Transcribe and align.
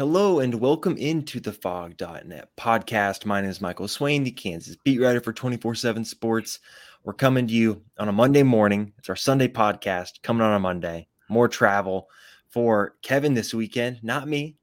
Hello 0.00 0.38
and 0.38 0.54
welcome 0.54 0.96
into 0.96 1.40
the 1.40 1.52
Phog.net 1.52 2.48
podcast. 2.56 3.26
My 3.26 3.42
name 3.42 3.50
is 3.50 3.60
Michael 3.60 3.86
Swain, 3.86 4.24
the 4.24 4.30
Kansas 4.30 4.74
beat 4.82 4.98
writer 4.98 5.20
for 5.20 5.34
24 5.34 5.74
7 5.74 6.06
Sports. 6.06 6.60
We're 7.04 7.12
coming 7.12 7.46
to 7.46 7.52
you 7.52 7.82
on 7.98 8.08
a 8.08 8.12
Monday 8.12 8.42
morning. 8.42 8.94
It's 8.96 9.10
our 9.10 9.14
Sunday 9.14 9.46
podcast 9.46 10.22
coming 10.22 10.40
on 10.40 10.54
a 10.54 10.58
Monday. 10.58 11.06
More 11.28 11.48
travel 11.48 12.08
for 12.48 12.94
Kevin 13.02 13.34
this 13.34 13.52
weekend, 13.52 14.02
not 14.02 14.26
me. 14.26 14.56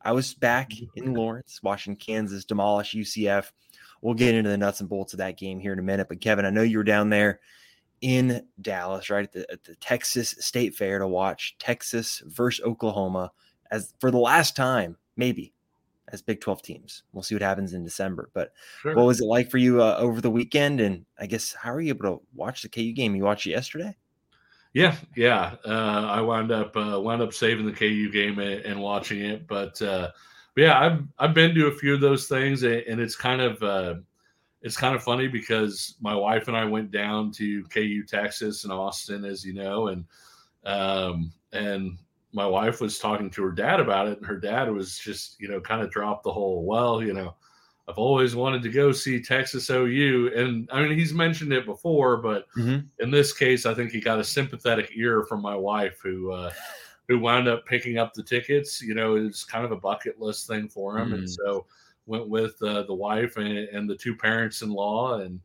I 0.00 0.12
was 0.12 0.32
back 0.32 0.70
in 0.96 1.12
Lawrence 1.14 1.60
watching 1.62 1.94
Kansas 1.94 2.46
demolish 2.46 2.94
UCF. 2.94 3.52
We'll 4.00 4.14
get 4.14 4.34
into 4.34 4.48
the 4.48 4.56
nuts 4.56 4.80
and 4.80 4.88
bolts 4.88 5.12
of 5.12 5.18
that 5.18 5.36
game 5.36 5.60
here 5.60 5.74
in 5.74 5.78
a 5.78 5.82
minute. 5.82 6.08
But 6.08 6.22
Kevin, 6.22 6.46
I 6.46 6.50
know 6.50 6.62
you 6.62 6.78
were 6.78 6.82
down 6.82 7.10
there 7.10 7.40
in 8.00 8.42
Dallas, 8.62 9.10
right 9.10 9.24
at 9.24 9.32
the, 9.32 9.52
at 9.52 9.64
the 9.64 9.74
Texas 9.74 10.34
State 10.38 10.74
Fair 10.74 10.98
to 10.98 11.06
watch 11.06 11.56
Texas 11.58 12.22
versus 12.24 12.64
Oklahoma 12.64 13.32
as 13.70 13.94
for 14.00 14.10
the 14.10 14.18
last 14.18 14.56
time, 14.56 14.96
maybe 15.16 15.52
as 16.12 16.22
Big 16.22 16.40
12 16.40 16.62
teams. 16.62 17.02
We'll 17.12 17.22
see 17.22 17.34
what 17.34 17.42
happens 17.42 17.74
in 17.74 17.84
December. 17.84 18.30
But 18.32 18.52
sure. 18.80 18.94
what 18.94 19.06
was 19.06 19.20
it 19.20 19.26
like 19.26 19.50
for 19.50 19.58
you 19.58 19.82
uh, 19.82 19.96
over 19.98 20.20
the 20.20 20.30
weekend? 20.30 20.80
And 20.80 21.04
I 21.18 21.26
guess 21.26 21.52
how 21.52 21.72
are 21.72 21.80
you 21.80 21.90
able 21.90 22.18
to 22.18 22.22
watch 22.34 22.62
the 22.62 22.68
KU 22.68 22.92
game? 22.92 23.14
You 23.14 23.24
watched 23.24 23.46
it 23.46 23.50
yesterday? 23.50 23.94
Yeah, 24.72 24.96
yeah. 25.16 25.56
Uh, 25.64 26.06
I 26.08 26.20
wound 26.20 26.52
up 26.52 26.76
uh, 26.76 27.00
wound 27.00 27.22
up 27.22 27.32
saving 27.32 27.66
the 27.66 27.72
KU 27.72 28.10
game 28.10 28.38
and, 28.38 28.64
and 28.64 28.80
watching 28.80 29.24
it, 29.24 29.46
but, 29.46 29.80
uh, 29.80 30.10
but 30.54 30.62
yeah, 30.62 30.78
I've 30.78 31.02
I've 31.18 31.34
been 31.34 31.54
to 31.54 31.68
a 31.68 31.74
few 31.74 31.94
of 31.94 32.00
those 32.00 32.26
things, 32.26 32.64
and 32.64 33.00
it's 33.00 33.16
kind 33.16 33.40
of 33.40 33.62
uh, 33.62 33.94
it's 34.60 34.76
kind 34.76 34.94
of 34.94 35.02
funny 35.02 35.28
because 35.28 35.94
my 36.00 36.14
wife 36.14 36.48
and 36.48 36.56
I 36.56 36.64
went 36.64 36.90
down 36.90 37.30
to 37.32 37.62
KU 37.64 38.02
Texas 38.04 38.64
and 38.64 38.72
Austin, 38.72 39.24
as 39.24 39.44
you 39.44 39.54
know, 39.54 39.88
and 39.88 40.04
um, 40.64 41.32
and 41.52 41.98
my 42.32 42.46
wife 42.46 42.80
was 42.80 42.98
talking 42.98 43.30
to 43.30 43.42
her 43.42 43.52
dad 43.52 43.80
about 43.80 44.08
it, 44.08 44.18
and 44.18 44.26
her 44.26 44.36
dad 44.36 44.70
was 44.70 44.98
just, 44.98 45.40
you 45.40 45.48
know, 45.48 45.60
kind 45.60 45.82
of 45.82 45.90
dropped 45.90 46.24
the 46.24 46.32
whole, 46.32 46.64
well, 46.64 47.02
you 47.02 47.14
know, 47.14 47.34
I've 47.88 47.98
always 47.98 48.36
wanted 48.36 48.62
to 48.62 48.68
go 48.68 48.92
see 48.92 49.22
Texas 49.22 49.70
OU. 49.70 50.32
And 50.36 50.68
I 50.70 50.82
mean, 50.82 50.98
he's 50.98 51.14
mentioned 51.14 51.54
it 51.54 51.64
before, 51.64 52.18
but 52.18 52.46
mm-hmm. 52.54 52.80
in 52.98 53.10
this 53.10 53.32
case, 53.32 53.64
I 53.64 53.72
think 53.72 53.90
he 53.90 54.00
got 54.00 54.20
a 54.20 54.24
sympathetic 54.24 54.90
ear 54.94 55.24
from 55.24 55.40
my 55.40 55.56
wife 55.56 55.98
who, 56.02 56.30
uh, 56.30 56.52
who 57.08 57.18
wound 57.18 57.48
up 57.48 57.64
picking 57.64 57.96
up 57.96 58.12
the 58.12 58.22
tickets. 58.22 58.82
You 58.82 58.94
know, 58.94 59.16
it's 59.16 59.42
kind 59.42 59.64
of 59.64 59.72
a 59.72 59.76
bucket 59.76 60.20
list 60.20 60.46
thing 60.46 60.68
for 60.68 60.98
him. 60.98 61.06
Mm-hmm. 61.08 61.14
And 61.14 61.30
so 61.30 61.64
went 62.04 62.28
with 62.28 62.60
uh, 62.62 62.82
the 62.82 62.94
wife 62.94 63.38
and, 63.38 63.48
and 63.48 63.88
the 63.88 63.96
two 63.96 64.14
parents 64.14 64.60
in 64.60 64.70
law 64.70 65.20
and 65.20 65.40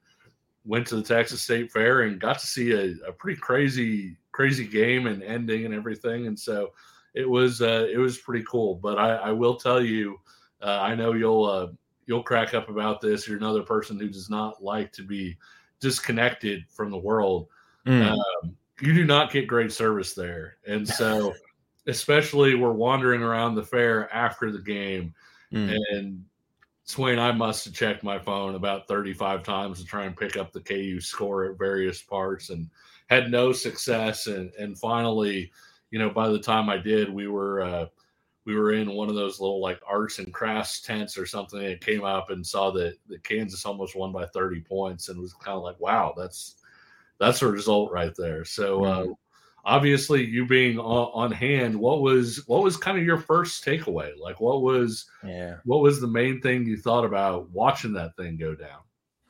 went 0.65 0.85
to 0.87 0.97
the 0.97 1.03
Texas 1.03 1.41
State 1.41 1.71
Fair 1.71 2.01
and 2.01 2.19
got 2.19 2.39
to 2.39 2.47
see 2.47 2.71
a, 2.71 2.95
a 3.07 3.11
pretty 3.13 3.39
crazy 3.39 4.17
crazy 4.33 4.67
game 4.67 5.07
and 5.07 5.23
ending 5.23 5.63
and 5.63 5.73
everything. 5.73 6.27
And 6.27 6.37
so 6.37 6.71
it 7.13 7.29
was 7.29 7.61
uh, 7.61 7.87
it 7.89 7.97
was 7.97 8.17
pretty 8.17 8.43
cool. 8.49 8.75
But 8.75 8.97
I, 8.97 9.15
I 9.15 9.31
will 9.31 9.55
tell 9.55 9.81
you, 9.81 10.19
uh, 10.61 10.79
I 10.81 10.95
know 10.95 11.13
you'll 11.13 11.45
uh, 11.45 11.67
you'll 12.05 12.23
crack 12.23 12.53
up 12.53 12.67
about 12.67 12.99
this. 12.99 13.27
You're 13.27 13.37
another 13.37 13.63
person 13.63 13.97
who 13.97 14.09
does 14.09 14.29
not 14.29 14.61
like 14.61 14.91
to 14.93 15.03
be 15.03 15.37
disconnected 15.79 16.65
from 16.69 16.91
the 16.91 16.97
world. 16.97 17.47
Mm. 17.87 18.11
Um, 18.11 18.57
you 18.81 18.93
do 18.93 19.05
not 19.05 19.31
get 19.31 19.47
great 19.47 19.71
service 19.71 20.13
there, 20.13 20.57
and 20.67 20.87
so 20.87 21.33
especially 21.87 22.55
we're 22.55 22.71
wandering 22.71 23.21
around 23.21 23.55
the 23.55 23.63
fair 23.63 24.13
after 24.13 24.51
the 24.51 24.61
game, 24.61 25.13
mm. 25.53 25.77
and 25.91 26.23
Swain, 26.85 27.17
I 27.17 27.31
must 27.31 27.63
have 27.63 27.73
checked 27.73 28.03
my 28.03 28.19
phone 28.19 28.55
about 28.55 28.89
35 28.89 29.43
times 29.43 29.79
to 29.79 29.85
try 29.85 30.03
and 30.03 30.17
pick 30.17 30.35
up 30.35 30.51
the 30.51 30.59
KU 30.59 30.99
score 30.99 31.45
at 31.45 31.57
various 31.57 32.01
parts 32.01 32.49
and 32.49 32.69
had 33.13 33.31
no 33.31 33.51
success. 33.51 34.27
And 34.27 34.51
and 34.59 34.77
finally, 34.77 35.51
you 35.91 35.99
know, 35.99 36.09
by 36.09 36.29
the 36.29 36.39
time 36.39 36.69
I 36.69 36.77
did, 36.77 37.13
we 37.13 37.27
were 37.27 37.61
uh, 37.61 37.85
we 38.45 38.55
were 38.55 38.73
in 38.73 38.91
one 38.91 39.09
of 39.09 39.15
those 39.15 39.39
little 39.39 39.61
like 39.61 39.79
arts 39.87 40.19
and 40.19 40.33
crafts 40.33 40.81
tents 40.81 41.17
or 41.17 41.25
something 41.25 41.63
and 41.63 41.79
came 41.79 42.03
up 42.03 42.29
and 42.29 42.45
saw 42.45 42.71
that, 42.71 42.97
that 43.07 43.23
Kansas 43.23 43.65
almost 43.65 43.95
won 43.95 44.11
by 44.11 44.25
30 44.25 44.61
points 44.61 45.09
and 45.09 45.19
was 45.19 45.33
kind 45.33 45.55
of 45.55 45.63
like, 45.63 45.79
wow, 45.79 46.13
that's 46.17 46.55
that's 47.19 47.41
a 47.41 47.47
result 47.47 47.91
right 47.91 48.13
there. 48.17 48.43
So 48.43 48.83
uh, 48.83 49.05
obviously 49.63 50.25
you 50.25 50.45
being 50.45 50.77
on, 50.77 51.11
on, 51.13 51.31
hand, 51.31 51.75
what 51.75 52.01
was 52.01 52.43
what 52.47 52.63
was 52.63 52.75
kind 52.75 52.97
of 52.97 53.05
your 53.05 53.17
first 53.17 53.63
takeaway? 53.63 54.11
Like 54.19 54.41
what 54.41 54.61
was 54.61 55.05
yeah, 55.23 55.57
what 55.63 55.81
was 55.81 56.01
the 56.01 56.07
main 56.07 56.41
thing 56.41 56.65
you 56.65 56.77
thought 56.77 57.05
about 57.05 57.49
watching 57.51 57.93
that 57.93 58.17
thing 58.17 58.37
go 58.37 58.55
down? 58.55 58.81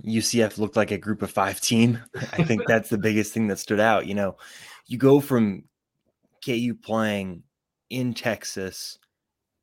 UCF 0.05 0.57
looked 0.57 0.75
like 0.75 0.91
a 0.91 0.97
group 0.97 1.21
of 1.21 1.31
five 1.31 1.61
team. 1.61 1.99
I 2.33 2.43
think 2.43 2.63
that's 2.67 2.89
the 2.89 2.97
biggest 2.97 3.33
thing 3.33 3.47
that 3.47 3.59
stood 3.59 3.79
out. 3.79 4.07
You 4.07 4.15
know, 4.15 4.37
you 4.87 4.97
go 4.97 5.19
from 5.19 5.63
KU 6.45 6.75
playing 6.81 7.43
in 7.89 8.13
Texas, 8.13 8.99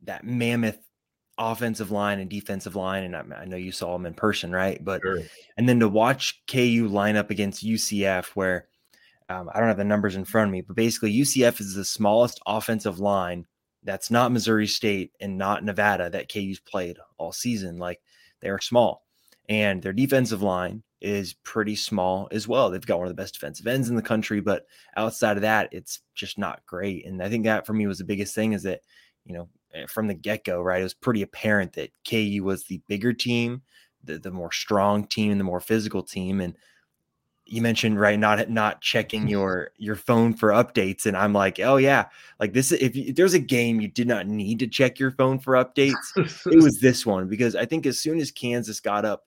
that 0.04 0.24
mammoth 0.24 0.78
offensive 1.38 1.90
line 1.90 2.20
and 2.20 2.30
defensive 2.30 2.76
line, 2.76 3.04
and 3.04 3.16
I, 3.16 3.42
I 3.42 3.44
know 3.44 3.56
you 3.56 3.72
saw 3.72 3.92
them 3.92 4.06
in 4.06 4.14
person, 4.14 4.52
right? 4.52 4.82
But 4.82 5.02
sure. 5.02 5.20
and 5.56 5.68
then 5.68 5.80
to 5.80 5.88
watch 5.88 6.42
KU 6.46 6.88
line 6.90 7.16
up 7.16 7.30
against 7.30 7.64
UCF, 7.64 8.26
where 8.34 8.68
um, 9.28 9.48
I 9.52 9.58
don't 9.58 9.68
have 9.68 9.76
the 9.76 9.84
numbers 9.84 10.16
in 10.16 10.24
front 10.24 10.48
of 10.48 10.52
me, 10.52 10.60
but 10.60 10.76
basically 10.76 11.14
UCF 11.14 11.60
is 11.60 11.74
the 11.74 11.84
smallest 11.84 12.40
offensive 12.46 12.98
line 12.98 13.46
that's 13.82 14.10
not 14.10 14.32
Missouri 14.32 14.66
State 14.66 15.12
and 15.20 15.38
not 15.38 15.64
Nevada 15.64 16.10
that 16.10 16.30
KU's 16.30 16.60
played 16.60 16.98
all 17.16 17.32
season. 17.32 17.78
Like 17.78 18.00
they 18.40 18.48
are 18.48 18.60
small 18.60 19.04
and 19.50 19.82
their 19.82 19.92
defensive 19.92 20.42
line 20.42 20.84
is 21.00 21.34
pretty 21.42 21.74
small 21.74 22.28
as 22.30 22.46
well. 22.46 22.70
They've 22.70 22.86
got 22.86 22.98
one 22.98 23.08
of 23.08 23.14
the 23.14 23.20
best 23.20 23.34
defensive 23.34 23.66
ends 23.66 23.90
in 23.90 23.96
the 23.96 24.02
country, 24.02 24.40
but 24.40 24.66
outside 24.96 25.36
of 25.36 25.42
that, 25.42 25.68
it's 25.72 26.00
just 26.14 26.38
not 26.38 26.64
great. 26.66 27.04
And 27.04 27.20
I 27.20 27.28
think 27.28 27.44
that 27.44 27.66
for 27.66 27.72
me 27.72 27.88
was 27.88 27.98
the 27.98 28.04
biggest 28.04 28.32
thing 28.32 28.52
is 28.52 28.62
that, 28.62 28.82
you 29.24 29.34
know, 29.34 29.48
eh, 29.74 29.86
from 29.88 30.06
the 30.06 30.14
get 30.14 30.44
go, 30.44 30.62
right, 30.62 30.80
it 30.80 30.84
was 30.84 30.94
pretty 30.94 31.22
apparent 31.22 31.72
that 31.72 31.90
KU 32.08 32.44
was 32.44 32.64
the 32.64 32.80
bigger 32.86 33.12
team, 33.12 33.62
the, 34.04 34.18
the 34.18 34.30
more 34.30 34.52
strong 34.52 35.04
team, 35.04 35.36
the 35.36 35.44
more 35.44 35.60
physical 35.60 36.04
team. 36.04 36.40
And 36.40 36.54
you 37.44 37.60
mentioned 37.60 37.98
right 37.98 38.20
not 38.20 38.48
not 38.48 38.80
checking 38.80 39.26
your 39.26 39.72
your 39.76 39.96
phone 39.96 40.32
for 40.32 40.50
updates 40.50 41.04
and 41.04 41.16
i'm 41.16 41.32
like 41.32 41.58
oh 41.58 41.78
yeah 41.78 42.04
like 42.38 42.52
this 42.52 42.70
if, 42.70 42.94
if 42.94 43.16
there's 43.16 43.34
a 43.34 43.40
game 43.40 43.80
you 43.80 43.88
did 43.88 44.06
not 44.06 44.28
need 44.28 44.60
to 44.60 44.68
check 44.68 45.00
your 45.00 45.10
phone 45.10 45.36
for 45.36 45.54
updates 45.54 45.96
it 46.16 46.56
was 46.62 46.78
this 46.78 47.04
one 47.04 47.26
because 47.26 47.56
i 47.56 47.66
think 47.66 47.86
as 47.86 47.98
soon 47.98 48.20
as 48.20 48.30
kansas 48.30 48.78
got 48.78 49.04
up 49.04 49.24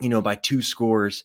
you 0.00 0.08
know, 0.08 0.20
by 0.20 0.34
two 0.34 0.62
scores, 0.62 1.24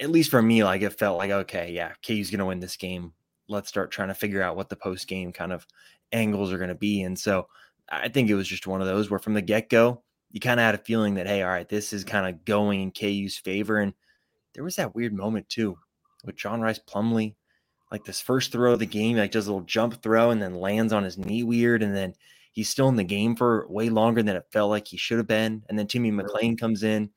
at 0.00 0.10
least 0.10 0.30
for 0.30 0.40
me, 0.40 0.64
like 0.64 0.82
it 0.82 0.98
felt 0.98 1.18
like, 1.18 1.30
okay, 1.30 1.72
yeah, 1.72 1.92
KU's 2.06 2.30
going 2.30 2.38
to 2.38 2.46
win 2.46 2.60
this 2.60 2.76
game. 2.76 3.12
Let's 3.48 3.68
start 3.68 3.90
trying 3.90 4.08
to 4.08 4.14
figure 4.14 4.42
out 4.42 4.56
what 4.56 4.68
the 4.68 4.76
post 4.76 5.06
game 5.08 5.32
kind 5.32 5.52
of 5.52 5.66
angles 6.12 6.52
are 6.52 6.58
going 6.58 6.68
to 6.68 6.74
be. 6.74 7.02
And 7.02 7.18
so 7.18 7.48
I 7.88 8.08
think 8.08 8.30
it 8.30 8.34
was 8.34 8.48
just 8.48 8.66
one 8.66 8.80
of 8.80 8.86
those 8.86 9.10
where 9.10 9.18
from 9.18 9.34
the 9.34 9.42
get 9.42 9.68
go, 9.68 10.02
you 10.30 10.40
kind 10.40 10.60
of 10.60 10.64
had 10.64 10.74
a 10.74 10.78
feeling 10.78 11.14
that, 11.14 11.26
hey, 11.26 11.42
all 11.42 11.50
right, 11.50 11.68
this 11.68 11.92
is 11.92 12.04
kind 12.04 12.26
of 12.26 12.44
going 12.44 12.80
in 12.80 12.92
KU's 12.92 13.36
favor. 13.36 13.78
And 13.78 13.92
there 14.54 14.64
was 14.64 14.76
that 14.76 14.94
weird 14.94 15.12
moment 15.12 15.48
too 15.48 15.76
with 16.24 16.36
John 16.36 16.60
Rice 16.60 16.78
Plumlee, 16.78 17.34
like 17.90 18.04
this 18.04 18.20
first 18.20 18.52
throw 18.52 18.72
of 18.72 18.78
the 18.78 18.86
game, 18.86 19.16
like 19.16 19.32
does 19.32 19.48
a 19.48 19.52
little 19.52 19.66
jump 19.66 20.02
throw 20.02 20.30
and 20.30 20.40
then 20.40 20.54
lands 20.54 20.92
on 20.92 21.02
his 21.02 21.18
knee 21.18 21.42
weird. 21.42 21.82
And 21.82 21.94
then 21.94 22.14
he's 22.52 22.68
still 22.68 22.88
in 22.88 22.96
the 22.96 23.04
game 23.04 23.34
for 23.34 23.66
way 23.68 23.88
longer 23.88 24.22
than 24.22 24.36
it 24.36 24.46
felt 24.52 24.70
like 24.70 24.86
he 24.86 24.96
should 24.96 25.18
have 25.18 25.26
been. 25.26 25.64
And 25.68 25.78
then 25.78 25.86
Timmy 25.86 26.12
McClain 26.12 26.58
comes 26.58 26.84
in 26.84 27.10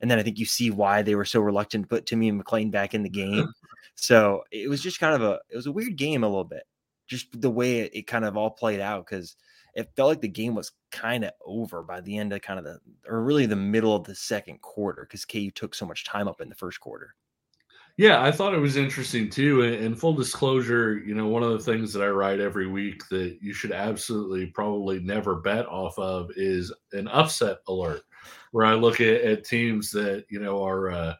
and 0.00 0.10
then 0.10 0.18
I 0.18 0.22
think 0.22 0.38
you 0.38 0.46
see 0.46 0.70
why 0.70 1.02
they 1.02 1.14
were 1.14 1.24
so 1.24 1.40
reluctant 1.40 1.84
to 1.84 1.88
put 1.88 2.06
Timmy 2.06 2.28
and 2.28 2.42
McClain 2.42 2.70
back 2.70 2.94
in 2.94 3.02
the 3.02 3.08
game. 3.08 3.52
so 3.94 4.44
it 4.50 4.68
was 4.68 4.82
just 4.82 5.00
kind 5.00 5.14
of 5.14 5.22
a 5.22 5.40
it 5.50 5.56
was 5.56 5.66
a 5.66 5.72
weird 5.72 5.96
game 5.96 6.24
a 6.24 6.28
little 6.28 6.44
bit, 6.44 6.64
just 7.06 7.40
the 7.40 7.50
way 7.50 7.80
it, 7.80 7.94
it 7.94 8.06
kind 8.06 8.24
of 8.24 8.36
all 8.36 8.50
played 8.50 8.80
out 8.80 9.06
because 9.06 9.36
it 9.74 9.90
felt 9.96 10.08
like 10.08 10.20
the 10.20 10.28
game 10.28 10.54
was 10.54 10.72
kind 10.90 11.24
of 11.24 11.32
over 11.44 11.82
by 11.82 12.00
the 12.00 12.16
end 12.16 12.32
of 12.32 12.42
kind 12.42 12.58
of 12.58 12.64
the 12.64 12.80
or 13.08 13.22
really 13.22 13.46
the 13.46 13.56
middle 13.56 13.94
of 13.94 14.04
the 14.04 14.14
second 14.14 14.60
quarter 14.60 15.02
because 15.02 15.24
KU 15.24 15.50
took 15.50 15.74
so 15.74 15.86
much 15.86 16.04
time 16.04 16.28
up 16.28 16.40
in 16.40 16.48
the 16.48 16.54
first 16.54 16.80
quarter. 16.80 17.14
Yeah, 17.98 18.22
I 18.22 18.30
thought 18.30 18.54
it 18.54 18.60
was 18.60 18.76
interesting 18.76 19.28
too. 19.28 19.62
And 19.62 19.98
full 19.98 20.14
disclosure, 20.14 21.02
you 21.04 21.16
know, 21.16 21.26
one 21.26 21.42
of 21.42 21.50
the 21.50 21.58
things 21.58 21.92
that 21.92 22.02
I 22.02 22.06
write 22.06 22.38
every 22.38 22.68
week 22.68 23.02
that 23.08 23.38
you 23.42 23.52
should 23.52 23.72
absolutely 23.72 24.46
probably 24.46 25.00
never 25.00 25.34
bet 25.34 25.66
off 25.66 25.98
of 25.98 26.30
is 26.36 26.72
an 26.92 27.08
upset 27.08 27.58
alert 27.66 28.02
where 28.52 28.66
I 28.66 28.74
look 28.74 29.00
at, 29.00 29.22
at 29.22 29.44
teams 29.44 29.90
that 29.92 30.24
you 30.28 30.40
know 30.40 30.62
are 30.62 30.90
uh, 30.90 31.14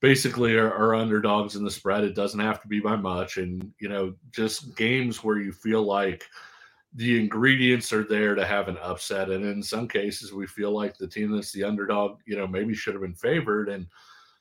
basically 0.00 0.56
are, 0.56 0.72
are, 0.72 0.94
underdogs 0.94 1.56
in 1.56 1.64
the 1.64 1.70
spread. 1.70 2.04
It 2.04 2.14
doesn't 2.14 2.40
have 2.40 2.60
to 2.62 2.68
be 2.68 2.80
by 2.80 2.96
much, 2.96 3.38
and 3.38 3.72
you 3.80 3.88
know 3.88 4.14
just 4.30 4.76
games 4.76 5.22
where 5.22 5.38
you 5.38 5.52
feel 5.52 5.82
like 5.82 6.24
the 6.94 7.18
ingredients 7.18 7.92
are 7.92 8.04
there 8.04 8.34
to 8.34 8.46
have 8.46 8.68
an 8.68 8.78
upset. 8.78 9.30
And 9.30 9.44
in 9.44 9.62
some 9.62 9.88
cases, 9.88 10.32
we 10.32 10.46
feel 10.46 10.70
like 10.70 10.96
the 10.96 11.08
team 11.08 11.32
that's 11.32 11.50
the 11.52 11.64
underdog, 11.64 12.20
you 12.24 12.36
know, 12.36 12.46
maybe 12.46 12.72
should 12.72 12.94
have 12.94 13.02
been 13.02 13.14
favored. 13.14 13.68
And 13.68 13.86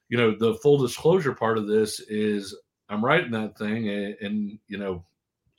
you 0.10 0.18
know, 0.18 0.36
the 0.38 0.56
full 0.56 0.78
disclosure 0.78 1.34
part 1.34 1.58
of 1.58 1.68
this 1.68 2.00
is 2.02 2.56
I'm 2.90 3.04
writing 3.04 3.32
that 3.32 3.58
thing, 3.58 3.90
and, 3.90 4.16
and 4.22 4.60
you 4.68 4.78
know, 4.78 5.04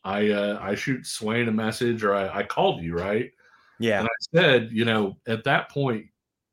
I 0.04 0.30
uh, 0.30 0.58
I 0.60 0.74
shoot 0.74 1.06
Swain 1.06 1.48
a 1.48 1.52
message 1.52 2.04
or 2.04 2.14
I, 2.14 2.38
I 2.38 2.42
called 2.42 2.82
you 2.82 2.96
right. 2.96 3.30
Yeah. 3.80 4.00
And 4.00 4.08
I 4.08 4.38
said, 4.38 4.68
you 4.70 4.84
know, 4.84 5.16
at 5.26 5.44
that 5.44 5.70
point, 5.70 6.06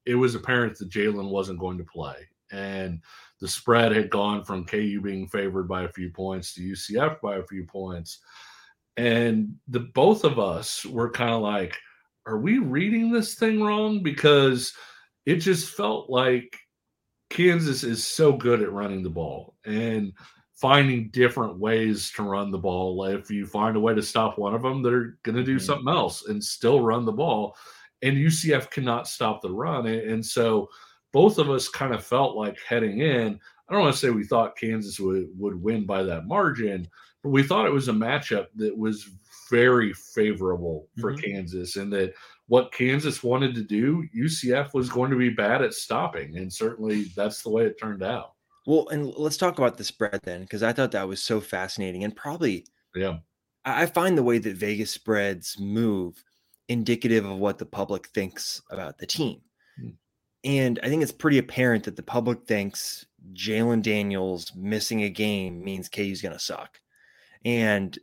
it 0.05 0.15
was 0.15 0.35
apparent 0.35 0.77
that 0.77 0.89
Jalen 0.89 1.29
wasn't 1.29 1.59
going 1.59 1.77
to 1.77 1.83
play. 1.83 2.15
And 2.51 3.01
the 3.39 3.47
spread 3.47 3.95
had 3.95 4.09
gone 4.09 4.43
from 4.43 4.65
KU 4.65 5.01
being 5.01 5.27
favored 5.27 5.67
by 5.67 5.83
a 5.83 5.91
few 5.91 6.09
points 6.09 6.53
to 6.53 6.61
UCF 6.61 7.21
by 7.21 7.37
a 7.37 7.43
few 7.43 7.65
points. 7.65 8.19
And 8.97 9.55
the 9.67 9.79
both 9.79 10.23
of 10.23 10.37
us 10.37 10.85
were 10.85 11.09
kind 11.09 11.31
of 11.31 11.41
like, 11.41 11.77
are 12.25 12.37
we 12.37 12.59
reading 12.59 13.11
this 13.11 13.35
thing 13.35 13.63
wrong? 13.63 14.03
Because 14.03 14.73
it 15.25 15.37
just 15.37 15.69
felt 15.75 16.09
like 16.09 16.55
Kansas 17.29 17.83
is 17.83 18.05
so 18.05 18.33
good 18.33 18.61
at 18.61 18.71
running 18.71 19.01
the 19.01 19.09
ball 19.09 19.55
and 19.65 20.11
finding 20.53 21.09
different 21.09 21.57
ways 21.57 22.11
to 22.11 22.23
run 22.23 22.51
the 22.51 22.57
ball. 22.57 23.03
If 23.05 23.31
you 23.31 23.47
find 23.47 23.75
a 23.75 23.79
way 23.79 23.95
to 23.95 24.01
stop 24.03 24.37
one 24.37 24.53
of 24.53 24.61
them, 24.61 24.83
they're 24.83 25.17
going 25.23 25.37
to 25.37 25.43
do 25.43 25.55
mm-hmm. 25.55 25.65
something 25.65 25.87
else 25.87 26.27
and 26.27 26.43
still 26.43 26.81
run 26.81 27.05
the 27.05 27.11
ball. 27.11 27.55
And 28.01 28.17
UCF 28.17 28.71
cannot 28.71 29.07
stop 29.07 29.41
the 29.41 29.51
run. 29.51 29.85
And 29.87 30.25
so 30.25 30.69
both 31.13 31.37
of 31.37 31.49
us 31.49 31.69
kind 31.69 31.93
of 31.93 32.03
felt 32.03 32.35
like 32.35 32.57
heading 32.67 32.99
in. 32.99 33.39
I 33.69 33.73
don't 33.73 33.83
want 33.83 33.93
to 33.93 33.99
say 33.99 34.09
we 34.09 34.23
thought 34.23 34.57
Kansas 34.57 34.99
would, 34.99 35.27
would 35.37 35.61
win 35.61 35.85
by 35.85 36.03
that 36.03 36.25
margin, 36.25 36.87
but 37.23 37.29
we 37.29 37.43
thought 37.43 37.65
it 37.65 37.73
was 37.73 37.87
a 37.87 37.93
matchup 37.93 38.47
that 38.55 38.77
was 38.77 39.09
very 39.49 39.93
favorable 39.93 40.87
for 40.99 41.13
mm-hmm. 41.13 41.21
Kansas 41.21 41.75
and 41.75 41.91
that 41.93 42.13
what 42.47 42.73
Kansas 42.73 43.23
wanted 43.23 43.55
to 43.55 43.63
do, 43.63 44.05
UCF 44.17 44.73
was 44.73 44.89
going 44.89 45.11
to 45.11 45.17
be 45.17 45.29
bad 45.29 45.61
at 45.61 45.73
stopping. 45.73 46.37
And 46.37 46.51
certainly 46.51 47.05
that's 47.15 47.43
the 47.43 47.49
way 47.49 47.65
it 47.65 47.79
turned 47.79 48.03
out. 48.03 48.33
Well, 48.65 48.89
and 48.89 49.05
let's 49.15 49.37
talk 49.37 49.57
about 49.57 49.77
the 49.77 49.83
spread 49.83 50.19
then, 50.23 50.41
because 50.41 50.63
I 50.63 50.73
thought 50.73 50.91
that 50.91 51.07
was 51.07 51.21
so 51.21 51.39
fascinating 51.39 52.03
and 52.03 52.15
probably, 52.15 52.65
yeah, 52.93 53.19
I 53.63 53.85
find 53.85 54.17
the 54.17 54.23
way 54.23 54.37
that 54.37 54.55
Vegas 54.55 54.91
spreads 54.91 55.57
move 55.59 56.23
indicative 56.69 57.25
of 57.25 57.37
what 57.37 57.57
the 57.57 57.65
public 57.65 58.07
thinks 58.07 58.61
about 58.71 58.97
the 58.97 59.05
team. 59.05 59.41
Hmm. 59.79 59.89
And 60.43 60.79
I 60.83 60.89
think 60.89 61.03
it's 61.03 61.11
pretty 61.11 61.37
apparent 61.37 61.83
that 61.83 61.95
the 61.95 62.03
public 62.03 62.45
thinks 62.45 63.05
Jalen 63.33 63.83
Daniels 63.83 64.51
missing 64.55 65.03
a 65.03 65.09
game 65.09 65.63
means 65.63 65.89
KU's 65.89 66.21
going 66.21 66.33
to 66.33 66.39
suck. 66.39 66.79
And, 67.45 67.97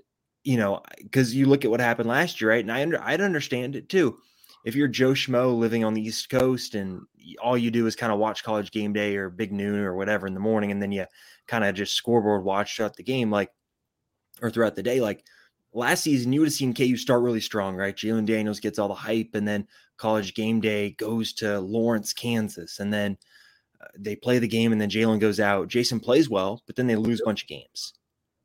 you 0.45 0.57
know, 0.57 0.83
because 1.03 1.35
you 1.35 1.47
look 1.47 1.65
at 1.65 1.71
what 1.71 1.81
happened 1.81 2.09
last 2.09 2.41
year, 2.41 2.51
right? 2.51 2.65
And 2.65 2.73
I 2.73 2.83
under, 2.83 3.03
I'd 3.03 3.21
understand 3.21 3.77
it 3.77 3.89
too 3.89 4.19
if 4.65 4.75
you're 4.75 4.89
Joe 4.89 5.13
Schmo 5.13 5.57
living 5.57 5.85
on 5.85 5.95
the 5.95 6.03
East 6.03 6.29
Coast 6.29 6.75
and 6.75 7.03
all 7.43 7.57
you 7.57 7.71
do 7.71 7.87
is 7.87 7.97
kind 7.97 8.13
of 8.13 8.19
watch 8.19 8.45
college 8.45 8.71
game 8.71 8.93
day 8.93 9.17
or 9.17 9.31
big 9.31 9.53
noon 9.53 9.81
or 9.81 9.95
whatever 9.95 10.27
in 10.27 10.35
the 10.35 10.41
morning, 10.41 10.71
and 10.71 10.83
then 10.83 10.93
you 10.93 11.07
kind 11.47 11.65
of 11.65 11.75
just 11.75 11.95
scoreboard 11.95 12.45
watch 12.45 12.77
throughout 12.77 12.97
the 12.97 13.03
game, 13.03 13.31
like 13.31 13.51
or 14.43 14.51
throughout 14.51 14.77
the 14.77 14.83
day, 14.83 15.01
like 15.01 15.25
last 15.73 16.03
season, 16.03 16.33
you 16.33 16.41
would 16.41 16.49
have 16.49 16.55
seen 16.55 16.75
KU 16.75 16.97
start 16.97 17.23
really 17.23 17.41
strong, 17.41 17.77
right? 17.77 17.97
Jalen 17.97 18.27
Daniels 18.27 18.61
gets 18.61 18.79
all 18.79 18.89
the 18.89 18.95
hype, 18.95 19.31
and 19.35 19.47
then 19.47 19.67
college 19.97 20.35
game 20.35 20.61
day 20.61 20.91
goes 20.93 21.33
to 21.35 21.61
Lawrence, 21.61 22.13
Kansas, 22.13 22.81
and 22.81 22.93
then 22.93 23.17
uh, 23.81 23.87
they 23.97 24.17
play 24.17 24.39
the 24.39 24.49
game, 24.49 24.73
and 24.73 24.81
then 24.81 24.91
Jalen 24.91 25.21
goes 25.21 25.41
out. 25.41 25.69
Jason 25.69 26.01
plays 26.01 26.29
well, 26.29 26.63
but 26.67 26.77
then 26.77 26.87
they 26.87 26.97
lose 26.97 27.21
a 27.21 27.25
bunch 27.25 27.43
of 27.43 27.49
games. 27.49 27.95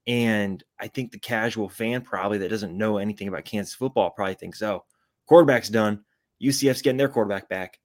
And 0.06 0.64
I 0.80 0.88
think 0.88 1.12
the 1.12 1.20
casual 1.20 1.70
fan 1.70 2.02
probably 2.02 2.38
that 2.40 2.50
doesn't 2.50 2.78
know 2.78 2.98
anything 2.98 3.30
about 3.30 3.46
Kansas 3.46 3.74
football 3.74 4.10
probably 4.10 4.36
thinks, 4.36 4.62
oh, 4.62 4.84
Quarterback's 5.26 5.70
done. 5.70 6.04
UCF's 6.42 6.82
getting 6.82 6.98
their 6.98 7.10
quarterback 7.10 7.48
back. 7.48 7.80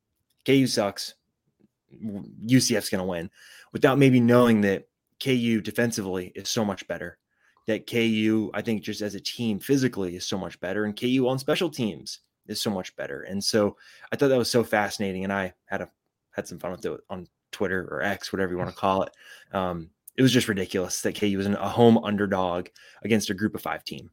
KU 0.45 0.67
sucks. 0.67 1.15
UCF's 1.95 2.91
going 2.91 3.01
to 3.01 3.05
win 3.05 3.31
without 3.73 3.99
maybe 3.99 4.21
knowing 4.21 4.63
that 4.63 4.89
KU 5.23 5.61
defensively 5.61 6.33
is 6.35 6.49
so 6.49 6.65
much 6.65 6.87
better. 6.89 7.19
That 7.69 7.87
KU, 7.87 8.51
I 8.55 8.63
think, 8.63 8.83
just 8.83 9.03
as 9.03 9.15
a 9.15 9.21
team 9.21 9.61
physically 9.61 10.17
is 10.17 10.27
so 10.27 10.37
much 10.37 10.59
better, 10.59 10.85
and 10.85 10.99
KU 10.99 11.29
on 11.29 11.39
special 11.39 11.71
teams 11.71 12.21
is 12.47 12.61
so 12.61 12.71
much 12.71 12.97
better. 12.97 13.23
And 13.23 13.45
so 13.45 13.77
I 14.11 14.17
thought 14.17 14.29
that 14.29 14.39
was 14.39 14.51
so 14.51 14.65
fascinating, 14.65 15.23
and 15.25 15.33
I 15.33 15.53
had 15.67 15.83
a 15.83 15.91
had 16.33 16.49
some 16.49 16.59
fun 16.59 16.73
with 16.73 16.85
it 16.85 17.01
on 17.11 17.29
Twitter 17.53 17.87
or 17.91 18.03
X, 18.03 18.33
whatever 18.33 18.53
you 18.53 18.59
want 18.59 18.71
to 18.71 18.77
call 18.81 19.03
it. 19.03 19.13
Um, 19.53 19.91
it 20.17 20.23
was 20.23 20.33
just 20.33 20.49
ridiculous 20.49 21.03
that 21.03 21.15
KU 21.15 21.37
was 21.37 21.47
a 21.47 21.69
home 21.69 21.99
underdog 21.99 22.69
against 23.05 23.31
a 23.31 23.35
group 23.35 23.55
of 23.55 23.63
five 23.63 23.85
team. 23.85 24.11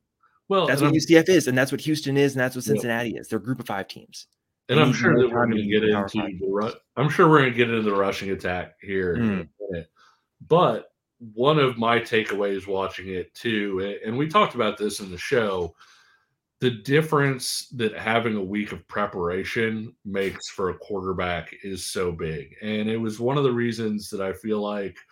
Well, 0.47 0.67
that's 0.67 0.81
what 0.81 0.89
I'm, 0.89 0.93
UCF 0.93 1.29
is, 1.29 1.47
and 1.47 1.57
that's 1.57 1.71
what 1.71 1.81
Houston 1.81 2.17
is, 2.17 2.33
and 2.33 2.39
that's 2.39 2.55
what 2.55 2.63
Cincinnati 2.63 3.15
is. 3.15 3.27
They're 3.27 3.39
a 3.39 3.43
group 3.43 3.59
of 3.59 3.65
five 3.65 3.87
teams. 3.87 4.27
And 4.69 4.79
I'm 4.79 4.93
sure 4.93 5.17
that 5.17 5.29
we're 5.29 5.45
going 5.45 5.57
to 5.57 5.67
get 5.67 5.83
into 5.83 6.37
the 6.39 6.47
ru- 6.47 6.73
I'm 6.95 7.09
sure 7.09 7.29
we're 7.29 7.39
going 7.39 7.51
to 7.51 7.57
get 7.57 7.69
into 7.69 7.83
the 7.83 7.95
rushing 7.95 8.31
attack 8.31 8.75
here 8.81 9.15
mm. 9.15 9.47
But 10.47 10.91
one 11.33 11.59
of 11.59 11.77
my 11.77 11.99
takeaways 11.99 12.67
watching 12.67 13.09
it 13.09 13.33
too, 13.33 13.97
and 14.05 14.17
we 14.17 14.27
talked 14.27 14.55
about 14.55 14.77
this 14.77 14.99
in 14.99 15.11
the 15.11 15.17
show, 15.17 15.75
the 16.59 16.71
difference 16.71 17.67
that 17.69 17.97
having 17.97 18.35
a 18.35 18.43
week 18.43 18.71
of 18.71 18.87
preparation 18.87 19.93
makes 20.05 20.49
for 20.49 20.69
a 20.69 20.77
quarterback 20.77 21.53
is 21.63 21.85
so 21.85 22.11
big. 22.11 22.55
And 22.61 22.89
it 22.89 22.97
was 22.97 23.19
one 23.19 23.37
of 23.37 23.43
the 23.43 23.51
reasons 23.51 24.09
that 24.09 24.21
I 24.21 24.33
feel 24.33 24.61
like– 24.61 24.97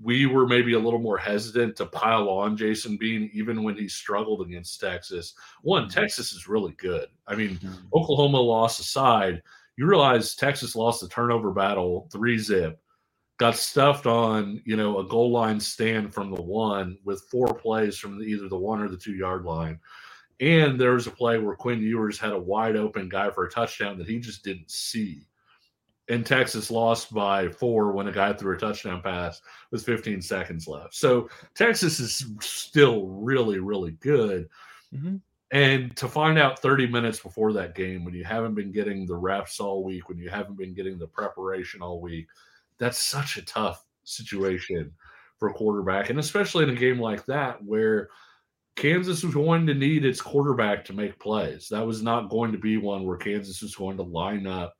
we 0.00 0.24
were 0.24 0.46
maybe 0.46 0.72
a 0.72 0.78
little 0.78 0.98
more 0.98 1.18
hesitant 1.18 1.76
to 1.76 1.84
pile 1.84 2.30
on 2.30 2.56
Jason 2.56 2.96
Bean, 2.96 3.28
even 3.34 3.62
when 3.62 3.76
he 3.76 3.88
struggled 3.88 4.40
against 4.40 4.80
Texas. 4.80 5.34
One, 5.60 5.82
mm-hmm. 5.82 6.00
Texas 6.00 6.32
is 6.32 6.48
really 6.48 6.72
good. 6.78 7.08
I 7.26 7.34
mean, 7.34 7.56
mm-hmm. 7.56 7.74
Oklahoma 7.92 8.40
loss 8.40 8.78
aside, 8.78 9.42
you 9.76 9.86
realize 9.86 10.34
Texas 10.34 10.74
lost 10.74 11.02
the 11.02 11.08
turnover 11.08 11.50
battle 11.50 12.08
three 12.10 12.38
zip, 12.38 12.80
got 13.42 13.56
stuffed 13.56 14.06
on, 14.06 14.62
you 14.64 14.76
know, 14.76 14.98
a 14.98 15.04
goal 15.04 15.32
line 15.32 15.58
stand 15.58 16.14
from 16.14 16.30
the 16.30 16.40
one 16.40 16.96
with 17.04 17.26
four 17.30 17.48
plays 17.48 17.98
from 17.98 18.18
the, 18.18 18.24
either 18.24 18.48
the 18.48 18.56
one 18.56 18.80
or 18.80 18.88
the 18.88 18.96
two 18.96 19.14
yard 19.14 19.44
line. 19.44 19.80
And 20.40 20.80
there 20.80 20.92
was 20.92 21.06
a 21.06 21.10
play 21.10 21.38
where 21.38 21.56
Quinn 21.56 21.82
Ewers 21.82 22.18
had 22.18 22.32
a 22.32 22.38
wide 22.38 22.76
open 22.76 23.08
guy 23.08 23.30
for 23.30 23.44
a 23.44 23.50
touchdown 23.50 23.98
that 23.98 24.08
he 24.08 24.20
just 24.20 24.44
didn't 24.44 24.70
see 24.70 25.26
and 26.08 26.26
Texas 26.26 26.70
lost 26.70 27.12
by 27.14 27.48
four 27.48 27.92
when 27.92 28.08
a 28.08 28.12
guy 28.12 28.32
threw 28.32 28.54
a 28.54 28.58
touchdown 28.58 29.00
pass 29.00 29.40
with 29.70 29.84
15 29.84 30.20
seconds 30.20 30.66
left. 30.66 30.94
So 30.94 31.28
Texas 31.54 32.00
is 32.00 32.26
still 32.40 33.06
really, 33.06 33.60
really 33.60 33.92
good. 33.92 34.48
Mm-hmm. 34.94 35.16
And 35.52 35.96
to 35.96 36.08
find 36.08 36.38
out 36.38 36.60
30 36.60 36.88
minutes 36.88 37.20
before 37.20 37.52
that 37.52 37.74
game, 37.74 38.04
when 38.04 38.14
you 38.14 38.24
haven't 38.24 38.54
been 38.54 38.72
getting 38.72 39.06
the 39.06 39.16
reps 39.16 39.60
all 39.60 39.84
week, 39.84 40.08
when 40.08 40.18
you 40.18 40.28
haven't 40.28 40.56
been 40.56 40.74
getting 40.74 40.98
the 40.98 41.06
preparation 41.06 41.82
all 41.82 42.00
week, 42.00 42.26
that's 42.82 42.98
such 42.98 43.36
a 43.36 43.42
tough 43.42 43.84
situation 44.02 44.92
for 45.38 45.48
a 45.48 45.52
quarterback. 45.52 46.10
And 46.10 46.18
especially 46.18 46.64
in 46.64 46.70
a 46.70 46.74
game 46.74 46.98
like 46.98 47.24
that, 47.26 47.62
where 47.64 48.08
Kansas 48.74 49.22
was 49.22 49.34
going 49.34 49.68
to 49.68 49.74
need 49.74 50.04
its 50.04 50.20
quarterback 50.20 50.84
to 50.86 50.92
make 50.92 51.20
plays. 51.20 51.68
That 51.68 51.86
was 51.86 52.02
not 52.02 52.28
going 52.28 52.50
to 52.50 52.58
be 52.58 52.78
one 52.78 53.04
where 53.04 53.16
Kansas 53.16 53.62
was 53.62 53.76
going 53.76 53.98
to 53.98 54.02
line 54.02 54.48
up 54.48 54.74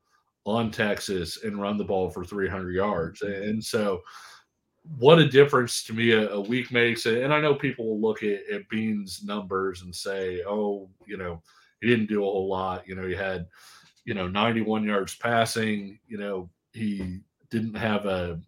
on 0.45 0.73
Texas 0.73 1.45
and 1.45 1.61
run 1.61 1.77
the 1.77 1.85
ball 1.85 2.11
for 2.11 2.25
300 2.25 2.73
yards. 2.73 3.23
And 3.23 3.63
so, 3.63 4.01
what 4.99 5.21
a 5.21 5.29
difference 5.29 5.85
to 5.85 5.93
me 5.93 6.11
a, 6.11 6.29
a 6.31 6.41
week 6.41 6.73
makes. 6.73 7.07
And 7.07 7.33
I 7.33 7.41
know 7.41 7.55
people 7.55 7.87
will 7.87 8.01
look 8.01 8.25
at, 8.25 8.41
at 8.53 8.69
Bean's 8.69 9.23
numbers 9.23 9.83
and 9.83 9.95
say, 9.95 10.43
oh, 10.45 10.91
you 11.07 11.17
know, 11.17 11.41
he 11.81 11.87
didn't 11.87 12.09
do 12.09 12.23
a 12.23 12.25
whole 12.25 12.49
lot. 12.49 12.89
You 12.89 12.97
know, 12.97 13.07
he 13.07 13.15
had, 13.15 13.47
you 14.05 14.15
know, 14.15 14.27
91 14.27 14.83
yards 14.83 15.15
passing. 15.15 16.01
You 16.09 16.19
know, 16.19 16.51
he 16.73 17.21
didn't 17.53 17.75
have 17.75 18.07
a 18.07 18.41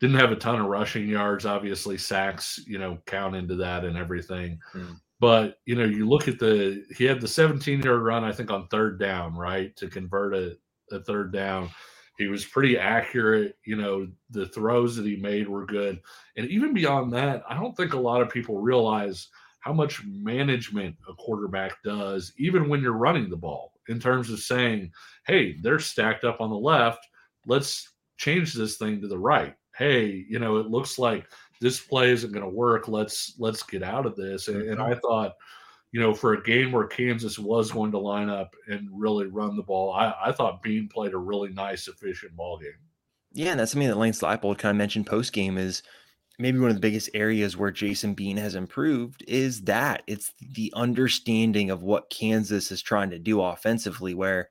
didn't 0.00 0.18
have 0.18 0.32
a 0.32 0.36
ton 0.36 0.60
of 0.60 0.66
rushing 0.66 1.08
yards. 1.08 1.46
Obviously, 1.46 1.96
sacks, 1.96 2.60
you 2.66 2.78
know, 2.78 2.98
count 3.06 3.34
into 3.34 3.54
that 3.56 3.84
and 3.84 3.96
everything. 3.96 4.58
Mm. 4.74 5.00
But 5.18 5.58
you 5.64 5.74
know, 5.74 5.84
you 5.84 6.06
look 6.06 6.28
at 6.28 6.38
the 6.38 6.84
he 6.94 7.04
had 7.04 7.22
the 7.22 7.28
17 7.28 7.80
yard 7.80 8.02
run, 8.02 8.24
I 8.24 8.32
think, 8.32 8.50
on 8.50 8.68
third 8.68 8.98
down, 9.00 9.34
right, 9.34 9.74
to 9.76 9.88
convert 9.88 10.34
a 10.34 10.58
a 10.92 11.00
third 11.00 11.32
down. 11.32 11.70
He 12.18 12.26
was 12.26 12.44
pretty 12.44 12.78
accurate. 12.78 13.56
You 13.64 13.76
know, 13.76 14.08
the 14.30 14.46
throws 14.46 14.96
that 14.96 15.06
he 15.06 15.16
made 15.16 15.48
were 15.48 15.66
good. 15.66 16.00
And 16.36 16.48
even 16.50 16.74
beyond 16.74 17.12
that, 17.12 17.42
I 17.48 17.54
don't 17.54 17.76
think 17.76 17.94
a 17.94 17.98
lot 17.98 18.22
of 18.22 18.30
people 18.30 18.60
realize 18.60 19.28
how 19.60 19.72
much 19.72 20.04
management 20.04 20.94
a 21.08 21.14
quarterback 21.14 21.82
does, 21.82 22.32
even 22.38 22.68
when 22.68 22.80
you're 22.80 22.92
running 22.92 23.28
the 23.28 23.36
ball, 23.36 23.72
in 23.88 23.98
terms 23.98 24.30
of 24.30 24.38
saying, 24.38 24.92
hey, 25.26 25.56
they're 25.60 25.80
stacked 25.80 26.24
up 26.24 26.40
on 26.40 26.50
the 26.50 26.56
left. 26.56 27.06
Let's 27.46 27.95
change 28.16 28.54
this 28.54 28.76
thing 28.76 29.00
to 29.00 29.08
the 29.08 29.18
right. 29.18 29.54
Hey, 29.76 30.24
you 30.28 30.38
know, 30.38 30.56
it 30.56 30.66
looks 30.66 30.98
like 30.98 31.26
this 31.60 31.80
play 31.80 32.10
isn't 32.10 32.32
going 32.32 32.44
to 32.44 32.48
work. 32.48 32.88
Let's 32.88 33.34
let's 33.38 33.62
get 33.62 33.82
out 33.82 34.06
of 34.06 34.16
this. 34.16 34.48
And, 34.48 34.62
and 34.62 34.78
mm-hmm. 34.78 34.92
I 34.92 34.94
thought 34.96 35.32
you 35.96 36.00
know, 36.02 36.12
for 36.12 36.34
a 36.34 36.42
game 36.42 36.72
where 36.72 36.86
Kansas 36.86 37.38
was 37.38 37.72
going 37.72 37.90
to 37.92 37.98
line 37.98 38.28
up 38.28 38.54
and 38.68 38.88
really 38.92 39.28
run 39.28 39.56
the 39.56 39.62
ball, 39.62 39.94
I, 39.94 40.12
I 40.26 40.32
thought 40.32 40.62
Bean 40.62 40.88
played 40.88 41.14
a 41.14 41.18
really 41.18 41.48
nice, 41.50 41.88
efficient 41.88 42.36
ball 42.36 42.58
game. 42.58 42.72
Yeah, 43.32 43.52
and 43.52 43.60
that's 43.60 43.72
something 43.72 43.88
that 43.88 43.96
Lance 43.96 44.20
Leipold 44.20 44.58
kind 44.58 44.72
of 44.72 44.76
mentioned 44.76 45.06
post 45.06 45.32
game 45.32 45.56
is 45.56 45.82
maybe 46.38 46.58
one 46.58 46.68
of 46.68 46.76
the 46.76 46.82
biggest 46.82 47.08
areas 47.14 47.56
where 47.56 47.70
Jason 47.70 48.14
Bean 48.14 48.36
has 48.36 48.54
improved 48.54 49.24
is 49.26 49.62
that 49.62 50.02
it's 50.06 50.32
the 50.38 50.72
understanding 50.76 51.70
of 51.70 51.82
what 51.82 52.10
Kansas 52.10 52.70
is 52.70 52.82
trying 52.82 53.08
to 53.08 53.18
do 53.18 53.40
offensively, 53.40 54.12
where 54.12 54.50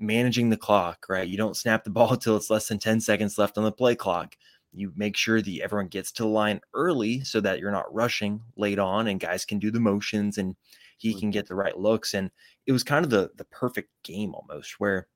managing 0.00 0.50
the 0.50 0.56
clock, 0.56 1.06
right? 1.08 1.28
You 1.28 1.36
don't 1.36 1.56
snap 1.56 1.84
the 1.84 1.90
ball 1.90 2.12
until 2.12 2.36
it's 2.36 2.50
less 2.50 2.68
than 2.68 2.78
10 2.78 3.00
seconds 3.00 3.38
left 3.38 3.58
on 3.58 3.64
the 3.64 3.72
play 3.72 3.94
clock. 3.94 4.36
You 4.72 4.92
make 4.96 5.16
sure 5.16 5.42
that 5.42 5.60
everyone 5.60 5.88
gets 5.88 6.12
to 6.12 6.22
the 6.22 6.28
line 6.28 6.60
early 6.74 7.22
so 7.22 7.40
that 7.40 7.58
you're 7.58 7.72
not 7.72 7.92
rushing 7.92 8.40
late 8.56 8.78
on 8.78 9.08
and 9.08 9.18
guys 9.18 9.44
can 9.44 9.58
do 9.58 9.70
the 9.70 9.80
motions 9.80 10.38
and 10.38 10.54
he 10.98 11.18
can 11.18 11.30
get 11.30 11.48
the 11.48 11.54
right 11.54 11.76
looks. 11.76 12.14
And 12.14 12.30
it 12.66 12.72
was 12.72 12.84
kind 12.84 13.04
of 13.04 13.10
the 13.10 13.30
the 13.36 13.44
perfect 13.44 13.88
game 14.04 14.34
almost 14.34 14.78
where 14.78 15.08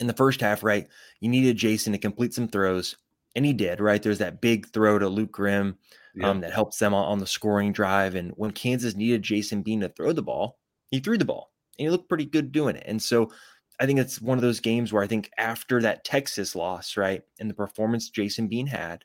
in 0.00 0.06
the 0.06 0.12
first 0.12 0.40
half, 0.40 0.62
right, 0.62 0.86
you 1.20 1.28
needed 1.28 1.56
Jason 1.56 1.92
to 1.92 1.98
complete 1.98 2.34
some 2.34 2.48
throws, 2.48 2.96
and 3.34 3.44
he 3.44 3.52
did, 3.52 3.80
right? 3.80 4.02
There's 4.02 4.18
that 4.18 4.40
big 4.40 4.68
throw 4.72 4.98
to 4.98 5.08
Luke 5.08 5.32
Grimm 5.32 5.76
yeah. 6.14 6.28
um, 6.28 6.40
that 6.40 6.52
helps 6.52 6.78
them 6.78 6.94
on, 6.94 7.04
on 7.04 7.18
the 7.18 7.26
scoring 7.26 7.72
drive. 7.72 8.14
And 8.14 8.32
when 8.36 8.50
Kansas 8.52 8.94
needed 8.94 9.22
Jason 9.22 9.62
Bean 9.62 9.80
to 9.80 9.88
throw 9.88 10.12
the 10.12 10.22
ball, 10.22 10.58
he 10.90 11.00
threw 11.00 11.18
the 11.18 11.24
ball. 11.24 11.52
and 11.78 11.86
he 11.86 11.90
looked 11.90 12.08
pretty 12.08 12.24
good 12.24 12.52
doing 12.52 12.76
it. 12.76 12.84
And 12.86 13.02
so 13.02 13.30
I 13.80 13.86
think 13.86 13.98
it's 13.98 14.20
one 14.20 14.38
of 14.38 14.42
those 14.42 14.60
games 14.60 14.92
where 14.92 15.02
I 15.02 15.06
think 15.06 15.30
after 15.38 15.80
that 15.82 16.04
Texas 16.04 16.56
loss, 16.56 16.96
right, 16.96 17.22
and 17.38 17.48
the 17.48 17.54
performance 17.54 18.10
Jason 18.10 18.48
Bean 18.48 18.66
had, 18.66 19.04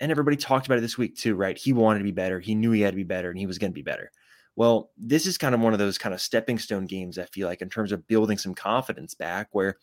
and 0.00 0.10
everybody 0.10 0.36
talked 0.36 0.66
about 0.66 0.78
it 0.78 0.82
this 0.82 0.98
week 0.98 1.16
too, 1.16 1.34
right? 1.34 1.56
He 1.56 1.72
wanted 1.72 1.98
to 1.98 2.04
be 2.04 2.10
better. 2.10 2.40
He 2.40 2.54
knew 2.54 2.72
he 2.72 2.80
had 2.80 2.92
to 2.92 2.96
be 2.96 3.04
better 3.04 3.30
and 3.30 3.38
he 3.38 3.46
was 3.46 3.58
going 3.58 3.70
to 3.70 3.74
be 3.74 3.82
better. 3.82 4.10
Well, 4.56 4.90
this 4.96 5.26
is 5.26 5.38
kind 5.38 5.54
of 5.54 5.60
one 5.60 5.72
of 5.72 5.78
those 5.78 5.98
kind 5.98 6.14
of 6.14 6.20
stepping 6.20 6.58
stone 6.58 6.86
games, 6.86 7.18
I 7.18 7.24
feel 7.26 7.48
like, 7.48 7.60
in 7.60 7.68
terms 7.68 7.90
of 7.90 8.06
building 8.06 8.38
some 8.38 8.54
confidence 8.54 9.14
back, 9.14 9.48
where 9.52 9.76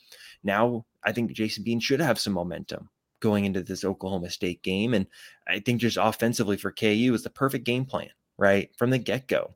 now 0.44 0.86
I 1.04 1.12
think 1.12 1.32
Jason 1.34 1.64
Bean 1.64 1.80
should 1.80 2.00
have 2.00 2.20
some 2.20 2.34
momentum 2.34 2.90
going 3.20 3.46
into 3.46 3.64
this 3.64 3.84
Oklahoma 3.84 4.30
State 4.30 4.64
game. 4.64 4.94
And 4.94 5.08
I 5.48 5.60
think 5.60 5.82
just 5.82 5.98
offensively 6.00 6.58
for 6.58 6.72
KU 6.72 7.12
is 7.14 7.24
the 7.24 7.30
perfect 7.30 7.66
game 7.66 7.86
plan, 7.86 8.10
right? 8.38 8.70
From 8.78 8.90
the 8.90 8.98
get 8.98 9.28
go. 9.28 9.56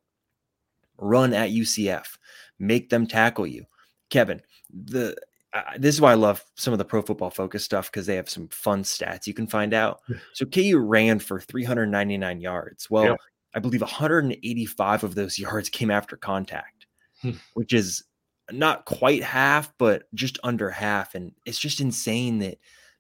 Run 0.97 1.33
at 1.33 1.49
UCF, 1.49 2.17
make 2.59 2.89
them 2.89 3.07
tackle 3.07 3.47
you. 3.47 3.65
Kevin, 4.09 4.41
the 4.69 5.15
uh, 5.53 5.61
this 5.77 5.95
is 5.95 6.01
why 6.01 6.11
I 6.11 6.15
love 6.15 6.43
some 6.55 6.73
of 6.73 6.79
the 6.79 6.85
pro 6.85 7.01
football 7.01 7.29
focus 7.29 7.63
stuff 7.63 7.89
because 7.89 8.05
they 8.05 8.15
have 8.15 8.29
some 8.29 8.49
fun 8.49 8.83
stats 8.83 9.25
you 9.25 9.33
can 9.33 9.47
find 9.47 9.73
out. 9.73 10.01
So 10.33 10.45
KU 10.45 10.77
ran 10.77 11.19
for 11.19 11.39
399 11.39 12.41
yards. 12.41 12.89
Well, 12.89 13.05
yep. 13.05 13.17
I 13.53 13.59
believe 13.59 13.81
185 13.81 15.03
of 15.03 15.15
those 15.15 15.39
yards 15.39 15.69
came 15.69 15.89
after 15.89 16.17
contact, 16.17 16.87
hmm. 17.21 17.31
which 17.53 17.71
is 17.71 18.03
not 18.51 18.83
quite 18.83 19.23
half, 19.23 19.73
but 19.77 20.03
just 20.13 20.37
under 20.43 20.69
half. 20.69 21.15
And 21.15 21.31
it's 21.45 21.59
just 21.59 21.79
insane 21.79 22.39
that 22.39 22.57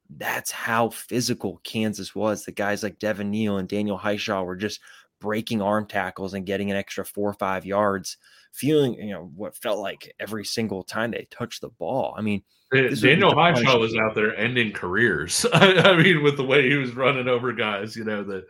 that's 0.09 0.51
how 0.51 0.89
physical 0.89 1.59
Kansas 1.63 2.15
was. 2.15 2.45
The 2.45 2.53
guys 2.53 2.83
like 2.83 2.99
Devin 2.99 3.31
Neal 3.31 3.57
and 3.57 3.67
Daniel 3.67 3.97
Hishaw 3.99 4.45
were 4.45 4.55
just 4.55 4.79
breaking 5.19 5.61
arm 5.61 5.87
tackles 5.87 6.33
and 6.33 6.45
getting 6.45 6.71
an 6.71 6.77
extra 6.77 7.05
four 7.05 7.29
or 7.29 7.33
five 7.33 7.65
yards, 7.65 8.17
feeling, 8.55 8.93
you 8.93 9.11
know, 9.11 9.31
what 9.35 9.55
felt 9.57 9.79
like 9.79 10.13
every 10.19 10.45
single 10.45 10.83
time 10.83 11.11
they 11.11 11.27
touched 11.29 11.61
the 11.61 11.69
ball. 11.69 12.15
I 12.17 12.21
mean, 12.21 12.41
Daniel 12.71 13.33
Hishaw 13.33 13.79
was 13.79 13.95
out 13.95 14.15
there 14.15 14.35
ending 14.35 14.71
careers. 14.71 15.45
I 15.53 15.95
mean, 16.01 16.23
with 16.23 16.37
the 16.37 16.45
way 16.45 16.69
he 16.69 16.75
was 16.75 16.95
running 16.95 17.27
over 17.27 17.51
guys, 17.53 17.95
you 17.95 18.05
know, 18.05 18.23
that 18.23 18.45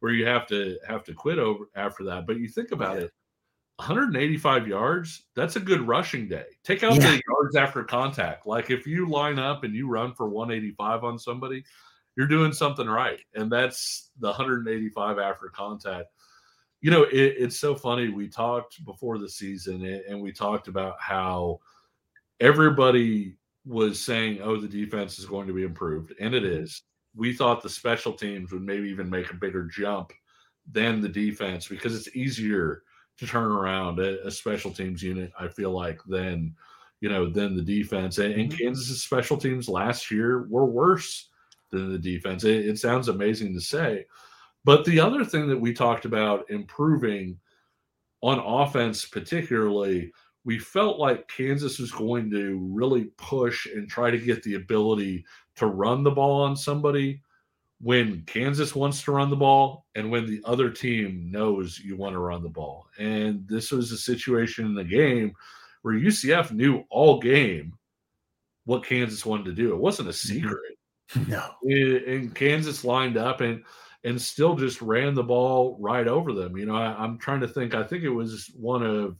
where 0.00 0.12
you 0.12 0.26
have 0.26 0.46
to 0.48 0.78
have 0.86 1.04
to 1.04 1.14
quit 1.14 1.38
over 1.38 1.66
after 1.74 2.04
that. 2.04 2.26
But 2.26 2.38
you 2.38 2.48
think 2.48 2.72
about 2.72 2.96
yeah. 2.96 3.04
it, 3.04 3.12
185 3.76 4.66
yards, 4.66 5.24
that's 5.36 5.56
a 5.56 5.60
good 5.60 5.86
rushing 5.86 6.26
day. 6.26 6.46
Take 6.64 6.82
out 6.82 6.94
yeah. 6.94 7.10
the 7.10 7.22
yards 7.28 7.56
after 7.56 7.84
contact. 7.84 8.46
Like 8.46 8.70
if 8.70 8.86
you 8.86 9.08
line 9.08 9.38
up 9.38 9.64
and 9.64 9.74
you 9.74 9.88
run 9.88 10.14
for 10.14 10.28
185 10.28 11.04
on 11.04 11.18
somebody, 11.18 11.64
you're 12.16 12.26
doing 12.26 12.52
something 12.52 12.86
right. 12.86 13.20
And 13.34 13.52
that's 13.52 14.10
the 14.18 14.28
185 14.28 15.18
after 15.18 15.48
contact. 15.48 16.08
You 16.80 16.90
know, 16.90 17.02
it, 17.04 17.34
it's 17.38 17.58
so 17.58 17.74
funny. 17.74 18.08
We 18.08 18.28
talked 18.28 18.84
before 18.84 19.18
the 19.18 19.28
season 19.28 19.84
and 19.84 20.20
we 20.20 20.32
talked 20.32 20.68
about 20.68 20.96
how 20.98 21.60
everybody 22.40 23.36
was 23.66 24.02
saying, 24.02 24.40
oh, 24.42 24.58
the 24.58 24.68
defense 24.68 25.18
is 25.18 25.26
going 25.26 25.46
to 25.46 25.52
be 25.52 25.62
improved. 25.64 26.14
And 26.20 26.34
it 26.34 26.42
mm-hmm. 26.42 27.20
we 27.20 27.34
thought 27.34 27.62
the 27.62 27.68
special 27.68 28.12
teams 28.12 28.52
would 28.52 28.62
maybe 28.62 28.88
even 28.88 29.10
make 29.10 29.30
a 29.30 29.36
bigger 29.36 29.64
jump 29.64 30.12
than 30.70 31.00
the 31.00 31.08
defense 31.08 31.68
because 31.68 31.94
it's 31.94 32.14
easier 32.16 32.82
to 33.18 33.26
turn 33.26 33.50
around 33.50 33.98
a, 33.98 34.26
a 34.26 34.30
special 34.30 34.70
teams 34.70 35.02
unit. 35.02 35.30
I 35.38 35.48
feel 35.48 35.70
like 35.72 36.00
than 36.06 36.54
you 37.00 37.08
know 37.08 37.28
than 37.28 37.56
the 37.56 37.62
defense. 37.62 38.18
And, 38.18 38.32
and 38.34 38.50
mm-hmm. 38.50 38.64
Kansas's 38.64 39.02
special 39.02 39.36
teams 39.36 39.68
last 39.68 40.10
year 40.10 40.46
were 40.48 40.66
worse 40.66 41.28
than 41.70 41.92
the 41.92 41.98
defense. 41.98 42.44
It, 42.44 42.66
it 42.66 42.78
sounds 42.78 43.08
amazing 43.08 43.54
to 43.54 43.60
say, 43.60 44.06
but 44.64 44.84
the 44.84 45.00
other 45.00 45.24
thing 45.24 45.48
that 45.48 45.60
we 45.60 45.72
talked 45.72 46.04
about 46.04 46.50
improving 46.50 47.38
on 48.22 48.38
offense, 48.38 49.06
particularly 49.06 50.12
we 50.44 50.58
felt 50.58 50.98
like 50.98 51.28
Kansas 51.28 51.78
was 51.78 51.92
going 51.92 52.30
to 52.30 52.58
really 52.72 53.04
push 53.16 53.66
and 53.66 53.88
try 53.88 54.10
to 54.10 54.18
get 54.18 54.42
the 54.42 54.54
ability 54.54 55.24
to 55.56 55.66
run 55.66 56.02
the 56.02 56.10
ball 56.10 56.42
on 56.42 56.56
somebody 56.56 57.20
when 57.80 58.22
Kansas 58.26 58.74
wants 58.74 59.02
to 59.02 59.12
run 59.12 59.30
the 59.30 59.36
ball 59.36 59.86
and 59.94 60.10
when 60.10 60.26
the 60.26 60.40
other 60.44 60.70
team 60.70 61.30
knows 61.30 61.78
you 61.78 61.96
want 61.96 62.14
to 62.14 62.18
run 62.18 62.42
the 62.42 62.48
ball. 62.48 62.88
And 62.98 63.46
this 63.48 63.70
was 63.70 63.92
a 63.92 63.98
situation 63.98 64.66
in 64.66 64.74
the 64.74 64.84
game 64.84 65.32
where 65.82 65.94
UCF 65.94 66.52
knew 66.52 66.84
all 66.90 67.20
game 67.20 67.74
what 68.64 68.84
Kansas 68.84 69.24
wanted 69.24 69.46
to 69.46 69.52
do. 69.52 69.72
It 69.72 69.78
wasn't 69.78 70.08
a 70.08 70.12
mm-hmm. 70.12 70.38
secret. 70.38 70.76
No. 71.26 71.54
And 71.64 72.34
Kansas 72.34 72.84
lined 72.84 73.16
up 73.16 73.40
and 73.40 73.64
and 74.04 74.20
still 74.20 74.56
just 74.56 74.80
ran 74.80 75.14
the 75.14 75.22
ball 75.22 75.76
right 75.80 76.08
over 76.08 76.32
them. 76.32 76.56
You 76.56 76.66
know, 76.66 76.74
I, 76.74 77.04
am 77.04 77.18
trying 77.18 77.40
to 77.40 77.48
think. 77.48 77.74
I 77.74 77.82
think 77.82 78.02
it 78.02 78.10
was 78.10 78.50
one 78.54 78.82
of 78.82 79.16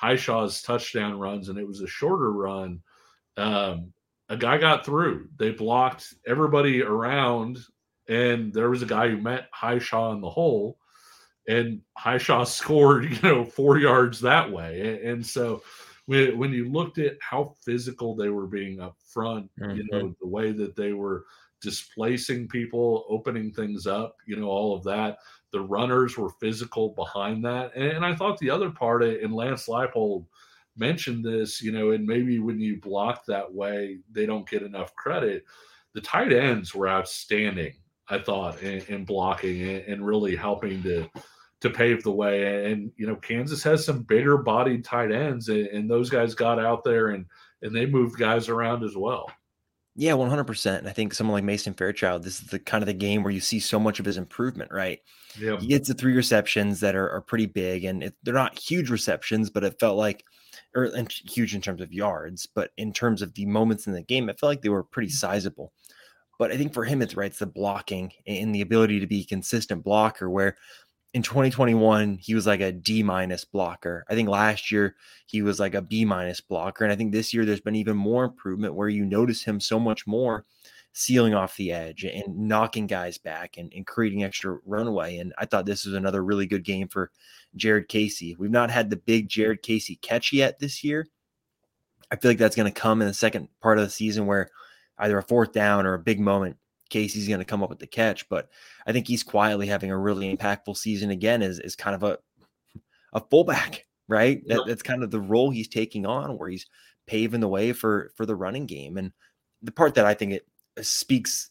Hishaw's 0.00 0.62
touchdown 0.62 1.18
runs, 1.18 1.48
and 1.48 1.58
it 1.58 1.66
was 1.66 1.80
a 1.80 1.86
shorter 1.86 2.32
run. 2.32 2.80
Um, 3.36 3.92
a 4.28 4.36
guy 4.36 4.58
got 4.58 4.84
through. 4.84 5.28
They 5.36 5.50
blocked 5.50 6.14
everybody 6.26 6.82
around, 6.82 7.58
and 8.08 8.52
there 8.52 8.70
was 8.70 8.82
a 8.82 8.86
guy 8.86 9.08
who 9.08 9.18
met 9.18 9.48
Hishaw 9.52 10.14
in 10.14 10.20
the 10.20 10.30
hole, 10.30 10.78
and 11.46 11.82
Hishaw 11.98 12.44
scored, 12.46 13.04
you 13.04 13.18
know, 13.22 13.44
four 13.44 13.78
yards 13.78 14.20
that 14.20 14.50
way. 14.50 14.80
And, 14.80 15.10
and 15.10 15.26
so 15.26 15.62
when, 16.06 16.38
when 16.38 16.52
you 16.52 16.70
looked 16.70 16.98
at 16.98 17.18
how 17.20 17.54
physical 17.64 18.16
they 18.16 18.30
were 18.30 18.46
being 18.46 18.80
up 18.80 18.96
front, 19.12 19.50
mm-hmm. 19.60 19.76
you 19.76 19.86
know, 19.90 20.14
the 20.20 20.28
way 20.28 20.52
that 20.52 20.74
they 20.74 20.92
were 20.92 21.26
displacing 21.62 22.48
people, 22.48 23.04
opening 23.08 23.52
things 23.52 23.86
up, 23.86 24.16
you 24.26 24.36
know, 24.36 24.48
all 24.48 24.76
of 24.76 24.84
that. 24.84 25.18
The 25.52 25.60
runners 25.60 26.18
were 26.18 26.30
physical 26.40 26.90
behind 26.90 27.44
that. 27.44 27.72
And, 27.74 27.84
and 27.84 28.04
I 28.04 28.14
thought 28.14 28.38
the 28.38 28.50
other 28.50 28.70
part, 28.70 29.02
uh, 29.02 29.18
and 29.22 29.34
Lance 29.34 29.68
Leipold 29.68 30.26
mentioned 30.76 31.24
this, 31.24 31.62
you 31.62 31.72
know, 31.72 31.92
and 31.92 32.06
maybe 32.06 32.38
when 32.38 32.58
you 32.58 32.80
block 32.80 33.24
that 33.26 33.52
way, 33.52 33.98
they 34.10 34.26
don't 34.26 34.48
get 34.48 34.62
enough 34.62 34.94
credit. 34.96 35.44
The 35.94 36.00
tight 36.00 36.32
ends 36.32 36.74
were 36.74 36.88
outstanding, 36.88 37.74
I 38.08 38.18
thought, 38.18 38.62
in, 38.62 38.82
in 38.88 39.04
blocking 39.04 39.62
and, 39.62 39.84
and 39.84 40.06
really 40.06 40.36
helping 40.36 40.82
to 40.82 41.08
to 41.60 41.70
pave 41.70 42.02
the 42.02 42.10
way. 42.10 42.72
And 42.72 42.90
you 42.96 43.06
know, 43.06 43.14
Kansas 43.16 43.62
has 43.62 43.84
some 43.84 44.02
bigger 44.02 44.36
bodied 44.36 44.84
tight 44.84 45.12
ends, 45.12 45.48
and, 45.48 45.66
and, 45.68 45.88
those 45.88 46.10
guys 46.10 46.34
got 46.34 46.58
out 46.58 46.82
there 46.82 47.10
and 47.10 47.24
and 47.62 47.74
they 47.74 47.86
moved 47.86 48.18
guys 48.18 48.48
around 48.48 48.82
as 48.82 48.96
well. 48.96 49.30
Yeah, 49.94 50.14
one 50.14 50.30
hundred 50.30 50.44
percent. 50.44 50.78
And 50.78 50.88
I 50.88 50.92
think 50.92 51.12
someone 51.12 51.34
like 51.34 51.44
Mason 51.44 51.74
Fairchild, 51.74 52.22
this 52.22 52.40
is 52.40 52.48
the 52.48 52.58
kind 52.58 52.82
of 52.82 52.86
the 52.86 52.94
game 52.94 53.22
where 53.22 53.32
you 53.32 53.40
see 53.40 53.60
so 53.60 53.78
much 53.78 54.00
of 54.00 54.06
his 54.06 54.16
improvement. 54.16 54.72
Right? 54.72 55.00
Yeah, 55.38 55.58
he 55.58 55.66
gets 55.66 55.88
the 55.88 55.94
three 55.94 56.14
receptions 56.14 56.80
that 56.80 56.94
are, 56.96 57.10
are 57.10 57.20
pretty 57.20 57.46
big, 57.46 57.84
and 57.84 58.02
it, 58.02 58.14
they're 58.22 58.32
not 58.32 58.58
huge 58.58 58.90
receptions, 58.90 59.50
but 59.50 59.64
it 59.64 59.78
felt 59.78 59.98
like 59.98 60.24
or 60.74 60.84
and 60.84 61.10
huge 61.10 61.54
in 61.54 61.60
terms 61.60 61.82
of 61.82 61.92
yards, 61.92 62.46
but 62.46 62.70
in 62.76 62.92
terms 62.92 63.22
of 63.22 63.34
the 63.34 63.46
moments 63.46 63.86
in 63.86 63.92
the 63.92 64.02
game, 64.02 64.28
I 64.28 64.32
felt 64.32 64.50
like 64.50 64.62
they 64.62 64.68
were 64.68 64.82
pretty 64.82 65.08
mm. 65.08 65.16
sizable. 65.16 65.72
But 66.38 66.50
I 66.50 66.56
think 66.56 66.72
for 66.72 66.84
him, 66.84 67.02
it's 67.02 67.14
right, 67.14 67.30
it's 67.30 67.38
the 67.38 67.46
blocking 67.46 68.12
and 68.26 68.54
the 68.54 68.62
ability 68.62 68.98
to 69.00 69.06
be 69.06 69.20
a 69.20 69.26
consistent 69.26 69.84
blocker. 69.84 70.30
Where 70.30 70.56
in 71.14 71.22
2021 71.22 72.18
he 72.18 72.34
was 72.34 72.46
like 72.46 72.60
a 72.60 72.72
D 72.72 73.02
minus 73.02 73.44
blocker. 73.44 74.04
I 74.08 74.14
think 74.14 74.28
last 74.28 74.70
year 74.70 74.96
he 75.26 75.42
was 75.42 75.60
like 75.60 75.74
a 75.74 75.82
B 75.82 76.04
minus 76.04 76.40
blocker, 76.40 76.84
and 76.84 76.92
I 76.92 76.96
think 76.96 77.12
this 77.12 77.34
year 77.34 77.44
there's 77.44 77.60
been 77.60 77.76
even 77.76 77.96
more 77.96 78.24
improvement 78.24 78.74
where 78.74 78.88
you 78.88 79.04
notice 79.04 79.42
him 79.42 79.60
so 79.60 79.78
much 79.78 80.06
more 80.06 80.44
sealing 80.92 81.34
off 81.34 81.56
the 81.56 81.72
edge 81.72 82.04
and 82.04 82.36
knocking 82.36 82.86
guys 82.86 83.16
back 83.16 83.56
and, 83.56 83.72
and 83.74 83.86
creating 83.86 84.22
extra 84.22 84.58
runway. 84.66 85.16
And 85.16 85.32
I 85.38 85.46
thought 85.46 85.64
this 85.64 85.86
was 85.86 85.94
another 85.94 86.22
really 86.22 86.46
good 86.46 86.64
game 86.64 86.88
for 86.88 87.10
Jared 87.56 87.88
Casey. 87.88 88.36
We've 88.38 88.50
not 88.50 88.70
had 88.70 88.90
the 88.90 88.96
big 88.96 89.28
Jared 89.28 89.62
Casey 89.62 89.96
catch 89.96 90.32
yet 90.32 90.58
this 90.58 90.84
year. 90.84 91.06
I 92.10 92.16
feel 92.16 92.30
like 92.30 92.38
that's 92.38 92.56
going 92.56 92.70
to 92.70 92.80
come 92.80 93.00
in 93.00 93.08
the 93.08 93.14
second 93.14 93.48
part 93.60 93.78
of 93.78 93.84
the 93.84 93.90
season 93.90 94.26
where 94.26 94.50
either 94.98 95.16
a 95.16 95.22
fourth 95.22 95.52
down 95.52 95.86
or 95.86 95.94
a 95.94 95.98
big 95.98 96.20
moment, 96.20 96.56
Casey's 96.92 97.26
going 97.26 97.40
to 97.40 97.44
come 97.44 97.62
up 97.62 97.70
with 97.70 97.78
the 97.78 97.86
catch. 97.86 98.28
But 98.28 98.48
I 98.86 98.92
think 98.92 99.08
he's 99.08 99.22
quietly 99.22 99.66
having 99.66 99.90
a 99.90 99.98
really 99.98 100.34
impactful 100.34 100.76
season 100.76 101.10
again 101.10 101.42
as, 101.42 101.58
as 101.58 101.74
kind 101.74 101.96
of 101.96 102.02
a, 102.04 102.18
a 103.12 103.20
fullback, 103.30 103.86
right? 104.08 104.46
That, 104.46 104.64
that's 104.66 104.82
kind 104.82 105.02
of 105.02 105.10
the 105.10 105.20
role 105.20 105.50
he's 105.50 105.68
taking 105.68 106.06
on 106.06 106.38
where 106.38 106.48
he's 106.48 106.66
paving 107.06 107.40
the 107.40 107.48
way 107.48 107.72
for 107.72 108.12
for 108.16 108.26
the 108.26 108.36
running 108.36 108.66
game. 108.66 108.96
And 108.96 109.12
the 109.62 109.72
part 109.72 109.94
that 109.94 110.06
I 110.06 110.14
think 110.14 110.34
it 110.34 110.46
uh, 110.78 110.82
speaks 110.82 111.50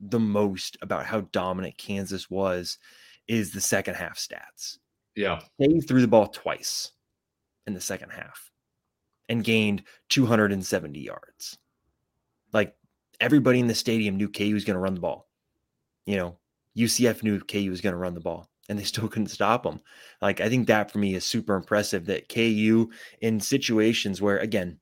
the 0.00 0.20
most 0.20 0.76
about 0.82 1.06
how 1.06 1.22
dominant 1.32 1.76
Kansas 1.78 2.30
was 2.30 2.78
is 3.28 3.52
the 3.52 3.60
second 3.60 3.94
half 3.94 4.18
stats. 4.18 4.78
Yeah. 5.14 5.40
They 5.58 5.80
threw 5.80 6.00
the 6.00 6.08
ball 6.08 6.28
twice 6.28 6.92
in 7.66 7.74
the 7.74 7.80
second 7.80 8.10
half 8.10 8.50
and 9.28 9.42
gained 9.42 9.82
270 10.10 11.00
yards. 11.00 11.58
Everybody 13.20 13.60
in 13.60 13.66
the 13.66 13.74
stadium 13.74 14.16
knew 14.16 14.28
KU 14.28 14.54
was 14.54 14.64
going 14.64 14.74
to 14.74 14.80
run 14.80 14.94
the 14.94 15.00
ball. 15.00 15.28
You 16.04 16.16
know, 16.16 16.38
UCF 16.76 17.22
knew 17.22 17.40
KU 17.40 17.70
was 17.70 17.80
going 17.80 17.94
to 17.94 17.98
run 17.98 18.14
the 18.14 18.20
ball 18.20 18.48
and 18.68 18.78
they 18.78 18.84
still 18.84 19.08
couldn't 19.08 19.28
stop 19.28 19.62
them. 19.62 19.80
Like 20.20 20.40
I 20.40 20.48
think 20.48 20.66
that 20.66 20.90
for 20.90 20.98
me 20.98 21.14
is 21.14 21.24
super 21.24 21.54
impressive 21.54 22.06
that 22.06 22.28
KU 22.28 22.90
in 23.20 23.40
situations 23.40 24.20
where 24.20 24.38
again, 24.38 24.78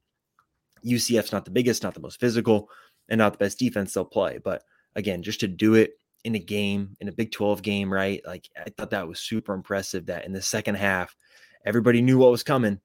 UCF's 0.84 1.32
not 1.32 1.44
the 1.44 1.50
biggest, 1.50 1.82
not 1.82 1.94
the 1.94 2.00
most 2.00 2.20
physical, 2.20 2.68
and 3.08 3.18
not 3.18 3.32
the 3.32 3.38
best 3.38 3.58
defense 3.58 3.94
they'll 3.94 4.04
play. 4.04 4.38
But 4.42 4.62
again, 4.94 5.22
just 5.22 5.40
to 5.40 5.48
do 5.48 5.74
it 5.74 5.94
in 6.24 6.34
a 6.34 6.38
game, 6.38 6.96
in 7.00 7.08
a 7.08 7.12
Big 7.12 7.32
12 7.32 7.62
game, 7.62 7.92
right? 7.92 8.20
Like 8.26 8.48
I 8.56 8.70
thought 8.70 8.90
that 8.90 9.08
was 9.08 9.20
super 9.20 9.54
impressive 9.54 10.06
that 10.06 10.26
in 10.26 10.32
the 10.32 10.42
second 10.42 10.74
half, 10.76 11.16
everybody 11.64 12.02
knew 12.02 12.18
what 12.18 12.30
was 12.30 12.42
coming. 12.42 12.80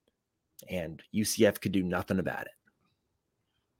and 0.68 1.02
UCF 1.14 1.60
could 1.60 1.72
do 1.72 1.82
nothing 1.82 2.18
about 2.18 2.42
it. 2.42 2.52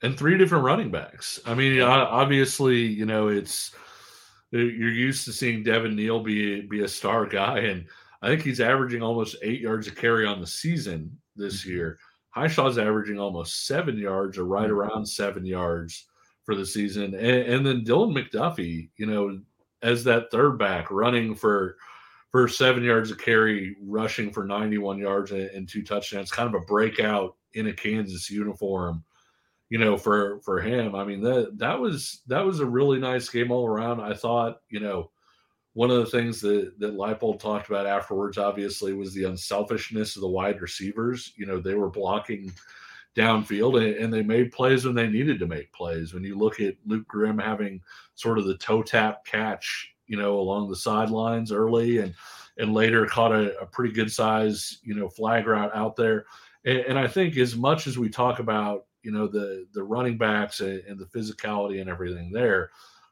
And 0.02 0.16
three 0.16 0.38
different 0.38 0.64
running 0.64 0.90
backs. 0.90 1.40
I 1.44 1.54
mean, 1.54 1.80
obviously, 1.82 2.86
you 2.86 3.04
know, 3.04 3.28
it's 3.28 3.74
you're 4.50 4.90
used 4.90 5.26
to 5.26 5.32
seeing 5.32 5.62
Devin 5.62 5.94
Neal 5.94 6.22
be 6.22 6.62
be 6.62 6.82
a 6.82 6.88
star 6.88 7.26
guy, 7.26 7.58
and 7.58 7.84
I 8.22 8.28
think 8.28 8.42
he's 8.42 8.60
averaging 8.60 9.02
almost 9.02 9.36
eight 9.42 9.60
yards 9.60 9.86
a 9.86 9.90
carry 9.90 10.26
on 10.26 10.40
the 10.40 10.46
season 10.46 11.18
this 11.36 11.62
mm-hmm. 11.62 11.70
year. 11.70 11.98
Hishaw's 12.34 12.78
averaging 12.78 13.18
almost 13.18 13.66
seven 13.66 13.98
yards 13.98 14.38
or 14.38 14.44
right 14.44 14.68
mm-hmm. 14.68 14.74
around 14.74 15.06
seven 15.06 15.44
yards 15.44 16.06
for 16.44 16.54
the 16.54 16.66
season. 16.66 17.14
And, 17.14 17.16
and, 17.16 17.66
then 17.66 17.84
Dylan 17.84 18.16
McDuffie, 18.16 18.88
you 18.96 19.06
know, 19.06 19.40
as 19.82 20.04
that 20.04 20.30
third 20.30 20.58
back 20.58 20.90
running 20.90 21.34
for 21.34 21.76
for 22.30 22.46
seven 22.46 22.84
yards 22.84 23.10
of 23.10 23.18
carry, 23.18 23.76
rushing 23.82 24.30
for 24.30 24.44
91 24.44 24.98
yards 24.98 25.32
and, 25.32 25.50
and 25.50 25.68
two 25.68 25.82
touchdowns, 25.82 26.30
kind 26.30 26.54
of 26.54 26.62
a 26.62 26.64
breakout 26.64 27.36
in 27.54 27.66
a 27.66 27.72
Kansas 27.72 28.30
uniform, 28.30 29.02
you 29.70 29.78
know, 29.78 29.96
for 29.96 30.40
for 30.40 30.60
him. 30.60 30.94
I 30.94 31.04
mean, 31.04 31.22
that 31.22 31.56
that 31.58 31.80
was 31.80 32.20
that 32.26 32.44
was 32.44 32.60
a 32.60 32.66
really 32.66 32.98
nice 32.98 33.28
game 33.28 33.50
all 33.50 33.66
around. 33.66 34.00
I 34.00 34.14
thought, 34.14 34.60
you 34.68 34.80
know, 34.80 35.10
one 35.72 35.90
of 35.90 35.98
the 35.98 36.06
things 36.06 36.40
that 36.40 36.72
that 36.78 36.96
Leipold 36.96 37.38
talked 37.38 37.68
about 37.68 37.86
afterwards, 37.86 38.36
obviously, 38.36 38.92
was 38.92 39.14
the 39.14 39.24
unselfishness 39.24 40.16
of 40.16 40.22
the 40.22 40.28
wide 40.28 40.60
receivers. 40.60 41.32
You 41.36 41.46
know, 41.46 41.60
they 41.60 41.74
were 41.74 41.88
blocking 41.88 42.52
downfield 43.16 43.76
and, 43.76 43.96
and, 43.96 44.12
they 44.12 44.22
made 44.22 44.52
plays 44.52 44.84
when 44.84 44.94
they 44.94 45.08
needed 45.08 45.40
to 45.40 45.46
make 45.46 45.72
plays. 45.72 46.14
When 46.14 46.22
you 46.22 46.38
look 46.38 46.60
at 46.60 46.76
Luke 46.86 47.08
Grimm 47.08 47.38
having 47.38 47.80
sort 48.14 48.38
of 48.38 48.44
the 48.44 48.56
toe 48.56 48.84
tap 48.84 49.24
catch, 49.24 49.92
you 50.06 50.16
know, 50.16 50.38
along 50.38 50.68
the 50.68 50.76
sidelines 50.76 51.52
early 51.52 51.98
and 51.98 52.14
and 52.58 52.74
later 52.74 53.06
caught 53.06 53.32
a, 53.32 53.58
a 53.60 53.66
pretty 53.66 53.92
good 53.92 54.12
size, 54.12 54.78
you 54.82 54.94
know, 54.94 55.08
flag 55.08 55.46
route 55.46 55.74
out 55.74 55.96
there. 55.96 56.26
And, 56.64 56.78
and, 56.80 56.98
I 56.98 57.06
think 57.08 57.36
as 57.36 57.56
much 57.56 57.86
as 57.86 57.96
we 57.96 58.08
talk 58.10 58.38
about, 58.38 58.84
you 59.02 59.10
know, 59.10 59.26
the 59.26 59.66
the 59.72 59.82
running 59.82 60.18
backs 60.18 60.60
and, 60.60 60.82
and 60.88 60.98
the 60.98 61.06
physicality 61.06 61.80
and 61.80 61.90
everything 61.90 62.30
there, 62.32 62.70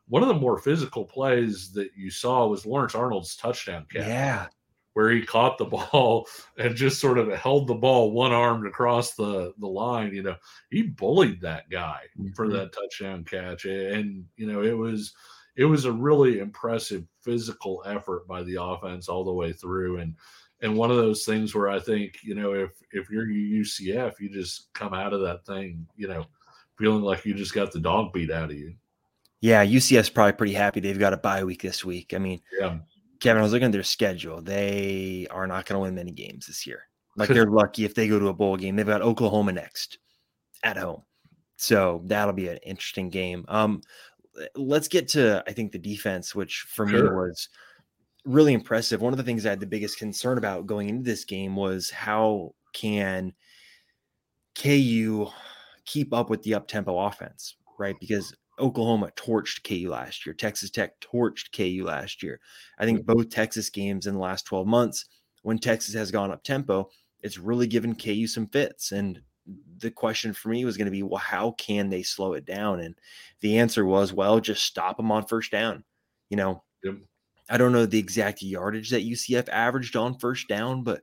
one 0.09 0.23
of 0.23 0.29
the 0.29 0.35
more 0.35 0.59
physical 0.59 1.05
plays 1.05 1.71
that 1.73 1.91
you 1.97 2.11
saw 2.11 2.47
was 2.47 2.67
Lawrence 2.67 2.95
Arnold's 2.95 3.37
touchdown 3.37 3.87
catch. 3.91 4.07
Yeah. 4.07 4.47
Where 4.95 5.11
he 5.11 5.23
caught 5.23 5.59
the 5.59 5.65
ball 5.93 6.27
and 6.57 6.75
just 6.75 7.01
sort 7.01 7.19
of 7.19 7.33
held 7.33 7.69
the 7.69 7.75
ball 7.75 8.11
one 8.11 8.33
armed 8.33 8.67
across 8.67 9.15
the, 9.15 9.53
the 9.59 9.67
line. 9.67 10.15
You 10.15 10.23
know, 10.23 10.37
he 10.71 10.83
bullied 10.83 11.41
that 11.43 11.71
guy 11.71 12.01
mm-hmm. 12.19 12.33
for 12.33 12.49
that 12.49 12.73
touchdown 12.73 13.25
catch. 13.25 13.65
And, 13.65 14.25
you 14.37 14.51
know, 14.51 14.63
it 14.63 14.77
was 14.77 15.15
it 15.57 15.65
was 15.65 15.85
a 15.85 15.93
really 15.93 16.39
impressive 16.39 17.05
physical 17.21 17.83
effort 17.85 18.27
by 18.27 18.45
the 18.45 18.63
offense 18.63 19.09
all 19.09 19.25
the 19.25 19.33
way 19.33 19.53
through. 19.53 19.99
And 19.99 20.15
and 20.61 20.77
one 20.77 20.91
of 20.91 20.97
those 20.97 21.25
things 21.25 21.55
where 21.55 21.69
I 21.69 21.79
think, 21.79 22.19
you 22.23 22.35
know, 22.35 22.53
if 22.53 22.71
if 22.93 23.11
you're 23.11 23.27
UCF, 23.27 24.15
you 24.21 24.29
just 24.29 24.73
come 24.73 24.95
out 24.95 25.13
of 25.13 25.21
that 25.21 25.45
thing, 25.47 25.87
you 25.97 26.09
know, 26.09 26.27
feeling 26.79 27.03
like 27.03 27.25
you 27.25 27.35
just 27.35 27.55
got 27.55 27.73
the 27.73 27.81
dog 27.81 28.13
beat 28.13 28.31
out 28.31 28.51
of 28.51 28.57
you. 28.57 28.75
Yeah, 29.41 29.65
UCF's 29.65 30.11
probably 30.11 30.33
pretty 30.33 30.55
happy 30.55 30.81
they've 30.81 30.99
got 30.99 31.13
a 31.13 31.19
bye 31.19 31.45
week 31.45 31.63
this 31.63 31.85
week. 31.85 32.13
I 32.13 32.19
mean, 32.19 32.41
yeah. 32.59 32.79
Kevin, 33.21 33.41
I 33.41 33.43
was 33.43 33.53
looking 33.53 33.67
at 33.67 33.73
their 33.73 33.83
schedule. 33.85 34.43
They 34.43 35.27
are 35.31 35.47
not 35.47 35.65
going 35.65 35.77
to 35.77 35.81
win 35.81 35.95
many 35.95 36.11
games 36.11 36.47
this 36.47 36.67
year. 36.67 36.83
Like 37.17 37.29
they're 37.29 37.51
lucky 37.51 37.85
if 37.85 37.95
they 37.95 38.09
go 38.09 38.19
to 38.19 38.29
a 38.29 38.35
bowl 38.35 38.57
game. 38.57 38.75
They've 38.75 38.87
got 38.87 39.03
Oklahoma 39.03 39.53
next 39.53 39.99
at 40.65 40.77
home. 40.77 41.03
So 41.57 42.03
that'll 42.07 42.35
be 42.35 42.49
an 42.49 42.59
interesting 42.59 43.11
game. 43.11 43.45
Um, 43.49 43.83
let's 44.55 44.89
get 44.89 45.09
to 45.09 45.43
I 45.47 45.53
think 45.53 45.73
the 45.73 45.79
defense, 45.79 46.35
which 46.35 46.67
for 46.69 46.89
sure. 46.89 47.05
me 47.05 47.11
was 47.11 47.49
really 48.29 48.53
impressive. 48.53 49.01
One 49.01 49.13
of 49.13 49.17
the 49.17 49.23
things 49.23 49.47
I 49.47 49.51
had 49.51 49.61
the 49.61 49.67
biggest 49.67 49.99
concern 49.99 50.39
about 50.39 50.67
going 50.67 50.89
into 50.89 51.03
this 51.03 51.25
game 51.25 51.57
was 51.57 51.91
how 51.91 52.55
can 52.73 53.33
KU 54.55 55.29
keep 55.85 56.13
up 56.13 56.29
with 56.29 56.43
the 56.43 56.55
up 56.55 56.69
tempo 56.69 56.99
offense, 56.99 57.57
right? 57.79 57.97
Because 57.99 58.35
Oklahoma 58.59 59.11
torched 59.17 59.63
KU 59.65 59.91
last 59.91 60.27
year. 60.27 60.35
Texas 60.35 60.71
Tech 60.71 61.01
torched 61.01 61.53
KU 61.57 61.85
last 61.85 62.23
year. 62.23 62.41
I 62.79 62.85
think 62.85 63.01
mm-hmm. 63.01 63.15
both 63.15 63.31
Texas 63.31 63.71
games 63.71 64.07
in 64.07 64.15
the 64.15 64.21
last 64.21 64.45
12 64.47 64.67
months, 64.67 65.07
when 65.43 65.59
Texas 65.59 65.95
has 65.95 66.11
gone 66.11 66.31
up 66.31 66.43
tempo, 66.43 66.91
it's 67.23 67.39
really 67.39 67.67
given 67.67 67.95
KU 67.95 68.27
some 68.27 68.49
fits. 68.49 68.93
And 68.93 69.21
the 69.79 69.91
question 69.91 70.33
for 70.33 70.51
me 70.51 70.65
was 70.65 70.77
going 70.77 70.87
to 70.87 70.93
be, 70.93 71.03
well, 71.03 71.19
how 71.19 71.53
can 71.53 71.89
they 71.89 72.03
slow 72.03 72.35
it 72.35 72.45
down? 72.45 72.81
And 72.81 72.95
the 73.41 73.59
answer 73.59 73.85
was, 73.87 74.13
well, 74.13 74.41
just 74.41 74.65
stop 74.65 74.97
them 74.97 75.11
on 75.11 75.25
first 75.25 75.51
down. 75.51 75.85
You 76.29 76.37
know, 76.37 76.63
yep. 76.85 76.97
I 77.49 77.57
don't 77.57 77.73
know 77.73 77.87
the 77.87 77.99
exact 77.99 78.43
yardage 78.43 78.91
that 78.91 79.07
UCF 79.07 79.49
averaged 79.49 79.97
on 79.97 80.19
first 80.19 80.49
down, 80.49 80.83
but 80.83 81.03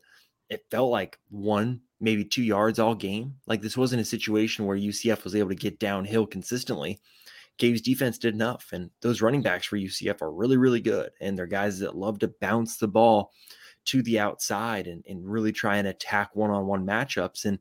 it 0.49 0.65
felt 0.69 0.91
like 0.91 1.17
one, 1.29 1.81
maybe 1.99 2.23
two 2.23 2.43
yards 2.43 2.77
all 2.79 2.95
game. 2.95 3.35
Like 3.47 3.61
this 3.61 3.77
wasn't 3.77 4.01
a 4.01 4.05
situation 4.05 4.65
where 4.65 4.77
UCF 4.77 5.23
was 5.23 5.35
able 5.35 5.49
to 5.49 5.55
get 5.55 5.79
downhill 5.79 6.27
consistently. 6.27 6.99
KU's 7.59 7.81
defense 7.81 8.17
did 8.17 8.33
enough. 8.33 8.69
And 8.73 8.91
those 9.01 9.21
running 9.21 9.41
backs 9.41 9.65
for 9.65 9.77
UCF 9.77 10.21
are 10.21 10.31
really, 10.31 10.57
really 10.57 10.81
good. 10.81 11.11
And 11.21 11.37
they're 11.37 11.47
guys 11.47 11.79
that 11.79 11.95
love 11.95 12.19
to 12.19 12.33
bounce 12.41 12.77
the 12.77 12.87
ball 12.87 13.31
to 13.85 14.01
the 14.01 14.19
outside 14.19 14.87
and, 14.87 15.03
and 15.07 15.27
really 15.29 15.51
try 15.51 15.77
and 15.77 15.87
attack 15.87 16.35
one 16.35 16.51
on 16.51 16.67
one 16.67 16.85
matchups. 16.85 17.45
And 17.45 17.59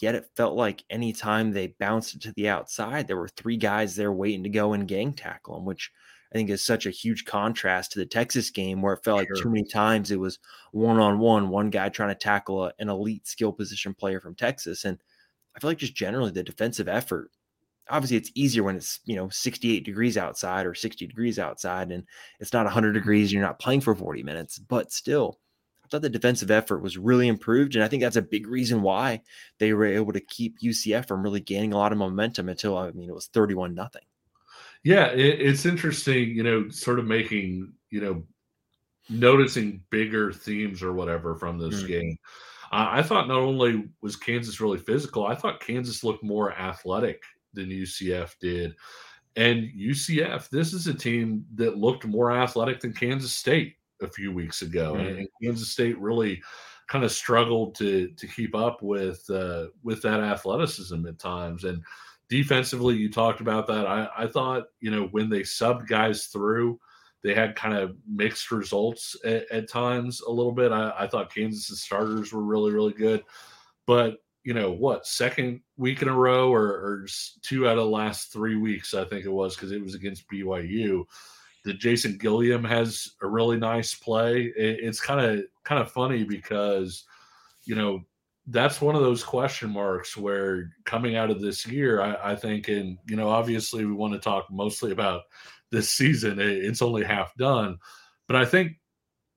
yet 0.00 0.14
it 0.14 0.30
felt 0.36 0.54
like 0.54 0.84
anytime 0.88 1.52
they 1.52 1.68
bounced 1.78 2.14
it 2.14 2.22
to 2.22 2.32
the 2.36 2.48
outside, 2.48 3.06
there 3.06 3.16
were 3.16 3.28
three 3.28 3.56
guys 3.56 3.96
there 3.96 4.12
waiting 4.12 4.44
to 4.44 4.50
go 4.50 4.72
and 4.72 4.88
gang 4.88 5.12
tackle 5.12 5.56
them, 5.56 5.64
which 5.64 5.90
I 6.34 6.38
think 6.38 6.50
is 6.50 6.66
such 6.66 6.84
a 6.84 6.90
huge 6.90 7.24
contrast 7.24 7.92
to 7.92 8.00
the 8.00 8.06
Texas 8.06 8.50
game 8.50 8.82
where 8.82 8.94
it 8.94 9.04
felt 9.04 9.18
like 9.18 9.28
too 9.36 9.50
many 9.50 9.64
times 9.64 10.10
it 10.10 10.18
was 10.18 10.40
one 10.72 10.98
on 10.98 11.20
one, 11.20 11.48
one 11.48 11.70
guy 11.70 11.88
trying 11.88 12.08
to 12.08 12.16
tackle 12.16 12.64
a, 12.64 12.72
an 12.80 12.88
elite 12.88 13.28
skill 13.28 13.52
position 13.52 13.94
player 13.94 14.20
from 14.20 14.34
Texas. 14.34 14.84
And 14.84 14.98
I 15.54 15.60
feel 15.60 15.70
like 15.70 15.78
just 15.78 15.94
generally 15.94 16.32
the 16.32 16.42
defensive 16.42 16.88
effort 16.88 17.30
obviously 17.90 18.16
it's 18.16 18.32
easier 18.34 18.62
when 18.62 18.76
it's 18.76 19.00
you 19.04 19.14
know 19.14 19.28
68 19.28 19.84
degrees 19.84 20.16
outside 20.16 20.64
or 20.66 20.74
60 20.74 21.06
degrees 21.06 21.38
outside 21.38 21.92
and 21.92 22.04
it's 22.40 22.52
not 22.52 22.64
100 22.64 22.88
mm-hmm. 22.88 22.94
degrees 22.94 23.32
you're 23.32 23.42
not 23.42 23.58
playing 23.58 23.80
for 23.80 23.94
40 23.94 24.22
minutes. 24.22 24.58
But 24.58 24.90
still 24.90 25.38
i 25.84 25.88
thought 25.88 26.02
the 26.02 26.08
defensive 26.08 26.50
effort 26.50 26.78
was 26.78 26.96
really 26.96 27.28
improved 27.28 27.74
and 27.74 27.84
i 27.84 27.88
think 27.88 28.02
that's 28.02 28.16
a 28.16 28.22
big 28.22 28.46
reason 28.46 28.82
why 28.82 29.20
they 29.58 29.72
were 29.72 29.84
able 29.84 30.12
to 30.12 30.20
keep 30.20 30.58
ucf 30.60 31.06
from 31.06 31.22
really 31.22 31.40
gaining 31.40 31.72
a 31.72 31.76
lot 31.76 31.92
of 31.92 31.98
momentum 31.98 32.48
until 32.48 32.76
i 32.76 32.90
mean 32.92 33.08
it 33.08 33.14
was 33.14 33.26
31 33.26 33.74
nothing 33.74 34.02
yeah 34.84 35.08
it, 35.08 35.40
it's 35.40 35.66
interesting 35.66 36.30
you 36.30 36.42
know 36.42 36.68
sort 36.68 36.98
of 36.98 37.06
making 37.06 37.72
you 37.90 38.00
know 38.00 38.22
noticing 39.10 39.82
bigger 39.90 40.32
themes 40.32 40.82
or 40.82 40.92
whatever 40.92 41.34
from 41.34 41.58
this 41.58 41.80
mm-hmm. 41.80 41.88
game 41.88 42.18
I 42.76 43.02
thought 43.02 43.28
not 43.28 43.38
only 43.38 43.88
was 44.02 44.16
Kansas 44.16 44.60
really 44.60 44.78
physical, 44.78 45.26
I 45.26 45.36
thought 45.36 45.60
Kansas 45.60 46.02
looked 46.02 46.24
more 46.24 46.52
athletic 46.52 47.22
than 47.52 47.68
UCF 47.68 48.32
did. 48.40 48.74
And 49.36 49.70
UCF, 49.76 50.48
this 50.50 50.72
is 50.72 50.86
a 50.86 50.94
team 50.94 51.44
that 51.54 51.78
looked 51.78 52.04
more 52.04 52.32
athletic 52.32 52.80
than 52.80 52.92
Kansas 52.92 53.34
State 53.34 53.74
a 54.02 54.08
few 54.08 54.32
weeks 54.32 54.62
ago, 54.62 54.94
mm-hmm. 54.94 55.18
and 55.18 55.28
Kansas 55.42 55.70
State 55.70 55.98
really 55.98 56.42
kind 56.88 57.04
of 57.04 57.12
struggled 57.12 57.74
to 57.76 58.08
to 58.08 58.26
keep 58.26 58.54
up 58.54 58.82
with 58.82 59.28
uh, 59.30 59.66
with 59.82 60.02
that 60.02 60.20
athleticism 60.20 61.06
at 61.06 61.18
times. 61.18 61.64
And 61.64 61.82
defensively, 62.28 62.96
you 62.96 63.10
talked 63.10 63.40
about 63.40 63.66
that. 63.66 63.86
I, 63.86 64.08
I 64.16 64.26
thought 64.26 64.64
you 64.80 64.90
know 64.90 65.06
when 65.12 65.28
they 65.28 65.40
subbed 65.40 65.86
guys 65.86 66.26
through, 66.26 66.78
they 67.22 67.34
had 67.34 67.56
kind 67.56 67.74
of 67.76 67.96
mixed 68.08 68.50
results 68.50 69.16
at, 69.24 69.50
at 69.50 69.68
times 69.68 70.20
a 70.20 70.30
little 70.30 70.52
bit. 70.52 70.72
I, 70.72 70.92
I 70.98 71.06
thought 71.06 71.34
Kansas's 71.34 71.82
starters 71.82 72.32
were 72.32 72.42
really 72.42 72.72
really 72.72 72.92
good, 72.92 73.22
but 73.86 74.18
you 74.44 74.52
know 74.52 74.70
what 74.70 75.06
second 75.06 75.60
week 75.76 76.02
in 76.02 76.08
a 76.08 76.14
row 76.14 76.52
or, 76.52 76.64
or 76.64 77.06
two 77.42 77.66
out 77.66 77.78
of 77.78 77.84
the 77.84 77.90
last 77.90 78.30
three 78.32 78.56
weeks 78.56 78.94
i 78.94 79.04
think 79.04 79.24
it 79.24 79.30
was 79.30 79.56
because 79.56 79.72
it 79.72 79.82
was 79.82 79.94
against 79.94 80.28
byu 80.28 81.02
that 81.64 81.78
jason 81.78 82.18
gilliam 82.18 82.62
has 82.62 83.14
a 83.22 83.26
really 83.26 83.56
nice 83.56 83.94
play 83.94 84.52
it, 84.56 84.80
it's 84.82 85.00
kind 85.00 85.20
of 85.20 85.44
kind 85.64 85.80
of 85.80 85.90
funny 85.90 86.24
because 86.24 87.04
you 87.64 87.74
know 87.74 88.04
that's 88.48 88.80
one 88.80 88.94
of 88.94 89.02
those 89.02 89.24
question 89.24 89.70
marks 89.70 90.16
where 90.16 90.70
coming 90.84 91.16
out 91.16 91.30
of 91.30 91.40
this 91.40 91.66
year 91.66 92.02
i, 92.02 92.32
I 92.32 92.36
think 92.36 92.68
and 92.68 92.98
you 93.06 93.16
know 93.16 93.28
obviously 93.28 93.84
we 93.84 93.92
want 93.92 94.12
to 94.12 94.18
talk 94.18 94.46
mostly 94.50 94.92
about 94.92 95.22
this 95.70 95.90
season 95.90 96.38
it, 96.38 96.48
it's 96.48 96.82
only 96.82 97.04
half 97.04 97.34
done 97.36 97.78
but 98.26 98.36
i 98.36 98.44
think 98.44 98.72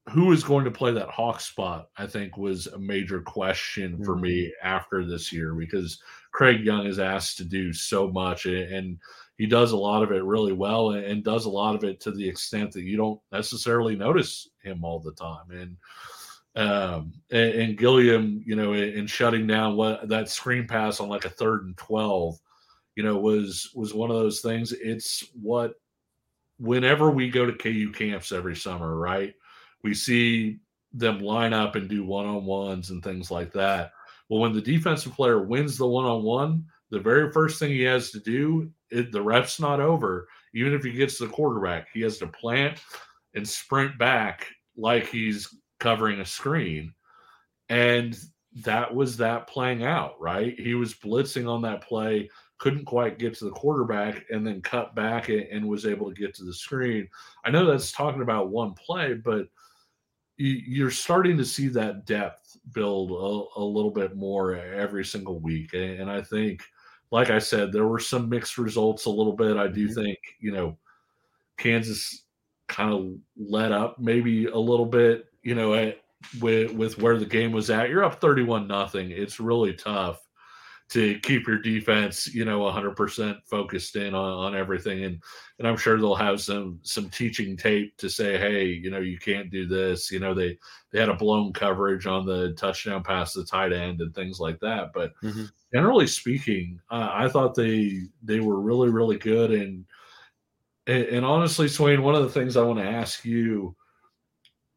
who 0.09 0.31
is 0.31 0.43
going 0.43 0.63
to 0.65 0.71
play 0.71 0.91
that 0.91 1.09
hawk 1.09 1.39
spot 1.39 1.87
i 1.97 2.05
think 2.05 2.37
was 2.37 2.67
a 2.67 2.79
major 2.79 3.21
question 3.21 4.03
for 4.03 4.15
me 4.17 4.43
mm-hmm. 4.43 4.67
after 4.67 5.05
this 5.05 5.31
year 5.31 5.53
because 5.53 6.01
craig 6.31 6.65
young 6.65 6.85
is 6.85 6.99
asked 6.99 7.37
to 7.37 7.45
do 7.45 7.71
so 7.71 8.09
much 8.09 8.45
and 8.45 8.97
he 9.37 9.45
does 9.45 9.71
a 9.71 9.77
lot 9.77 10.03
of 10.03 10.11
it 10.11 10.23
really 10.23 10.53
well 10.53 10.91
and 10.91 11.23
does 11.23 11.45
a 11.45 11.49
lot 11.49 11.75
of 11.75 11.83
it 11.83 11.99
to 12.01 12.11
the 12.11 12.27
extent 12.27 12.71
that 12.71 12.83
you 12.83 12.97
don't 12.97 13.19
necessarily 13.31 13.95
notice 13.95 14.49
him 14.63 14.83
all 14.83 14.99
the 14.99 15.13
time 15.13 15.49
and 15.51 15.77
um 16.57 17.13
and, 17.31 17.53
and 17.53 17.77
gilliam 17.77 18.43
you 18.45 18.55
know 18.55 18.73
in, 18.73 18.89
in 18.89 19.07
shutting 19.07 19.47
down 19.47 19.75
what 19.75 20.07
that 20.09 20.29
screen 20.29 20.67
pass 20.67 20.99
on 20.99 21.07
like 21.07 21.25
a 21.25 21.29
third 21.29 21.63
and 21.63 21.77
12 21.77 22.37
you 22.95 23.03
know 23.03 23.17
was 23.17 23.71
was 23.75 23.93
one 23.93 24.09
of 24.09 24.17
those 24.17 24.41
things 24.41 24.73
it's 24.73 25.23
what 25.41 25.75
whenever 26.59 27.09
we 27.11 27.29
go 27.29 27.45
to 27.45 27.53
ku 27.53 27.91
camps 27.91 28.31
every 28.31 28.55
summer 28.55 28.97
right 28.97 29.33
we 29.83 29.93
see 29.93 30.59
them 30.93 31.19
line 31.19 31.53
up 31.53 31.75
and 31.75 31.87
do 31.87 32.03
one 32.03 32.25
on 32.25 32.45
ones 32.45 32.89
and 32.89 33.03
things 33.03 33.29
like 33.29 33.51
that. 33.53 33.91
Well, 34.29 34.41
when 34.41 34.53
the 34.53 34.61
defensive 34.61 35.13
player 35.13 35.41
wins 35.41 35.77
the 35.77 35.87
one 35.87 36.05
on 36.05 36.23
one, 36.23 36.65
the 36.89 36.99
very 36.99 37.31
first 37.31 37.59
thing 37.59 37.71
he 37.71 37.83
has 37.83 38.11
to 38.11 38.19
do, 38.19 38.71
it, 38.89 39.11
the 39.11 39.21
rep's 39.21 39.59
not 39.59 39.79
over. 39.79 40.27
Even 40.53 40.73
if 40.73 40.83
he 40.83 40.91
gets 40.91 41.17
the 41.17 41.27
quarterback, 41.27 41.87
he 41.93 42.01
has 42.01 42.17
to 42.17 42.27
plant 42.27 42.79
and 43.35 43.47
sprint 43.47 43.97
back 43.97 44.47
like 44.75 45.07
he's 45.07 45.55
covering 45.79 46.19
a 46.19 46.25
screen. 46.25 46.93
And 47.69 48.17
that 48.63 48.93
was 48.93 49.17
that 49.17 49.47
playing 49.47 49.83
out, 49.83 50.19
right? 50.19 50.59
He 50.59 50.73
was 50.73 50.93
blitzing 50.93 51.49
on 51.49 51.61
that 51.63 51.81
play, 51.81 52.29
couldn't 52.57 52.85
quite 52.85 53.19
get 53.19 53.35
to 53.35 53.45
the 53.45 53.51
quarterback, 53.51 54.25
and 54.29 54.45
then 54.45 54.61
cut 54.61 54.95
back 54.95 55.29
and 55.29 55.67
was 55.67 55.85
able 55.85 56.09
to 56.09 56.19
get 56.19 56.33
to 56.35 56.43
the 56.43 56.53
screen. 56.53 57.07
I 57.45 57.51
know 57.51 57.65
that's 57.65 57.91
talking 57.91 58.21
about 58.21 58.49
one 58.49 58.73
play, 58.73 59.13
but 59.13 59.47
you're 60.37 60.91
starting 60.91 61.35
to 61.37 61.45
see 61.45 61.67
that 61.67 62.05
depth 62.05 62.57
build 62.73 63.11
a, 63.11 63.59
a, 63.59 63.63
little 63.63 63.89
bit 63.89 64.15
more 64.15 64.55
every 64.55 65.03
single 65.03 65.39
week. 65.39 65.73
And 65.73 66.09
I 66.11 66.21
think, 66.21 66.61
like 67.11 67.31
I 67.31 67.39
said, 67.39 67.71
there 67.71 67.87
were 67.87 67.99
some 67.99 68.29
mixed 68.29 68.59
results 68.59 69.05
a 69.05 69.09
little 69.09 69.33
bit. 69.33 69.57
I 69.57 69.67
do 69.67 69.87
mm-hmm. 69.87 69.95
think, 69.95 70.19
you 70.39 70.51
know, 70.51 70.77
Kansas 71.57 72.25
kind 72.67 72.93
of 72.93 73.15
let 73.35 73.71
up 73.71 73.97
maybe 73.97 74.45
a 74.45 74.57
little 74.57 74.85
bit, 74.85 75.25
you 75.47 75.55
know, 75.55 75.75
at, 75.75 76.01
with 76.41 76.73
with 76.73 76.97
where 76.97 77.17
the 77.17 77.25
game 77.25 77.53
was 77.53 77.69
at. 77.69 77.89
You're 77.89 78.03
up 78.03 78.19
31 78.19 78.67
nothing. 78.67 79.11
It's 79.11 79.39
really 79.39 79.73
tough 79.73 80.19
to 80.89 81.17
keep 81.19 81.47
your 81.47 81.59
defense, 81.59 82.27
you 82.33 82.43
know, 82.43 82.59
100% 82.61 83.37
focused 83.45 83.95
in 83.95 84.13
on, 84.13 84.33
on 84.33 84.55
everything. 84.55 85.05
And 85.05 85.23
and 85.57 85.65
I'm 85.65 85.77
sure 85.77 85.97
they'll 85.97 86.15
have 86.15 86.41
some 86.41 86.79
some 86.81 87.09
teaching 87.09 87.55
tape 87.55 87.95
to 87.95 88.09
say, 88.09 88.37
hey, 88.37 88.65
you 88.65 88.91
know, 88.91 88.99
you 88.99 89.17
can't 89.17 89.49
do 89.49 89.65
this. 89.65 90.11
You 90.11 90.19
know, 90.19 90.33
they 90.33 90.57
they 90.91 90.99
had 90.99 91.07
a 91.07 91.13
blown 91.13 91.53
coverage 91.53 92.07
on 92.07 92.25
the 92.25 92.51
touchdown 92.57 93.01
pass 93.01 93.31
to 93.33 93.39
the 93.39 93.45
tight 93.45 93.71
end 93.71 94.01
and 94.01 94.13
things 94.13 94.41
like 94.41 94.59
that. 94.59 94.91
But 94.93 95.13
mm-hmm. 95.23 95.45
generally 95.73 96.07
speaking, 96.07 96.77
uh, 96.91 97.09
I 97.09 97.29
thought 97.29 97.55
they 97.55 98.01
they 98.21 98.41
were 98.41 98.59
really 98.59 98.89
really 98.89 99.17
good. 99.17 99.51
And, 99.51 99.85
and 100.87 101.05
and 101.05 101.25
honestly, 101.25 101.69
Swain, 101.69 102.03
one 102.03 102.15
of 102.15 102.23
the 102.23 102.37
things 102.37 102.57
I 102.57 102.63
want 102.63 102.79
to 102.79 102.85
ask 102.85 103.23
you 103.23 103.73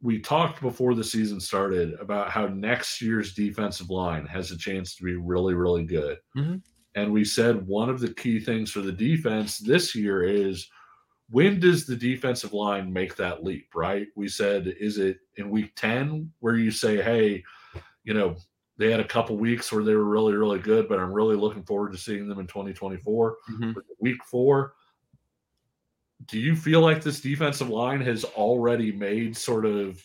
we 0.02 0.18
talked 0.18 0.62
before 0.62 0.94
the 0.94 1.04
season 1.04 1.40
started 1.40 1.94
about 2.00 2.30
how 2.30 2.46
next 2.46 3.02
year's 3.02 3.34
defensive 3.34 3.90
line 3.90 4.26
has 4.26 4.50
a 4.50 4.58
chance 4.58 4.94
to 4.96 5.04
be 5.04 5.16
really, 5.16 5.54
really 5.54 5.84
good. 5.84 6.18
Mm-hmm. 6.36 6.56
And 6.94 7.12
we 7.12 7.24
said 7.24 7.66
one 7.66 7.88
of 7.88 8.00
the 8.00 8.12
key 8.14 8.40
things 8.40 8.70
for 8.70 8.80
the 8.80 8.92
defense 8.92 9.58
this 9.58 9.94
year 9.94 10.22
is 10.22 10.68
when 11.30 11.60
does 11.60 11.86
the 11.86 11.96
defensive 11.96 12.52
line 12.52 12.92
make 12.92 13.14
that 13.16 13.44
leap, 13.44 13.68
right? 13.74 14.08
We 14.16 14.26
said, 14.26 14.74
is 14.80 14.98
it 14.98 15.18
in 15.36 15.50
week 15.50 15.72
10 15.76 16.30
where 16.40 16.56
you 16.56 16.70
say, 16.70 17.00
hey, 17.00 17.44
you 18.02 18.14
know, 18.14 18.36
they 18.78 18.90
had 18.90 19.00
a 19.00 19.04
couple 19.04 19.36
weeks 19.36 19.70
where 19.70 19.84
they 19.84 19.94
were 19.94 20.06
really, 20.06 20.32
really 20.32 20.58
good, 20.58 20.88
but 20.88 20.98
I'm 20.98 21.12
really 21.12 21.36
looking 21.36 21.62
forward 21.62 21.92
to 21.92 21.98
seeing 21.98 22.26
them 22.26 22.40
in 22.40 22.46
2024. 22.46 23.36
Mm-hmm. 23.50 23.72
Week 24.00 24.24
four, 24.24 24.72
do 26.26 26.38
you 26.38 26.54
feel 26.54 26.80
like 26.80 27.02
this 27.02 27.20
defensive 27.20 27.68
line 27.68 28.00
has 28.00 28.24
already 28.24 28.92
made 28.92 29.36
sort 29.36 29.64
of 29.66 30.02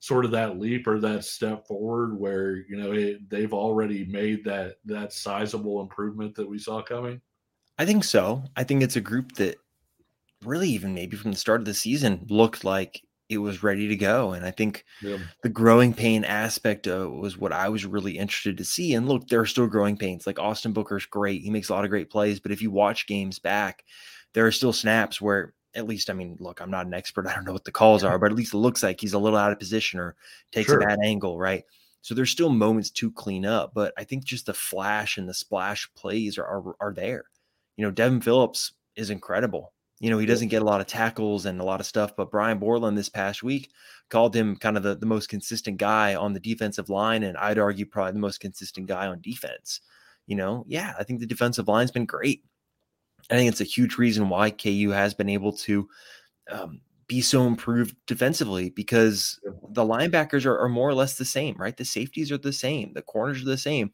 sort 0.00 0.24
of 0.24 0.32
that 0.32 0.58
leap 0.58 0.88
or 0.88 0.98
that 0.98 1.24
step 1.24 1.64
forward 1.66 2.18
where 2.18 2.56
you 2.68 2.76
know 2.76 2.92
it, 2.92 3.30
they've 3.30 3.52
already 3.52 4.04
made 4.06 4.44
that 4.44 4.76
that 4.84 5.12
sizable 5.12 5.80
improvement 5.80 6.34
that 6.34 6.48
we 6.48 6.58
saw 6.58 6.82
coming? 6.82 7.20
I 7.78 7.86
think 7.86 8.04
so. 8.04 8.42
I 8.56 8.64
think 8.64 8.82
it's 8.82 8.96
a 8.96 9.00
group 9.00 9.32
that 9.36 9.56
really 10.44 10.68
even 10.70 10.94
maybe 10.94 11.16
from 11.16 11.30
the 11.30 11.36
start 11.36 11.60
of 11.60 11.66
the 11.66 11.74
season 11.74 12.26
looked 12.28 12.64
like 12.64 13.00
it 13.28 13.38
was 13.38 13.62
ready 13.62 13.88
to 13.88 13.96
go. 13.96 14.32
And 14.32 14.44
i 14.44 14.50
think 14.50 14.84
yeah. 15.00 15.18
the 15.42 15.48
growing 15.48 15.94
pain 15.94 16.24
aspect 16.24 16.86
was 16.86 17.38
what 17.38 17.52
i 17.52 17.68
was 17.68 17.86
really 17.86 18.18
interested 18.18 18.58
to 18.58 18.64
see. 18.64 18.94
And 18.94 19.08
look 19.08 19.28
there 19.28 19.40
are 19.40 19.46
still 19.46 19.68
growing 19.68 19.96
pains. 19.96 20.26
Like 20.26 20.40
austin 20.40 20.72
booker's 20.72 21.06
great. 21.06 21.42
He 21.42 21.50
makes 21.50 21.68
a 21.68 21.74
lot 21.74 21.84
of 21.84 21.90
great 21.90 22.10
plays. 22.10 22.40
But 22.40 22.52
if 22.52 22.60
you 22.60 22.72
watch 22.72 23.06
games 23.06 23.38
back 23.38 23.84
there 24.34 24.46
are 24.46 24.52
still 24.52 24.72
snaps 24.72 25.20
where 25.20 25.54
at 25.74 25.86
least 25.86 26.10
I 26.10 26.12
mean, 26.12 26.36
look, 26.40 26.60
I'm 26.60 26.70
not 26.70 26.86
an 26.86 26.94
expert. 26.94 27.26
I 27.28 27.34
don't 27.34 27.44
know 27.44 27.52
what 27.52 27.64
the 27.64 27.72
calls 27.72 28.04
are, 28.04 28.18
but 28.18 28.30
at 28.30 28.36
least 28.36 28.54
it 28.54 28.58
looks 28.58 28.82
like 28.82 29.00
he's 29.00 29.14
a 29.14 29.18
little 29.18 29.38
out 29.38 29.52
of 29.52 29.58
position 29.58 30.00
or 30.00 30.16
takes 30.50 30.68
sure. 30.68 30.80
a 30.80 30.86
bad 30.86 30.98
angle, 31.04 31.38
right? 31.38 31.64
So 32.02 32.14
there's 32.14 32.30
still 32.30 32.50
moments 32.50 32.90
to 32.90 33.12
clean 33.12 33.46
up, 33.46 33.72
but 33.74 33.94
I 33.96 34.02
think 34.04 34.24
just 34.24 34.46
the 34.46 34.54
flash 34.54 35.18
and 35.18 35.28
the 35.28 35.34
splash 35.34 35.88
plays 35.94 36.36
are 36.36 36.46
are, 36.46 36.76
are 36.80 36.94
there. 36.94 37.24
You 37.76 37.84
know, 37.84 37.90
Devin 37.90 38.20
Phillips 38.20 38.72
is 38.96 39.10
incredible. 39.10 39.72
You 40.00 40.10
know, 40.10 40.18
he 40.18 40.26
doesn't 40.26 40.48
get 40.48 40.62
a 40.62 40.64
lot 40.64 40.80
of 40.80 40.88
tackles 40.88 41.46
and 41.46 41.60
a 41.60 41.64
lot 41.64 41.78
of 41.78 41.86
stuff, 41.86 42.16
but 42.16 42.32
Brian 42.32 42.58
Borland 42.58 42.98
this 42.98 43.08
past 43.08 43.44
week 43.44 43.70
called 44.10 44.34
him 44.34 44.56
kind 44.56 44.76
of 44.76 44.82
the, 44.82 44.96
the 44.96 45.06
most 45.06 45.28
consistent 45.28 45.76
guy 45.78 46.16
on 46.16 46.32
the 46.32 46.40
defensive 46.40 46.90
line, 46.90 47.22
and 47.22 47.36
I'd 47.36 47.58
argue 47.58 47.86
probably 47.86 48.12
the 48.12 48.18
most 48.18 48.40
consistent 48.40 48.88
guy 48.88 49.06
on 49.06 49.20
defense. 49.20 49.80
You 50.26 50.34
know, 50.34 50.64
yeah, 50.66 50.94
I 50.98 51.04
think 51.04 51.20
the 51.20 51.26
defensive 51.26 51.68
line's 51.68 51.92
been 51.92 52.04
great. 52.06 52.44
I 53.30 53.36
think 53.36 53.50
it's 53.50 53.60
a 53.60 53.64
huge 53.64 53.98
reason 53.98 54.28
why 54.28 54.50
KU 54.50 54.90
has 54.90 55.14
been 55.14 55.28
able 55.28 55.52
to 55.58 55.88
um, 56.50 56.80
be 57.06 57.20
so 57.20 57.46
improved 57.46 57.96
defensively 58.06 58.70
because 58.70 59.38
the 59.70 59.84
linebackers 59.84 60.46
are, 60.46 60.58
are, 60.58 60.68
more 60.68 60.88
or 60.88 60.94
less 60.94 61.18
the 61.18 61.24
same, 61.24 61.56
right? 61.58 61.76
The 61.76 61.84
safeties 61.84 62.32
are 62.32 62.38
the 62.38 62.52
same, 62.52 62.92
the 62.94 63.02
corners 63.02 63.42
are 63.42 63.46
the 63.46 63.58
same. 63.58 63.92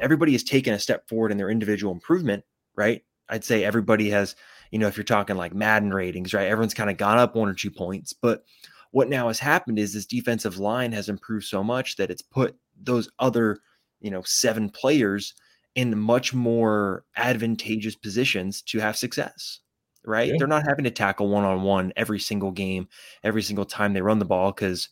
Everybody 0.00 0.32
has 0.32 0.44
taken 0.44 0.74
a 0.74 0.78
step 0.78 1.08
forward 1.08 1.32
in 1.32 1.38
their 1.38 1.50
individual 1.50 1.92
improvement, 1.92 2.44
right? 2.76 3.02
I'd 3.28 3.44
say 3.44 3.64
everybody 3.64 4.10
has, 4.10 4.36
you 4.70 4.78
know, 4.78 4.86
if 4.86 4.96
you're 4.96 5.04
talking 5.04 5.36
like 5.36 5.54
Madden 5.54 5.92
ratings, 5.92 6.34
right? 6.34 6.48
Everyone's 6.48 6.74
kind 6.74 6.90
of 6.90 6.96
gone 6.96 7.18
up 7.18 7.34
one 7.34 7.48
or 7.48 7.54
two 7.54 7.70
points. 7.70 8.12
But 8.12 8.44
what 8.90 9.08
now 9.08 9.28
has 9.28 9.38
happened 9.38 9.78
is 9.78 9.92
this 9.92 10.06
defensive 10.06 10.58
line 10.58 10.92
has 10.92 11.08
improved 11.08 11.46
so 11.46 11.62
much 11.62 11.96
that 11.96 12.10
it's 12.10 12.22
put 12.22 12.56
those 12.80 13.08
other, 13.18 13.58
you 14.00 14.10
know, 14.10 14.22
seven 14.22 14.68
players 14.70 15.34
in 15.74 15.98
much 15.98 16.34
more 16.34 17.04
advantageous 17.16 17.94
positions 17.94 18.62
to 18.62 18.78
have 18.78 18.96
success 18.96 19.60
right? 20.04 20.28
Yeah. 20.28 20.34
they're 20.38 20.46
not 20.46 20.66
having 20.66 20.84
to 20.84 20.90
tackle 20.90 21.28
one-on-one 21.28 21.92
every 21.96 22.18
single 22.18 22.50
game 22.50 22.88
every 23.22 23.42
single 23.42 23.64
time 23.64 23.92
they 23.92 24.00
run 24.02 24.18
the 24.18 24.24
ball 24.24 24.52
because 24.52 24.88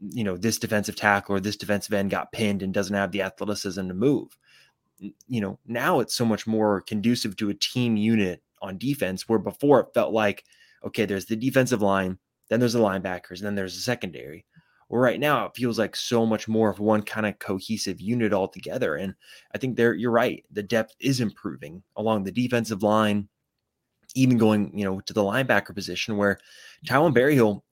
you 0.00 0.24
know 0.24 0.36
this 0.36 0.58
defensive 0.58 0.96
tackle 0.96 1.36
or 1.36 1.40
this 1.40 1.56
defensive 1.56 1.92
end 1.92 2.10
got 2.10 2.32
pinned 2.32 2.62
and 2.62 2.74
doesn't 2.74 2.96
have 2.96 3.12
the 3.12 3.22
athleticism 3.22 3.86
to 3.86 3.94
move. 3.94 4.36
You 4.98 5.40
know 5.40 5.58
now 5.66 6.00
it's 6.00 6.14
so 6.14 6.24
much 6.24 6.46
more 6.46 6.80
conducive 6.82 7.36
to 7.36 7.50
a 7.50 7.54
team 7.54 7.96
unit 7.96 8.42
on 8.62 8.78
defense 8.78 9.28
where 9.28 9.38
before 9.38 9.80
it 9.80 9.94
felt 9.94 10.12
like 10.12 10.44
okay 10.84 11.06
there's 11.06 11.26
the 11.26 11.36
defensive 11.36 11.80
line 11.80 12.18
then 12.48 12.60
there's 12.60 12.74
the 12.74 12.78
linebackers 12.78 13.38
and 13.38 13.46
then 13.46 13.54
there's 13.54 13.74
the 13.74 13.80
secondary 13.80 14.44
well, 14.90 15.00
right 15.00 15.20
now 15.20 15.46
it 15.46 15.54
feels 15.54 15.78
like 15.78 15.94
so 15.94 16.26
much 16.26 16.48
more 16.48 16.68
of 16.68 16.80
one 16.80 17.02
kind 17.02 17.24
of 17.24 17.38
cohesive 17.38 18.00
unit 18.00 18.32
altogether. 18.32 18.96
And 18.96 19.14
I 19.54 19.58
think 19.58 19.76
there 19.76 19.94
you're 19.94 20.10
right. 20.10 20.44
The 20.50 20.64
depth 20.64 20.96
is 20.98 21.20
improving 21.20 21.84
along 21.96 22.24
the 22.24 22.32
defensive 22.32 22.82
line, 22.82 23.28
even 24.16 24.36
going, 24.36 24.76
you 24.76 24.84
know, 24.84 25.00
to 25.00 25.12
the 25.12 25.22
linebacker 25.22 25.76
position 25.76 26.16
where 26.16 26.38
Tylon 26.86 27.14
Berryhill 27.14 27.64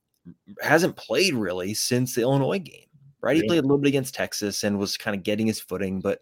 hasn't 0.63 0.95
played 0.95 1.35
really 1.35 1.75
since 1.75 2.15
the 2.15 2.21
Illinois 2.21 2.61
game. 2.61 2.87
Right. 3.21 3.37
He 3.37 3.49
played 3.49 3.59
a 3.59 3.63
little 3.63 3.79
bit 3.79 3.89
against 3.89 4.15
Texas 4.15 4.63
and 4.63 4.79
was 4.79 4.97
kind 4.97 5.17
of 5.17 5.25
getting 5.25 5.49
his 5.49 5.61
footing, 5.61 6.01
but 6.01 6.21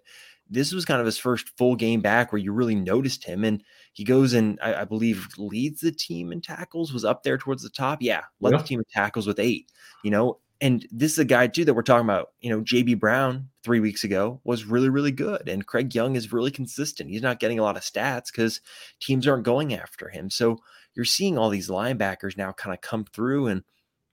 this 0.48 0.72
was 0.72 0.86
kind 0.86 1.00
of 1.00 1.04
his 1.04 1.18
first 1.18 1.50
full 1.58 1.76
game 1.76 2.00
back 2.00 2.32
where 2.32 2.40
you 2.40 2.52
really 2.52 2.74
noticed 2.74 3.22
him. 3.22 3.44
And 3.44 3.62
he 3.92 4.02
goes 4.02 4.32
and 4.32 4.58
I, 4.62 4.76
I 4.76 4.84
believe 4.86 5.28
leads 5.36 5.82
the 5.82 5.92
team 5.92 6.32
in 6.32 6.40
tackles, 6.40 6.94
was 6.94 7.04
up 7.04 7.22
there 7.22 7.36
towards 7.36 7.62
the 7.62 7.68
top. 7.68 8.00
Yeah, 8.00 8.22
led 8.40 8.52
yeah. 8.52 8.58
the 8.58 8.64
team 8.64 8.78
in 8.78 8.86
tackles 8.90 9.26
with 9.26 9.38
eight. 9.38 9.70
You 10.02 10.10
know, 10.10 10.38
and 10.60 10.86
this 10.90 11.12
is 11.12 11.18
a 11.18 11.24
guy 11.24 11.46
too 11.46 11.64
that 11.64 11.74
we're 11.74 11.82
talking 11.82 12.06
about. 12.06 12.30
You 12.40 12.50
know, 12.50 12.60
JB 12.62 12.98
Brown 12.98 13.48
three 13.62 13.80
weeks 13.80 14.04
ago 14.04 14.40
was 14.44 14.64
really, 14.64 14.88
really 14.88 15.12
good, 15.12 15.48
and 15.48 15.66
Craig 15.66 15.94
Young 15.94 16.16
is 16.16 16.32
really 16.32 16.50
consistent. 16.50 17.10
He's 17.10 17.22
not 17.22 17.40
getting 17.40 17.58
a 17.58 17.62
lot 17.62 17.76
of 17.76 17.82
stats 17.82 18.26
because 18.32 18.60
teams 19.00 19.26
aren't 19.26 19.44
going 19.44 19.74
after 19.74 20.08
him. 20.08 20.30
So 20.30 20.58
you're 20.94 21.04
seeing 21.04 21.36
all 21.36 21.50
these 21.50 21.68
linebackers 21.68 22.36
now 22.36 22.52
kind 22.52 22.74
of 22.74 22.80
come 22.80 23.04
through. 23.04 23.48
And 23.48 23.62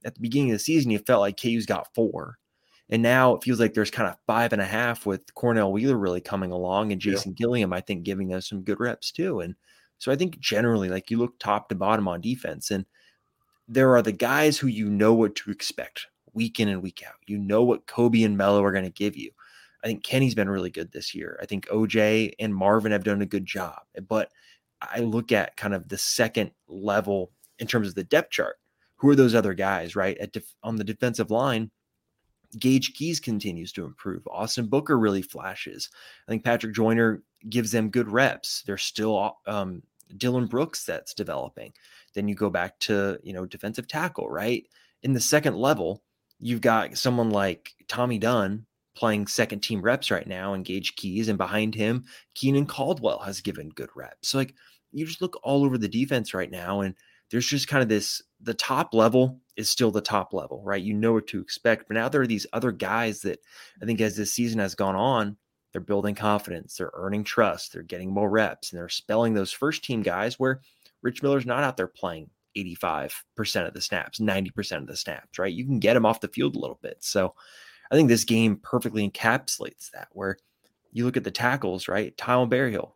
at 0.03 0.15
the 0.15 0.21
beginning 0.21 0.51
of 0.51 0.55
the 0.55 0.59
season, 0.59 0.91
you 0.91 0.99
felt 0.99 1.21
like 1.21 1.39
KU's 1.41 1.65
got 1.65 1.93
four, 1.95 2.37
and 2.89 3.01
now 3.01 3.35
it 3.35 3.43
feels 3.43 3.59
like 3.59 3.73
there's 3.73 3.91
kind 3.91 4.09
of 4.09 4.17
five 4.27 4.51
and 4.51 4.61
a 4.61 4.65
half 4.65 5.05
with 5.05 5.33
Cornell 5.35 5.71
Wheeler 5.71 5.97
really 5.97 6.21
coming 6.21 6.51
along 6.51 6.91
and 6.91 6.99
Jason 6.99 7.31
yeah. 7.31 7.35
Gilliam, 7.45 7.73
I 7.73 7.81
think, 7.81 8.03
giving 8.03 8.33
us 8.33 8.49
some 8.49 8.63
good 8.63 8.79
reps 8.79 9.11
too. 9.11 9.39
And 9.39 9.55
so 9.97 10.11
I 10.11 10.17
think 10.17 10.39
generally, 10.39 10.89
like 10.89 11.09
you 11.09 11.17
look 11.17 11.39
top 11.39 11.69
to 11.69 11.75
bottom 11.75 12.09
on 12.09 12.19
defense, 12.19 12.69
and 12.69 12.85
there 13.69 13.95
are 13.95 14.01
the 14.01 14.11
guys 14.11 14.57
who 14.57 14.67
you 14.67 14.89
know 14.89 15.13
what 15.13 15.35
to 15.35 15.51
expect 15.51 16.07
week 16.33 16.59
in 16.59 16.67
and 16.67 16.81
week 16.81 17.03
out. 17.07 17.15
You 17.25 17.37
know 17.37 17.63
what 17.63 17.87
Kobe 17.87 18.23
and 18.23 18.37
Mello 18.37 18.63
are 18.63 18.71
going 18.71 18.83
to 18.83 18.89
give 18.89 19.15
you. 19.15 19.31
I 19.83 19.87
think 19.87 20.03
Kenny's 20.03 20.35
been 20.35 20.49
really 20.49 20.69
good 20.69 20.91
this 20.91 21.13
year. 21.13 21.37
I 21.41 21.45
think 21.45 21.67
OJ 21.67 22.33
and 22.39 22.55
Marvin 22.55 22.91
have 22.91 23.03
done 23.03 23.21
a 23.21 23.25
good 23.25 23.45
job. 23.45 23.79
But 24.07 24.31
I 24.81 24.99
look 24.99 25.31
at 25.31 25.57
kind 25.57 25.73
of 25.73 25.89
the 25.89 25.97
second 25.97 26.51
level 26.67 27.31
in 27.59 27.67
terms 27.67 27.87
of 27.87 27.95
the 27.95 28.03
depth 28.03 28.31
chart. 28.31 28.57
Who 28.97 29.09
are 29.09 29.15
those 29.15 29.35
other 29.35 29.53
guys, 29.53 29.95
right? 29.95 30.17
At 30.17 30.31
def- 30.31 30.55
on 30.63 30.77
the 30.77 30.83
defensive 30.85 31.29
line, 31.29 31.71
Gage 32.57 32.93
Keys 32.93 33.19
continues 33.19 33.71
to 33.73 33.83
improve. 33.83 34.25
Austin 34.27 34.67
Booker 34.67 34.97
really 34.97 35.21
flashes. 35.21 35.89
I 36.27 36.31
think 36.31 36.45
Patrick 36.45 36.73
Joyner 36.73 37.21
gives 37.49 37.71
them 37.71 37.89
good 37.89 38.09
reps. 38.09 38.63
There's 38.65 38.83
still 38.83 39.37
um, 39.45 39.83
Dylan 40.15 40.49
Brooks 40.49 40.85
that's 40.85 41.13
developing. 41.13 41.73
Then 42.13 42.27
you 42.27 42.35
go 42.35 42.49
back 42.49 42.79
to 42.79 43.19
you 43.23 43.33
know 43.33 43.45
defensive 43.45 43.87
tackle, 43.87 44.29
right? 44.29 44.65
In 45.01 45.13
the 45.13 45.19
second 45.19 45.55
level, 45.55 46.03
you've 46.43 46.61
got 46.61 46.97
someone 46.97 47.29
like 47.29 47.73
Tommy 47.87 48.17
Dunn 48.17 48.65
playing 48.95 49.27
second 49.27 49.61
team 49.61 49.81
reps 49.81 50.11
right 50.11 50.27
now, 50.27 50.53
and 50.53 50.65
Gage 50.65 50.95
Keys, 50.95 51.29
and 51.29 51.37
behind 51.37 51.73
him, 51.73 52.03
Keenan 52.35 52.65
Caldwell 52.65 53.19
has 53.19 53.41
given 53.41 53.69
good 53.69 53.89
reps. 53.95 54.29
So 54.29 54.37
like 54.37 54.53
you 54.91 55.05
just 55.05 55.21
look 55.21 55.39
all 55.43 55.63
over 55.63 55.77
the 55.77 55.87
defense 55.87 56.33
right 56.33 56.51
now, 56.51 56.81
and 56.81 56.95
there's 57.31 57.47
just 57.47 57.67
kind 57.67 57.81
of 57.81 57.89
this 57.89 58.21
the 58.41 58.53
top 58.53 58.93
level 58.93 59.39
is 59.55 59.69
still 59.69 59.89
the 59.89 60.01
top 60.01 60.33
level, 60.33 60.61
right? 60.63 60.83
You 60.83 60.93
know 60.93 61.13
what 61.13 61.27
to 61.27 61.39
expect. 61.39 61.87
But 61.87 61.95
now 61.95 62.09
there 62.09 62.21
are 62.21 62.27
these 62.27 62.47
other 62.53 62.71
guys 62.71 63.21
that 63.21 63.39
I 63.81 63.85
think 63.85 64.01
as 64.01 64.17
this 64.17 64.33
season 64.33 64.59
has 64.59 64.75
gone 64.75 64.95
on, 64.95 65.37
they're 65.71 65.81
building 65.81 66.13
confidence, 66.13 66.75
they're 66.75 66.91
earning 66.93 67.23
trust, 67.23 67.73
they're 67.73 67.83
getting 67.83 68.13
more 68.13 68.29
reps, 68.29 68.71
and 68.71 68.79
they're 68.79 68.89
spelling 68.89 69.33
those 69.33 69.51
first 69.51 69.83
team 69.83 70.01
guys 70.01 70.37
where 70.37 70.61
Rich 71.01 71.23
Miller's 71.23 71.45
not 71.45 71.63
out 71.63 71.77
there 71.77 71.87
playing 71.87 72.29
85% 72.57 73.67
of 73.67 73.73
the 73.73 73.81
snaps, 73.81 74.19
90% 74.19 74.77
of 74.77 74.87
the 74.87 74.97
snaps, 74.97 75.39
right? 75.39 75.53
You 75.53 75.65
can 75.65 75.79
get 75.79 75.95
him 75.95 76.05
off 76.05 76.21
the 76.21 76.27
field 76.27 76.55
a 76.55 76.59
little 76.59 76.79
bit. 76.81 76.97
So 77.01 77.33
I 77.91 77.95
think 77.95 78.09
this 78.09 78.23
game 78.23 78.57
perfectly 78.57 79.09
encapsulates 79.09 79.91
that, 79.91 80.07
where 80.11 80.37
you 80.91 81.05
look 81.05 81.17
at 81.17 81.23
the 81.23 81.31
tackles, 81.31 81.87
right? 81.87 82.15
Tyrell 82.17 82.45
Berryhill, 82.45 82.95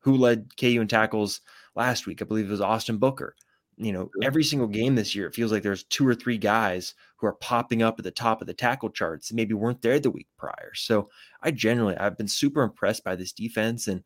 who 0.00 0.16
led 0.16 0.56
KU 0.58 0.80
in 0.80 0.88
tackles 0.88 1.40
last 1.74 2.06
week. 2.06 2.22
I 2.22 2.24
believe 2.24 2.46
it 2.46 2.50
was 2.50 2.60
Austin 2.60 2.98
Booker. 2.98 3.34
You 3.76 3.92
know, 3.92 4.10
every 4.22 4.44
single 4.44 4.68
game 4.68 4.94
this 4.94 5.14
year, 5.14 5.26
it 5.26 5.34
feels 5.34 5.50
like 5.50 5.62
there's 5.62 5.84
two 5.84 6.06
or 6.06 6.14
three 6.14 6.36
guys 6.36 6.94
who 7.16 7.26
are 7.26 7.34
popping 7.34 7.82
up 7.82 7.98
at 7.98 8.04
the 8.04 8.10
top 8.10 8.42
of 8.42 8.46
the 8.46 8.52
tackle 8.52 8.90
charts 8.90 9.28
that 9.28 9.34
maybe 9.36 9.54
weren't 9.54 9.80
there 9.80 9.98
the 9.98 10.10
week 10.10 10.28
prior. 10.36 10.72
So 10.74 11.08
I 11.42 11.50
generally, 11.50 11.96
I've 11.96 12.18
been 12.18 12.28
super 12.28 12.62
impressed 12.62 13.04
by 13.04 13.16
this 13.16 13.32
defense 13.32 13.88
and 13.88 14.04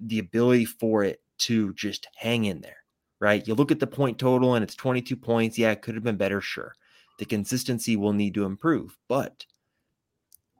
the 0.00 0.18
ability 0.18 0.64
for 0.64 1.04
it 1.04 1.20
to 1.38 1.72
just 1.74 2.08
hang 2.16 2.46
in 2.46 2.60
there, 2.62 2.81
right? 3.22 3.46
You 3.46 3.54
look 3.54 3.70
at 3.70 3.78
the 3.78 3.86
point 3.86 4.18
total 4.18 4.56
and 4.56 4.64
it's 4.64 4.74
22 4.74 5.14
points. 5.14 5.56
Yeah, 5.56 5.70
it 5.70 5.80
could 5.80 5.94
have 5.94 6.02
been 6.02 6.16
better, 6.16 6.40
sure. 6.40 6.74
The 7.20 7.24
consistency 7.24 7.94
will 7.94 8.12
need 8.12 8.34
to 8.34 8.44
improve, 8.44 8.98
but 9.06 9.46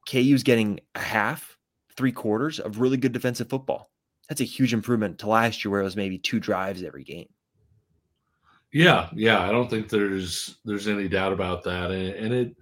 KU's 0.09 0.45
getting 0.45 0.79
a 0.95 1.01
half, 1.01 1.59
three 1.97 2.13
quarters 2.13 2.61
of 2.61 2.81
really 2.81 2.97
good 2.97 3.11
defensive 3.11 3.51
football. 3.51 3.91
That's 4.29 4.41
a 4.41 4.45
huge 4.45 4.73
improvement 4.73 5.19
to 5.19 5.29
last 5.29 5.65
year 5.65 5.73
where 5.73 5.81
it 5.81 5.85
was 5.85 5.97
maybe 5.97 6.19
two 6.19 6.39
drives 6.39 6.85
every 6.85 7.03
game. 7.03 7.29
Yeah, 8.73 9.09
yeah, 9.13 9.43
I 9.43 9.51
don't 9.51 9.69
think 9.69 9.89
there's 9.89 10.59
there's 10.65 10.87
any 10.87 11.09
doubt 11.09 11.33
about 11.33 11.65
that, 11.65 11.91
and, 11.91 12.15
and 12.15 12.33
it. 12.33 12.57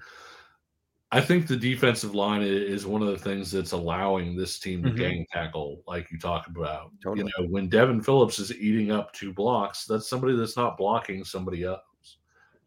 I 1.12 1.20
think 1.20 1.48
the 1.48 1.56
defensive 1.56 2.14
line 2.14 2.42
is 2.42 2.86
one 2.86 3.02
of 3.02 3.08
the 3.08 3.18
things 3.18 3.50
that's 3.50 3.72
allowing 3.72 4.36
this 4.36 4.60
team 4.60 4.82
to 4.84 4.90
mm-hmm. 4.90 4.98
gang 4.98 5.26
tackle, 5.32 5.82
like 5.88 6.10
you 6.12 6.18
talk 6.18 6.46
about. 6.46 6.92
Totally. 7.02 7.28
You 7.36 7.44
know, 7.44 7.50
when 7.50 7.68
Devin 7.68 8.00
Phillips 8.00 8.38
is 8.38 8.54
eating 8.54 8.92
up 8.92 9.12
two 9.12 9.32
blocks, 9.32 9.86
that's 9.86 10.08
somebody 10.08 10.36
that's 10.36 10.56
not 10.56 10.78
blocking 10.78 11.24
somebody 11.24 11.64
else. 11.64 11.80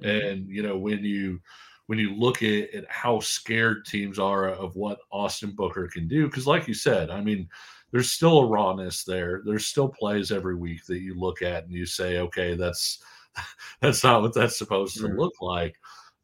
Mm-hmm. 0.02 0.28
And 0.28 0.50
you 0.50 0.62
know, 0.62 0.78
when 0.78 1.06
you 1.06 1.40
when 1.88 2.00
you 2.00 2.14
look 2.16 2.44
at, 2.44 2.74
at 2.74 2.86
how 2.90 3.22
scared 3.22 3.86
teams 3.86 4.20
are 4.20 4.50
of 4.50 4.76
what 4.76 5.00
Austin 5.10 5.52
Booker 5.52 5.88
can 5.88 6.08
do, 6.10 6.28
because 6.28 6.48
like 6.48 6.68
you 6.68 6.74
said, 6.74 7.10
I 7.10 7.22
mean, 7.22 7.48
there's 7.92 8.12
still 8.12 8.40
a 8.40 8.48
rawness 8.48 9.06
there. 9.06 9.42
There's 9.46 9.68
still 9.68 9.88
plays 9.88 10.32
every 10.32 10.56
week 10.56 10.86
that 10.88 11.00
you 11.00 11.18
look 11.18 11.42
at 11.42 11.64
and 11.64 11.72
you 11.72 11.86
say, 11.86 12.18
okay, 12.18 12.56
that's 12.56 13.02
that's 13.80 14.04
not 14.04 14.22
what 14.22 14.34
that's 14.34 14.58
supposed 14.58 14.98
to 14.98 15.08
look 15.08 15.42
like. 15.42 15.78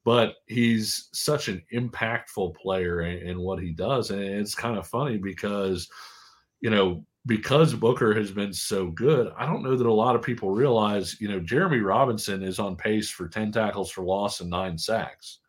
But 0.09 0.37
he's 0.47 1.09
such 1.13 1.49
an 1.49 1.61
impactful 1.71 2.55
player 2.55 3.01
in, 3.01 3.27
in 3.27 3.39
what 3.41 3.61
he 3.61 3.69
does. 3.69 4.09
And 4.09 4.19
it's 4.19 4.55
kind 4.55 4.75
of 4.75 4.87
funny 4.87 5.19
because, 5.19 5.87
you 6.61 6.71
know, 6.71 7.05
because 7.27 7.75
Booker 7.75 8.15
has 8.15 8.31
been 8.31 8.51
so 8.51 8.87
good, 8.87 9.31
I 9.37 9.45
don't 9.45 9.61
know 9.61 9.77
that 9.77 9.85
a 9.85 9.93
lot 9.93 10.15
of 10.15 10.23
people 10.23 10.49
realize, 10.49 11.21
you 11.21 11.27
know, 11.27 11.39
Jeremy 11.39 11.81
Robinson 11.81 12.41
is 12.41 12.57
on 12.57 12.75
pace 12.75 13.07
for 13.07 13.27
10 13.27 13.51
tackles 13.51 13.91
for 13.91 14.03
loss 14.03 14.41
and 14.41 14.49
nine 14.49 14.79
sacks. 14.79 15.41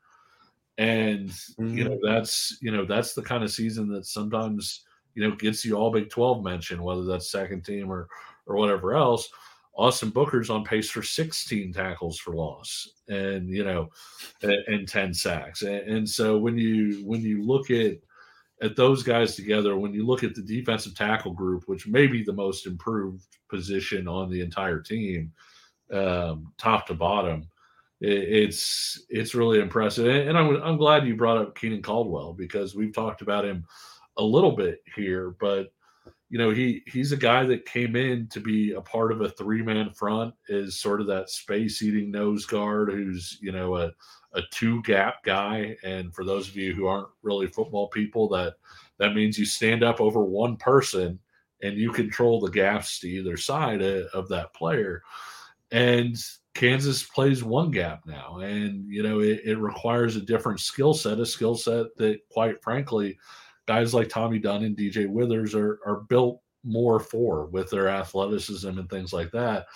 And, 0.77 1.31
mm-hmm. 1.31 1.79
you 1.79 1.85
know, 1.85 1.93
mm-hmm. 1.93 2.13
that's, 2.13 2.59
you 2.61 2.71
know, 2.71 2.85
that's 2.85 3.15
the 3.15 3.23
kind 3.23 3.43
of 3.43 3.51
season 3.51 3.89
that 3.95 4.05
sometimes, 4.05 4.85
you 5.15 5.27
know, 5.27 5.35
gets 5.37 5.65
you 5.65 5.75
all 5.75 5.91
Big 5.91 6.11
12 6.11 6.45
mention, 6.45 6.83
whether 6.83 7.05
that's 7.05 7.33
second 7.33 7.65
team 7.65 7.91
or, 7.91 8.09
or 8.45 8.57
whatever 8.57 8.95
else. 8.95 9.27
Austin 9.75 10.11
Booker's 10.11 10.51
on 10.51 10.65
pace 10.65 10.91
for 10.91 11.03
16 11.03 11.73
tackles 11.73 12.19
for 12.19 12.35
loss 12.35 12.89
and 13.09 13.49
you 13.49 13.65
know 13.65 13.89
and, 14.43 14.53
and 14.67 14.89
10 14.89 15.15
sacks. 15.15 15.63
And, 15.63 15.77
and, 15.77 16.09
so 16.09 16.39
when 16.39 16.59
you 16.59 17.03
when 17.05 17.23
you 17.23 17.43
look 17.43 17.71
at 17.71 17.97
at 18.63 18.77
those 18.77 19.03
guys 19.03 19.37
together, 19.37 19.77
when 19.77 19.95
you 19.95 20.07
look 20.07 20.23
at 20.23 20.35
the 20.35 20.43
defensive 20.43 20.95
tackle 20.95 21.33
group, 21.33 21.65
which 21.67 21.87
may 21.87 22.07
be 22.07 22.23
the 22.23 22.33
most 22.33 22.67
improved 22.67 23.25
position 23.49 24.07
on 24.07 24.29
the 24.29 24.41
entire 24.41 24.81
team, 24.81 25.33
um, 25.93 26.53
top 26.59 26.87
to 26.87 26.95
bottom, 26.95 27.49
it, 28.01 28.11
it's 28.11 29.03
it's 29.09 29.35
really 29.35 29.61
impressive. 29.61 30.07
And, 30.07 30.31
and 30.31 30.39
I'm 30.39 30.63
I'm 30.63 30.77
glad 30.77 31.07
you 31.07 31.17
brought 31.17 31.39
up 31.39 31.57
Keenan 31.57 31.83
Caldwell 31.83 32.35
because 32.35 32.75
we've 32.75 32.95
talked 32.95 33.23
about 33.23 33.45
him 33.45 33.65
a 34.17 34.23
little 34.23 34.53
bit 34.53 34.83
here, 34.95 35.35
but 35.41 35.73
you 36.31 36.39
know, 36.39 36.51
he 36.51 36.83
he's 36.87 37.11
a 37.11 37.17
guy 37.17 37.45
that 37.45 37.67
came 37.67 37.97
in 37.97 38.29
to 38.29 38.41
be 38.41 38.73
a 38.73 38.81
part 38.81 39.11
of 39.11 39.21
a 39.21 39.29
three 39.29 39.63
man 39.63 39.91
front, 39.91 40.33
is 40.49 40.79
sort 40.79 41.01
of 41.01 41.09
that 41.09 41.29
space 41.29 41.83
eating 41.83 42.11
nose 42.11 42.47
guard 42.47 42.93
who's, 42.93 43.37
you 43.43 43.51
know, 43.51 43.77
a, 43.77 43.93
a 44.35 44.41
two 44.53 44.81
gap 44.83 45.25
guy. 45.25 45.77
And 45.83 46.15
for 46.15 46.25
those 46.25 46.49
of 46.49 46.57
you 46.57 46.73
who 46.73 46.87
aren't 46.87 47.09
really 47.23 47.49
football 47.49 47.89
people, 47.89 48.29
that 48.29 48.55
that 48.99 49.15
means 49.15 49.39
you 49.39 49.45
stand 49.45 49.83
up 49.83 50.01
over 50.01 50.23
one 50.25 50.57
person 50.57 51.19
and 51.63 51.77
you 51.77 51.91
control 51.91 52.41
the 52.41 52.51
gaps 52.51 53.01
to 53.01 53.09
either 53.09 53.37
side 53.37 53.83
of 53.83 54.29
that 54.29 54.55
player. 54.55 55.03
And 55.73 56.17
Kansas 56.55 57.03
plays 57.03 57.43
one 57.43 57.73
gap 57.73 58.07
now, 58.07 58.39
and 58.39 58.85
you 58.89 59.03
know 59.03 59.21
it, 59.21 59.41
it 59.45 59.59
requires 59.59 60.15
a 60.15 60.21
different 60.21 60.61
skill 60.61 60.95
set, 60.95 61.19
a 61.19 61.27
skill 61.27 61.57
set 61.57 61.97
that, 61.97 62.21
quite 62.29 62.63
frankly, 62.63 63.19
guys 63.71 63.95
like 63.95 64.09
Tommy 64.09 64.41
Dunn 64.41 64.65
and 64.65 64.77
DJ 64.77 65.09
Withers 65.09 65.55
are 65.55 65.79
are 65.87 66.01
built 66.09 66.43
more 66.65 66.99
for 66.99 67.47
with 67.47 67.71
their 67.71 67.87
athleticism 67.87 68.69
and 68.69 68.91
things 68.91 69.13
like 69.13 69.31
that. 69.31 69.67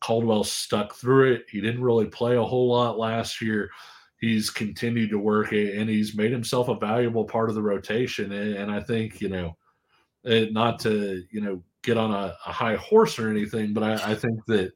Caldwell 0.00 0.44
stuck 0.44 0.94
through 0.94 1.32
it. 1.32 1.46
He 1.50 1.60
didn't 1.60 1.82
really 1.82 2.06
play 2.06 2.36
a 2.36 2.42
whole 2.42 2.68
lot 2.68 2.98
last 2.98 3.42
year. 3.42 3.68
He's 4.20 4.48
continued 4.48 5.10
to 5.10 5.18
work 5.18 5.52
it 5.52 5.76
and 5.76 5.90
he's 5.90 6.14
made 6.14 6.30
himself 6.30 6.68
a 6.68 6.76
valuable 6.76 7.24
part 7.24 7.48
of 7.48 7.56
the 7.56 7.62
rotation. 7.62 8.30
And, 8.30 8.70
I 8.70 8.80
think, 8.80 9.20
you 9.20 9.28
know, 9.28 9.56
not 10.24 10.78
to, 10.80 11.24
you 11.32 11.40
know, 11.40 11.64
get 11.82 11.98
on 11.98 12.12
a, 12.12 12.36
a 12.46 12.52
high 12.52 12.76
horse 12.76 13.18
or 13.18 13.28
anything, 13.28 13.72
but 13.72 13.82
I, 13.82 14.12
I, 14.12 14.14
think 14.14 14.44
that, 14.46 14.72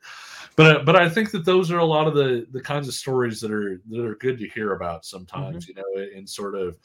but 0.57 0.85
but 0.85 0.97
I 0.97 1.09
think 1.09 1.31
that 1.31 1.45
those 1.45 1.71
are 1.71 1.79
a 1.79 1.85
lot 1.85 2.09
of 2.09 2.15
the 2.15 2.47
the 2.51 2.61
kinds 2.61 2.89
of 2.89 2.95
stories 2.95 3.41
that 3.41 3.53
are 3.53 3.81
that 3.91 4.05
are 4.05 4.17
good 4.17 4.39
to 4.41 4.49
hear 4.49 4.73
about 4.73 5.05
sometimes, 5.05 5.67
mm-hmm. 5.67 5.79
you 5.79 6.03
know, 6.03 6.19
in 6.19 6.27
sort 6.27 6.57
of 6.57 6.77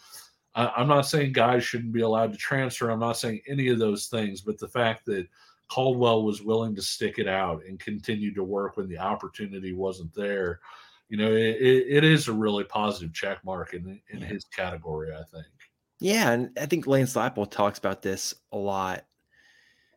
I, 0.54 0.82
am 0.82 0.88
not 0.88 1.04
saying 1.04 1.34
guys 1.34 1.64
shouldn't 1.64 1.94
be 1.94 2.02
allowed 2.02 2.32
to 2.34 2.38
transfer. 2.38 2.90
I'm 2.90 3.00
not 3.00 3.18
saying 3.18 3.42
any 3.48 3.70
of 3.70 3.80
those 3.80 4.08
things, 4.08 4.42
but 4.42 4.58
the 4.58 4.68
fact 4.68 5.06
that 5.06 5.28
Caldwell 5.70 6.24
was 6.24 6.42
willing 6.42 6.76
to 6.76 6.82
stick 6.82 7.18
it 7.18 7.28
out 7.28 7.64
and 7.66 7.80
continue 7.80 8.34
to 8.34 8.44
work 8.44 8.76
when 8.76 8.90
the 8.90 8.98
opportunity 8.98 9.74
wasn't 9.74 10.14
there, 10.14 10.60
you 11.08 11.18
know, 11.18 11.32
it, 11.32 11.58
it 11.62 12.04
is 12.04 12.28
a 12.28 12.34
really 12.34 12.64
positive 12.64 13.14
check 13.14 13.44
mark 13.46 13.74
in 13.74 14.02
in 14.10 14.20
yeah. 14.20 14.26
his 14.26 14.46
category. 14.46 15.14
I 15.14 15.24
think. 15.24 15.46
Yeah, 16.00 16.32
and 16.32 16.58
I 16.60 16.66
think 16.66 16.88
Lance 16.88 17.14
Leipold 17.14 17.52
talks 17.52 17.78
about 17.78 18.02
this 18.02 18.34
a 18.52 18.58
lot. 18.58 19.06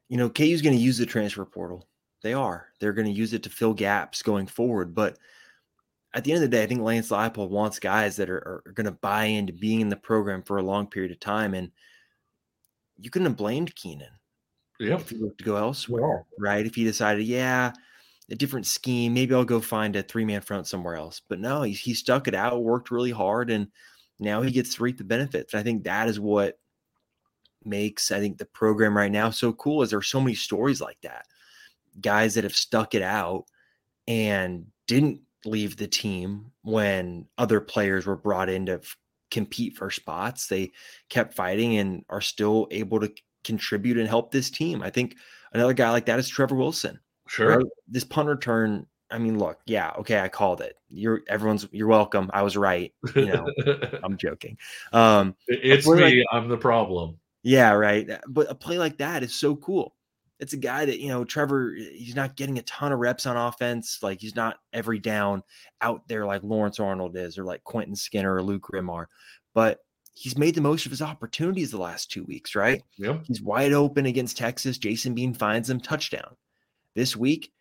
You 0.08 0.18
know, 0.18 0.28
KU's 0.28 0.60
going 0.60 0.76
to 0.76 0.82
use 0.82 0.98
the 0.98 1.06
transfer 1.06 1.44
portal. 1.44 1.88
They 2.22 2.34
are. 2.34 2.68
They're 2.78 2.92
going 2.92 3.06
to 3.06 3.18
use 3.18 3.32
it 3.32 3.42
to 3.44 3.50
fill 3.50 3.74
gaps 3.74 4.22
going 4.22 4.46
forward, 4.46 4.94
but 4.94 5.18
at 6.14 6.22
the 6.22 6.32
end 6.32 6.42
of 6.42 6.48
the 6.48 6.56
day, 6.56 6.62
I 6.62 6.66
think 6.66 6.80
Lance 6.80 7.10
Leipold 7.10 7.50
wants 7.50 7.80
guys 7.80 8.16
that 8.16 8.30
are, 8.30 8.62
are 8.66 8.72
going 8.72 8.86
to 8.86 8.92
buy 8.92 9.24
into 9.24 9.52
being 9.52 9.80
in 9.80 9.88
the 9.88 9.96
program 9.96 10.42
for 10.42 10.58
a 10.58 10.62
long 10.62 10.86
period 10.86 11.10
of 11.10 11.18
time. 11.18 11.54
And 11.54 11.72
you 12.96 13.10
couldn't 13.10 13.26
have 13.26 13.36
blamed 13.36 13.74
Keenan 13.74 14.08
yeah. 14.78 14.94
if 14.94 15.10
he 15.10 15.16
looked 15.16 15.38
to 15.38 15.44
go 15.44 15.56
elsewhere, 15.56 16.24
right? 16.38 16.64
If 16.64 16.76
he 16.76 16.84
decided, 16.84 17.26
yeah, 17.26 17.72
a 18.30 18.34
different 18.36 18.66
scheme, 18.66 19.12
maybe 19.12 19.34
I'll 19.34 19.44
go 19.44 19.60
find 19.60 19.96
a 19.96 20.04
three 20.04 20.24
man 20.24 20.40
front 20.40 20.68
somewhere 20.68 20.94
else. 20.94 21.20
But 21.28 21.40
no, 21.40 21.62
he, 21.62 21.72
he 21.72 21.94
stuck 21.94 22.28
it 22.28 22.34
out, 22.34 22.62
worked 22.62 22.92
really 22.92 23.10
hard, 23.10 23.50
and 23.50 23.66
now 24.20 24.40
he 24.40 24.52
gets 24.52 24.76
to 24.76 24.84
reap 24.84 24.98
the 24.98 25.04
benefits. 25.04 25.52
I 25.52 25.64
think 25.64 25.82
that 25.84 26.08
is 26.08 26.20
what 26.20 26.58
makes 27.64 28.12
I 28.12 28.20
think 28.20 28.38
the 28.38 28.44
program 28.44 28.96
right 28.96 29.10
now 29.10 29.30
so 29.30 29.52
cool 29.54 29.82
is 29.82 29.90
there 29.90 29.98
are 29.98 30.02
so 30.02 30.20
many 30.20 30.34
stories 30.34 30.80
like 30.80 31.00
that. 31.02 31.26
Guys 32.00 32.34
that 32.34 32.44
have 32.44 32.54
stuck 32.54 32.94
it 32.94 33.02
out 33.02 33.46
and 34.06 34.66
didn't 34.86 35.20
leave 35.46 35.76
the 35.76 35.86
team 35.86 36.50
when 36.62 37.26
other 37.38 37.60
players 37.60 38.06
were 38.06 38.16
brought 38.16 38.48
in 38.48 38.66
to 38.66 38.74
f- 38.74 38.96
compete 39.30 39.76
for 39.76 39.90
spots. 39.90 40.46
They 40.46 40.72
kept 41.08 41.34
fighting 41.34 41.78
and 41.78 42.04
are 42.08 42.20
still 42.20 42.68
able 42.70 43.00
to 43.00 43.12
contribute 43.44 43.98
and 43.98 44.08
help 44.08 44.30
this 44.30 44.50
team. 44.50 44.82
I 44.82 44.90
think 44.90 45.16
another 45.52 45.74
guy 45.74 45.90
like 45.90 46.06
that 46.06 46.18
is 46.18 46.28
Trevor 46.28 46.56
Wilson. 46.56 46.98
Sure. 47.28 47.58
Right? 47.58 47.66
This 47.88 48.04
punt 48.04 48.28
return. 48.28 48.86
I 49.10 49.18
mean, 49.18 49.38
look, 49.38 49.60
yeah, 49.66 49.92
okay, 49.98 50.20
I 50.20 50.28
called 50.28 50.60
it. 50.60 50.76
You're 50.88 51.22
everyone's 51.28 51.68
you're 51.70 51.86
welcome. 51.86 52.30
I 52.32 52.42
was 52.42 52.56
right. 52.56 52.92
You 53.14 53.26
know, 53.26 53.46
I'm 54.02 54.16
joking. 54.16 54.56
Um 54.92 55.36
it's 55.46 55.86
me, 55.86 56.00
like, 56.00 56.14
I'm 56.32 56.48
the 56.48 56.56
problem. 56.56 57.18
Yeah, 57.42 57.72
right. 57.72 58.08
But 58.26 58.50
a 58.50 58.54
play 58.54 58.78
like 58.78 58.98
that 58.98 59.22
is 59.22 59.34
so 59.34 59.56
cool 59.56 59.94
it's 60.40 60.52
a 60.52 60.58
guy 60.58 60.84
that 60.84 61.00
you 61.00 61.08
know 61.08 61.24
Trevor. 61.24 61.74
Eh, 61.78 61.90
he's 61.94 62.16
not 62.16 62.36
getting 62.36 62.58
a 62.58 62.62
ton 62.62 62.92
of 62.92 62.98
reps 62.98 63.26
on 63.26 63.36
offense. 63.36 63.98
Like 64.02 64.20
he's 64.20 64.36
not 64.36 64.58
every 64.72 64.98
down 64.98 65.42
out 65.80 66.06
there 66.08 66.26
like 66.26 66.42
Lawrence 66.42 66.80
Arnold 66.80 67.16
is, 67.16 67.38
or 67.38 67.44
like 67.44 67.64
Quentin 67.64 67.96
Skinner 67.96 68.34
or 68.34 68.42
Luke 68.42 68.68
Rimar. 68.72 69.06
But 69.54 69.80
he's 70.12 70.38
made 70.38 70.54
the 70.54 70.60
most 70.60 70.86
of 70.86 70.90
his 70.90 71.02
opportunities 71.02 71.70
the 71.70 71.78
last 71.78 72.10
two 72.10 72.24
weeks, 72.24 72.54
right? 72.54 72.82
Yep. 72.98 73.24
He's 73.26 73.42
wide 73.42 73.72
open 73.72 74.06
against 74.06 74.36
Texas. 74.36 74.78
Jason 74.78 75.14
Bean 75.14 75.34
finds 75.34 75.68
him 75.68 75.80
touchdown. 75.80 76.36
This 76.94 77.16
week, 77.16 77.52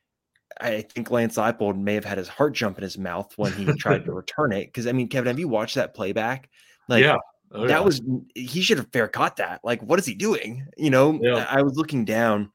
I 0.62 0.82
think 0.82 1.10
Lance 1.10 1.38
Leipold 1.38 1.80
may 1.80 1.96
have 1.96 2.06
had 2.06 2.20
his 2.20 2.28
heart 2.28 2.54
jump 2.54 2.78
in 2.78 2.84
his 2.84 2.98
mouth 2.98 3.34
when 3.38 3.52
he 3.54 3.66
tried 3.80 4.06
to 4.06 4.14
return 4.14 4.52
it. 4.52 4.68
Because 4.68 4.88
I 4.88 4.92
mean, 4.92 5.08
Kevin, 5.08 5.28
have 5.28 5.40
you 5.40 5.48
watched 5.48 5.76
that 5.76 5.94
playback? 5.94 6.50
Like, 6.88 7.04
yeah. 7.04 7.18
Oh, 7.52 7.68
that 7.68 7.70
yeah. 7.70 7.80
was 7.82 8.02
he 8.34 8.62
should 8.62 8.80
have 8.80 8.92
fair 8.92 9.08
caught 9.08 9.38
that. 9.38 9.62
Like, 9.64 9.82
what 9.84 10.00
is 10.00 10.06
he 10.06 10.16
doing? 10.16 10.66
You 10.76 10.90
know, 10.90 11.20
yeah. 11.22 11.46
I 11.50 11.62
was 11.62 11.76
looking 11.76 12.04
down 12.04 12.52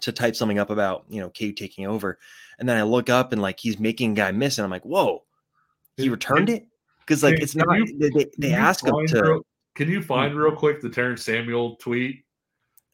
to 0.00 0.12
type 0.12 0.36
something 0.36 0.58
up 0.58 0.70
about 0.70 1.04
you 1.08 1.20
know 1.20 1.30
KU 1.30 1.52
taking 1.52 1.86
over, 1.86 2.18
and 2.58 2.68
then 2.68 2.76
I 2.76 2.82
look 2.82 3.10
up 3.10 3.32
and 3.32 3.42
like 3.42 3.60
he's 3.60 3.78
making 3.78 4.14
guy 4.14 4.32
miss, 4.32 4.58
and 4.58 4.64
I'm 4.64 4.70
like, 4.70 4.84
whoa, 4.84 5.24
he 5.96 6.08
returned 6.08 6.48
it 6.50 6.66
because 7.00 7.22
like 7.22 7.40
it's 7.40 7.54
not. 7.54 7.76
You, 7.76 7.98
they 7.98 8.26
they 8.38 8.52
ask 8.52 8.86
him 8.86 9.06
to. 9.08 9.22
Real, 9.22 9.40
can 9.74 9.88
you 9.88 10.02
find 10.02 10.34
real 10.34 10.54
quick 10.54 10.80
the 10.80 10.90
Terrence 10.90 11.24
Samuel 11.24 11.76
tweet 11.76 12.24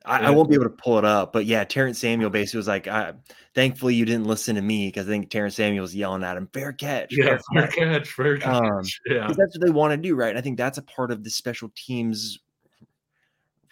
I, 0.07 0.27
I, 0.27 0.31
won't 0.31 0.51
be 0.51 0.55
able 0.55 0.64
to 0.64 0.71
pull 0.71 0.99
it 0.99 1.05
up, 1.05 1.33
but 1.33 1.47
yeah, 1.47 1.64
Terrence 1.64 1.99
Samuel 1.99 2.29
basically 2.29 2.59
was 2.59 2.69
like, 2.69 2.87
I, 2.87 3.14
"Thankfully, 3.55 3.95
you 3.95 4.05
didn't 4.05 4.27
listen 4.27 4.55
to 4.57 4.61
me 4.61 4.88
because 4.88 5.07
I 5.07 5.11
think 5.11 5.31
Terrence 5.31 5.57
Samuel 5.57 5.81
was 5.81 5.97
yelling 5.97 6.23
at 6.23 6.37
him, 6.37 6.47
fair 6.53 6.75
catch, 6.75 7.17
yeah, 7.17 7.38
fair, 7.55 7.67
catch, 7.69 7.75
catch, 7.75 8.09
fair 8.11 8.37
catch, 8.37 8.55
um, 8.55 8.83
yeah." 9.07 9.29
That's 9.29 9.57
what 9.57 9.61
they 9.62 9.71
want 9.71 9.93
to 9.93 9.97
do, 9.97 10.14
right? 10.14 10.29
And 10.29 10.38
I 10.38 10.43
think 10.43 10.59
that's 10.59 10.77
a 10.77 10.83
part 10.83 11.11
of 11.11 11.25
the 11.25 11.31
special 11.31 11.73
teams 11.75 12.38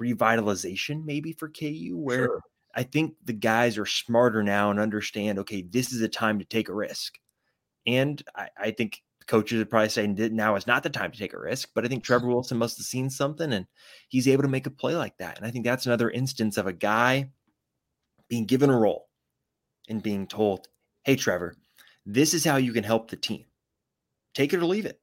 revitalization, 0.01 1.05
maybe 1.05 1.33
for 1.35 1.51
KU, 1.51 1.99
where 1.99 2.25
sure. 2.25 2.40
I 2.74 2.82
think 2.82 3.14
the 3.24 3.32
guys 3.32 3.78
are 3.78 3.87
smarter 3.87 4.42
now 4.42 4.70
and 4.70 4.80
understand, 4.80 5.38
okay, 5.40 5.62
this 5.62 5.92
is 5.92 6.00
a 6.00 6.08
time 6.08 6.38
to 6.38 6.44
take 6.44 6.68
a 6.68 6.74
risk, 6.74 7.18
and 7.87 8.22
I, 8.35 8.48
I 8.58 8.70
think 8.70 9.02
coaches 9.26 9.61
are 9.61 9.66
probably 9.66 9.88
saying 9.88 10.16
now 10.32 10.56
is 10.56 10.66
not 10.66 10.82
the 10.82 10.90
time 10.90 11.11
to 11.11 11.18
take 11.18 11.32
a 11.32 11.38
risk. 11.38 11.70
But 11.74 11.85
I 11.85 11.88
think 11.88 12.04
Trevor 12.04 12.26
Wilson 12.28 12.58
must 12.58 12.78
have 12.78 12.87
seen 12.87 13.11
something 13.11 13.52
and 13.52 13.66
he's 14.08 14.28
able 14.28 14.42
to 14.42 14.48
make 14.48 14.66
a 14.66 14.70
play 14.70 14.96
like 14.96 15.16
that. 15.18 15.38
And 15.38 15.46
I 15.46 15.50
think 15.50 15.64
that's 15.64 15.87
another 15.87 16.11
instance 16.11 16.56
of 16.56 16.66
a 16.66 16.72
guy 16.72 17.30
being 18.28 18.46
given 18.46 18.70
a 18.70 18.78
role 18.78 19.08
and 19.88 20.02
being 20.02 20.26
told, 20.26 20.68
hey, 21.04 21.16
Trevor, 21.16 21.56
this 22.06 22.35
is 22.35 22.44
how 22.44 22.56
you 22.56 22.72
can 22.72 22.85
help 22.85 23.11
the 23.11 23.16
team. 23.16 23.44
Take 24.35 24.52
it 24.52 24.61
or 24.61 24.64
leave 24.64 24.87
it, 24.87 25.00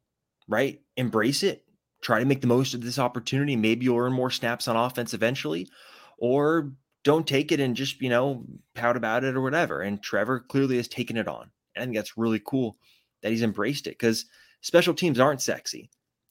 right? 0.48 0.82
Embrace 0.98 1.44
it. 1.44 1.64
Try 2.02 2.20
to 2.20 2.26
make 2.26 2.42
the 2.42 2.48
most 2.48 2.74
of 2.74 2.82
this 2.82 2.98
opportunity. 2.98 3.56
Maybe 3.56 3.86
you'll 3.86 4.00
earn 4.00 4.14
more 4.14 4.32
snaps 4.32 4.68
on 4.68 4.76
offense 4.76 5.14
eventually, 5.14 5.68
or 6.18 6.72
don't 7.10 7.26
take 7.26 7.52
it 7.52 7.60
and 7.60 7.76
just, 7.76 8.00
you 8.04 8.10
know, 8.10 8.46
pout 8.76 8.96
about 8.96 9.24
it 9.24 9.36
or 9.36 9.42
whatever. 9.42 9.82
And 9.82 10.00
Trevor 10.00 10.42
clearly 10.42 10.78
has 10.78 10.88
taken 10.88 11.18
it 11.18 11.28
on. 11.28 11.50
Think 11.76 11.96
that's 11.96 12.20
really 12.20 12.40
cool 12.46 12.78
that 13.24 13.32
he's 13.32 13.42
embraced 13.42 13.88
it 13.88 13.98
because 13.98 14.26
special 14.62 14.94
teams 14.94 15.20
aren't 15.20 15.42
sexy. 15.42 15.90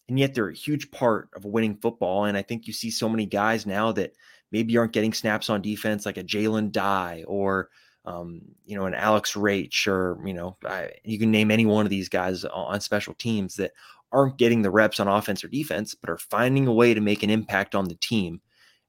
And 0.09 0.21
yet 0.21 0.35
they're 0.35 0.51
a 0.51 0.55
huge 0.55 0.93
part 0.93 1.31
of 1.35 1.45
winning 1.45 1.79
football. 1.79 2.27
And 2.27 2.39
I 2.39 2.43
think 2.43 2.69
you 2.69 2.73
see 2.73 2.93
so 2.93 3.09
many 3.09 3.27
guys 3.27 3.67
now 3.67 3.91
that 3.93 4.13
maybe 4.53 4.77
aren't 4.77 4.93
getting 4.93 5.13
snaps 5.13 5.51
on 5.51 5.63
defense, 5.63 6.07
like 6.07 6.17
a 6.17 6.23
Jalen 6.23 6.71
Dye 6.71 7.25
or 7.27 7.71
um, 8.05 8.41
you 8.65 8.77
know, 8.77 8.87
an 8.87 8.95
Alex 8.95 9.33
Rach, 9.33 9.89
or 9.89 10.17
you 10.25 10.33
know, 10.33 10.57
I, 10.65 10.93
you 11.03 11.19
can 11.19 11.33
name 11.33 11.51
any 11.51 11.67
one 11.67 11.85
of 11.85 11.91
these 11.91 12.09
guys 12.09 12.45
on 12.45 12.81
special 12.81 13.15
teams 13.15 13.57
that 13.57 13.73
aren't 14.13 14.39
getting 14.39 14.63
the 14.63 14.71
reps 14.71 15.01
on 15.01 15.09
offense 15.09 15.43
or 15.43 15.49
defense, 15.49 15.97
but 15.97 16.09
are 16.09 16.19
finding 16.19 16.69
a 16.69 16.73
way 16.73 16.95
to 16.95 17.01
make 17.01 17.25
an 17.25 17.31
impact 17.31 17.75
on 17.75 17.89
the 17.89 17.97
team. 17.97 18.41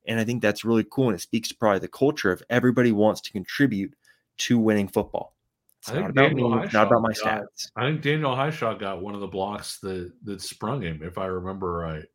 And 0.08 0.20
I 0.20 0.24
think 0.24 0.42
that's 0.42 0.66
really 0.66 0.86
cool. 0.90 1.10
And 1.10 1.16
it 1.16 1.22
speaks 1.22 1.50
to 1.50 1.56
probably 1.56 1.80
the 1.80 1.88
culture 1.88 2.32
of 2.32 2.44
everybody 2.50 2.92
wants 2.92 3.22
to 3.22 3.32
contribute 3.32 3.94
to 4.40 4.58
winning 4.58 4.88
football. 4.88 5.36
It's 5.82 5.92
I 5.92 6.02
not 6.02 6.14
Daniel 6.14 6.54
about 6.54 6.66
me, 6.66 6.72
not 6.74 6.88
about 6.88 7.02
my 7.02 7.14
got, 7.14 7.44
stats. 7.44 7.72
I 7.76 7.84
think 7.84 8.02
Daniel 8.02 8.36
Hishaw 8.36 8.78
got 8.80 9.02
one 9.02 9.16
of 9.16 9.22
the 9.22 9.28
blocks 9.28 9.80
that 9.80 10.12
that 10.24 10.42
sprung 10.42 10.82
him, 10.82 11.02
if 11.04 11.18
I 11.18 11.26
remember 11.26 11.72
right. 11.72 12.06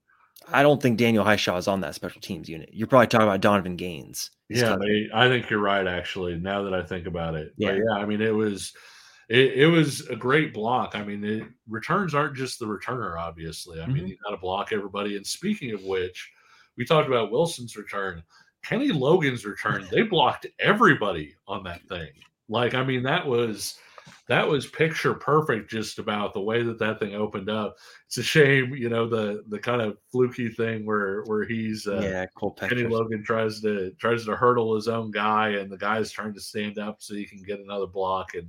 I 0.52 0.62
don't 0.62 0.82
think 0.82 0.98
Daniel 0.98 1.24
Hishaw 1.24 1.56
is 1.58 1.68
on 1.68 1.80
that 1.80 1.94
special 1.94 2.20
teams 2.20 2.48
unit. 2.48 2.68
You're 2.72 2.86
probably 2.86 3.06
talking 3.06 3.26
about 3.26 3.40
Donovan 3.40 3.76
Gaines. 3.76 4.30
Yeah, 4.50 4.76
I 5.14 5.28
think 5.28 5.48
you're 5.48 5.60
right. 5.60 5.86
Actually, 5.86 6.36
now 6.36 6.62
that 6.62 6.74
I 6.74 6.82
think 6.82 7.06
about 7.06 7.34
it, 7.34 7.54
yeah, 7.56 7.70
but 7.70 7.76
yeah. 7.78 7.92
I 7.94 8.04
mean, 8.04 8.20
it 8.20 8.34
was 8.34 8.74
it, 9.28 9.54
it, 9.54 9.66
was 9.66 10.06
a 10.08 10.16
great 10.16 10.52
block. 10.52 10.94
I 10.94 11.02
mean, 11.02 11.24
it, 11.24 11.44
returns 11.66 12.14
aren't 12.14 12.36
just 12.36 12.58
the 12.58 12.66
returner. 12.66 13.18
Obviously, 13.18 13.80
I 13.80 13.84
mm-hmm. 13.84 13.94
mean, 13.94 14.06
you 14.08 14.16
got 14.22 14.32
to 14.32 14.36
block 14.36 14.72
everybody. 14.72 15.16
And 15.16 15.26
speaking 15.26 15.72
of 15.72 15.82
which, 15.82 16.30
we 16.76 16.84
talked 16.84 17.08
about 17.08 17.30
Wilson's 17.30 17.76
return. 17.76 18.22
Kenny 18.64 18.88
Logan's 18.88 19.44
return. 19.44 19.86
They 19.90 20.02
blocked 20.02 20.46
everybody 20.58 21.34
on 21.46 21.62
that 21.64 21.86
thing. 21.88 22.10
Like, 22.48 22.74
I 22.74 22.82
mean, 22.82 23.02
that 23.02 23.26
was 23.26 23.78
that 24.28 24.46
was 24.46 24.66
picture 24.66 25.14
perfect 25.14 25.70
just 25.70 25.98
about 25.98 26.32
the 26.32 26.40
way 26.40 26.62
that 26.62 26.78
that 26.78 26.98
thing 26.98 27.14
opened 27.14 27.50
up. 27.50 27.76
It's 28.06 28.18
a 28.18 28.22
shame, 28.22 28.74
you 28.74 28.88
know, 28.88 29.06
the 29.06 29.44
the 29.48 29.58
kind 29.58 29.82
of 29.82 29.98
fluky 30.10 30.48
thing 30.48 30.86
where 30.86 31.22
where 31.24 31.44
he's 31.44 31.86
uh, 31.86 32.00
yeah, 32.02 32.26
cool 32.36 32.52
Kenny 32.52 32.86
Logan 32.86 33.22
tries 33.22 33.60
to 33.62 33.92
tries 33.98 34.24
to 34.24 34.36
hurdle 34.36 34.74
his 34.74 34.88
own 34.88 35.10
guy, 35.10 35.50
and 35.50 35.70
the 35.70 35.78
guy's 35.78 36.10
trying 36.10 36.34
to 36.34 36.40
stand 36.40 36.78
up 36.78 36.96
so 37.00 37.14
he 37.14 37.26
can 37.26 37.42
get 37.42 37.60
another 37.60 37.86
block, 37.86 38.32
and 38.34 38.48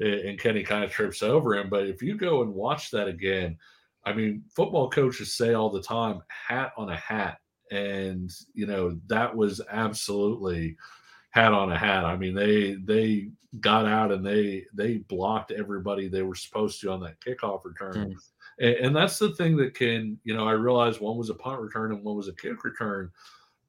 and 0.00 0.38
Kenny 0.38 0.62
kind 0.62 0.84
of 0.84 0.90
trips 0.90 1.22
over 1.22 1.56
him. 1.56 1.68
But 1.68 1.86
if 1.86 2.02
you 2.02 2.16
go 2.16 2.42
and 2.42 2.54
watch 2.54 2.90
that 2.90 3.08
again, 3.08 3.58
I 4.04 4.12
mean, 4.12 4.44
football 4.54 4.88
coaches 4.90 5.34
say 5.36 5.54
all 5.54 5.70
the 5.70 5.82
time, 5.82 6.22
"hat 6.28 6.72
on 6.76 6.90
a 6.90 6.96
hat," 6.96 7.38
and 7.70 8.30
you 8.54 8.66
know 8.66 8.98
that 9.06 9.34
was 9.34 9.60
absolutely 9.70 10.76
hat 11.30 11.52
on 11.52 11.72
a 11.72 11.78
hat. 11.78 12.04
I 12.04 12.16
mean, 12.16 12.34
they 12.34 12.76
they 12.84 13.30
got 13.58 13.86
out 13.86 14.12
and 14.12 14.24
they 14.24 14.64
they 14.72 14.98
blocked 14.98 15.50
everybody 15.50 16.08
they 16.08 16.22
were 16.22 16.34
supposed 16.34 16.80
to 16.80 16.90
on 16.90 17.00
that 17.00 17.20
kickoff 17.20 17.64
return. 17.64 18.12
Mm. 18.12 18.16
And, 18.60 18.74
and, 18.86 18.96
that's 18.96 19.18
the 19.18 19.34
thing 19.34 19.56
that 19.56 19.74
can, 19.74 20.18
you 20.22 20.34
know, 20.34 20.46
I 20.46 20.52
realized 20.52 21.00
one 21.00 21.16
was 21.16 21.30
a 21.30 21.34
punt 21.34 21.60
return 21.60 21.92
and 21.92 22.04
one 22.04 22.16
was 22.16 22.28
a 22.28 22.34
kick 22.34 22.62
return. 22.62 23.10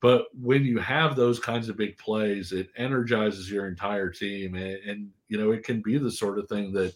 But 0.02 0.26
when 0.40 0.66
you 0.66 0.80
have 0.80 1.16
those 1.16 1.40
kinds 1.40 1.70
of 1.70 1.78
big 1.78 1.98
plays, 1.98 2.52
it 2.52 2.70
energizes 2.76 3.50
your 3.50 3.68
entire 3.68 4.10
team. 4.10 4.56
And, 4.56 4.78
and 4.88 5.10
you 5.30 5.38
know, 5.38 5.52
it 5.52 5.64
can 5.64 5.82
be 5.82 5.98
the 5.98 6.12
sort 6.12 6.40
of 6.40 6.50
thing 6.50 6.74
that 6.74 6.94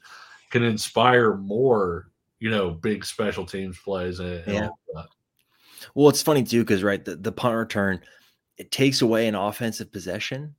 can 0.50 0.64
inspire 0.64 1.36
more, 1.36 2.10
you 2.46 2.52
know, 2.52 2.70
big 2.70 3.04
special 3.04 3.44
teams 3.44 3.76
plays. 3.80 4.20
And, 4.20 4.44
yeah. 4.46 4.70
Well, 5.96 6.10
it's 6.10 6.22
funny 6.22 6.44
too, 6.44 6.60
because 6.60 6.84
right, 6.84 7.04
the, 7.04 7.16
the 7.16 7.32
punt 7.32 7.56
return, 7.56 8.02
it 8.60 8.70
takes 8.70 9.02
away 9.02 9.28
an 9.28 9.34
offensive 9.34 9.92
possession, 9.92 10.54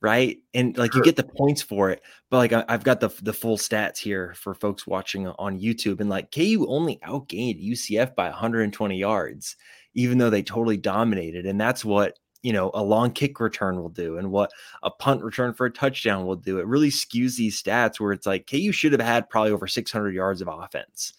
right? 0.00 0.38
And 0.52 0.76
like 0.76 0.92
sure. 0.92 0.98
you 0.98 1.04
get 1.04 1.14
the 1.14 1.22
points 1.22 1.62
for 1.62 1.90
it, 1.90 2.02
but 2.28 2.38
like 2.38 2.52
I, 2.52 2.64
have 2.68 2.82
got 2.82 2.98
the 2.98 3.08
the 3.22 3.32
full 3.32 3.56
stats 3.56 3.98
here 3.98 4.34
for 4.36 4.52
folks 4.52 4.84
watching 4.84 5.28
on 5.28 5.60
YouTube, 5.60 6.00
and 6.00 6.10
like 6.10 6.32
KU 6.32 6.66
only 6.68 6.98
outgained 7.06 7.64
UCF 7.64 8.16
by 8.16 8.28
120 8.28 8.98
yards, 8.98 9.54
even 9.94 10.18
though 10.18 10.28
they 10.28 10.42
totally 10.42 10.76
dominated, 10.76 11.46
and 11.46 11.60
that's 11.60 11.84
what 11.84 12.18
you 12.42 12.52
know 12.52 12.70
a 12.74 12.82
long 12.82 13.12
kick 13.12 13.40
return 13.40 13.80
will 13.80 13.88
do, 13.88 14.18
and 14.18 14.30
what 14.30 14.50
a 14.82 14.90
punt 14.90 15.22
return 15.22 15.54
for 15.54 15.66
a 15.66 15.72
touchdown 15.72 16.26
will 16.26 16.36
do. 16.36 16.58
It 16.58 16.66
really 16.66 16.90
skews 16.90 17.36
these 17.36 17.62
stats 17.62 17.98
where 17.98 18.12
it's 18.12 18.26
like 18.26 18.48
KU 18.50 18.72
should 18.72 18.92
have 18.92 19.00
had 19.00 19.30
probably 19.30 19.52
over 19.52 19.66
600 19.66 20.14
yards 20.14 20.40
of 20.40 20.48
offense 20.48 21.14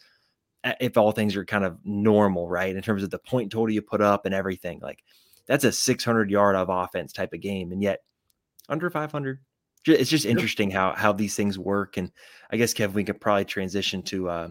if 0.79 0.97
all 0.97 1.11
things 1.11 1.35
are 1.35 1.45
kind 1.45 1.65
of 1.65 1.77
normal, 1.83 2.47
right? 2.47 2.75
In 2.75 2.81
terms 2.81 3.03
of 3.03 3.09
the 3.09 3.19
point 3.19 3.51
total 3.51 3.73
you 3.73 3.81
put 3.81 4.01
up 4.01 4.25
and 4.25 4.33
everything, 4.33 4.79
like 4.81 5.03
that's 5.45 5.63
a 5.63 5.71
600 5.71 6.31
yard 6.31 6.55
of 6.55 6.69
offense 6.69 7.11
type 7.11 7.33
of 7.33 7.41
game. 7.41 7.71
And 7.71 7.81
yet 7.81 7.99
under 8.69 8.89
500, 8.89 9.39
it's 9.85 10.09
just 10.09 10.25
interesting 10.25 10.71
how, 10.71 10.93
how 10.93 11.11
these 11.11 11.35
things 11.35 11.59
work. 11.59 11.97
And 11.97 12.11
I 12.49 12.57
guess, 12.57 12.73
Kevin, 12.73 12.95
we 12.95 13.03
could 13.03 13.19
probably 13.19 13.45
transition 13.45 14.01
to 14.03 14.29
uh, 14.29 14.49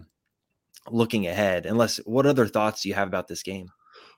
looking 0.91 1.25
ahead, 1.25 1.65
unless 1.65 1.97
what 2.05 2.27
other 2.27 2.47
thoughts 2.47 2.81
do 2.81 2.89
you 2.89 2.95
have 2.95 3.07
about 3.07 3.27
this 3.27 3.41
game? 3.41 3.71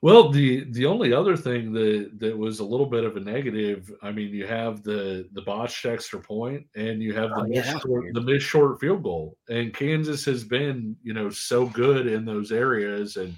Well, 0.05 0.29
the 0.29 0.65
the 0.65 0.85
only 0.85 1.13
other 1.13 1.35
thing 1.35 1.73
that 1.73 2.11
that 2.19 2.37
was 2.37 2.59
a 2.59 2.63
little 2.63 2.85
bit 2.85 3.05
of 3.05 3.17
a 3.17 3.19
negative, 3.19 3.91
I 4.03 4.11
mean, 4.11 4.31
you 4.35 4.45
have 4.45 4.83
the 4.83 5.27
the 5.33 5.41
botched 5.41 5.83
extra 5.83 6.19
point, 6.21 6.67
and 6.75 7.01
you 7.01 7.15
have 7.15 7.31
the 7.31 7.41
oh, 7.41 7.45
missed 7.45 7.71
yeah. 7.73 7.79
short, 7.79 8.13
the 8.13 8.21
missed 8.21 8.45
short 8.45 8.79
field 8.79 9.01
goal, 9.01 9.35
and 9.49 9.73
Kansas 9.73 10.23
has 10.25 10.43
been 10.43 10.95
you 11.01 11.15
know 11.15 11.31
so 11.31 11.65
good 11.65 12.05
in 12.05 12.23
those 12.23 12.51
areas, 12.51 13.17
and 13.17 13.35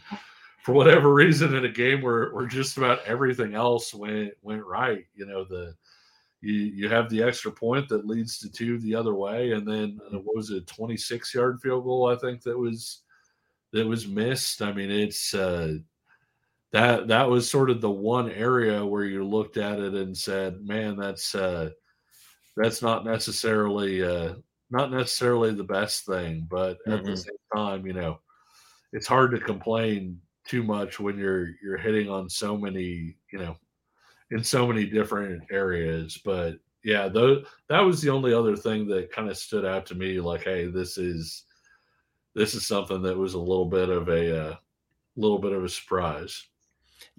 for 0.61 0.73
whatever 0.73 1.13
reason 1.13 1.55
in 1.55 1.63
a 1.63 1.69
game 1.69 2.01
where, 2.01 2.33
where 2.33 2.47
just 2.47 2.75
about 2.75 2.99
everything 3.05 3.55
else 3.55 3.93
went 3.93 4.33
went 4.41 4.65
right. 4.65 5.05
You 5.15 5.25
know, 5.25 5.45
the 5.45 5.73
you 6.41 6.51
you 6.51 6.89
have 6.89 7.09
the 7.09 7.23
extra 7.23 7.49
point 7.49 7.87
that 7.87 8.05
leads 8.05 8.39
to 8.39 8.51
two 8.51 8.77
the 8.79 8.93
other 8.93 9.13
way, 9.13 9.53
and 9.53 9.65
then 9.65 10.01
uh, 10.13 10.17
what 10.17 10.35
was 10.35 10.49
it, 10.49 10.67
twenty 10.67 10.97
six 10.97 11.33
yard 11.33 11.61
field 11.61 11.85
goal? 11.85 12.09
I 12.09 12.17
think 12.17 12.41
that 12.41 12.59
was 12.59 13.03
that 13.71 13.87
was 13.87 14.05
missed. 14.05 14.61
I 14.61 14.73
mean, 14.73 14.91
it's 14.91 15.33
uh, 15.33 15.75
that 16.73 17.07
that 17.07 17.29
was 17.29 17.49
sort 17.49 17.69
of 17.69 17.81
the 17.81 17.89
one 17.89 18.29
area 18.31 18.85
where 18.85 19.05
you 19.05 19.23
looked 19.23 19.57
at 19.57 19.79
it 19.79 19.93
and 19.93 20.15
said, 20.15 20.61
"Man, 20.61 20.97
that's 20.97 21.33
uh, 21.35 21.71
that's 22.55 22.81
not 22.81 23.05
necessarily 23.05 24.03
uh, 24.03 24.35
not 24.69 24.91
necessarily 24.91 25.53
the 25.53 25.63
best 25.63 26.05
thing," 26.05 26.47
but 26.49 26.77
at 26.87 26.93
mm-hmm. 26.93 27.05
the 27.05 27.17
same 27.17 27.35
time, 27.55 27.85
you 27.85 27.93
know, 27.93 28.19
it's 28.93 29.07
hard 29.07 29.31
to 29.31 29.39
complain 29.39 30.19
too 30.45 30.63
much 30.63 30.99
when 30.99 31.17
you're 31.17 31.49
you're 31.63 31.77
hitting 31.77 32.09
on 32.09 32.29
so 32.29 32.57
many 32.57 33.15
you 33.33 33.39
know 33.39 33.55
in 34.31 34.43
so 34.43 34.65
many 34.65 34.85
different 34.85 35.43
areas 35.51 36.21
but 36.23 36.53
yeah 36.85 37.09
though 37.09 37.43
that 37.67 37.81
was 37.81 38.01
the 38.01 38.09
only 38.09 38.33
other 38.33 38.55
thing 38.55 38.87
that 38.87 39.11
kind 39.11 39.29
of 39.29 39.37
stood 39.37 39.65
out 39.65 39.85
to 39.85 39.93
me 39.93 40.21
like 40.21 40.43
hey 40.43 40.65
this 40.65 40.97
is 40.97 41.43
this 42.37 42.53
is 42.53 42.67
something 42.67 43.01
that 43.01 43.17
was 43.17 43.33
a 43.33 43.39
little 43.39 43.65
bit 43.65 43.89
of 43.89 44.07
a 44.09 44.51
uh, 44.51 44.55
little 45.17 45.39
bit 45.39 45.51
of 45.51 45.63
a 45.63 45.69
surprise. 45.69 46.45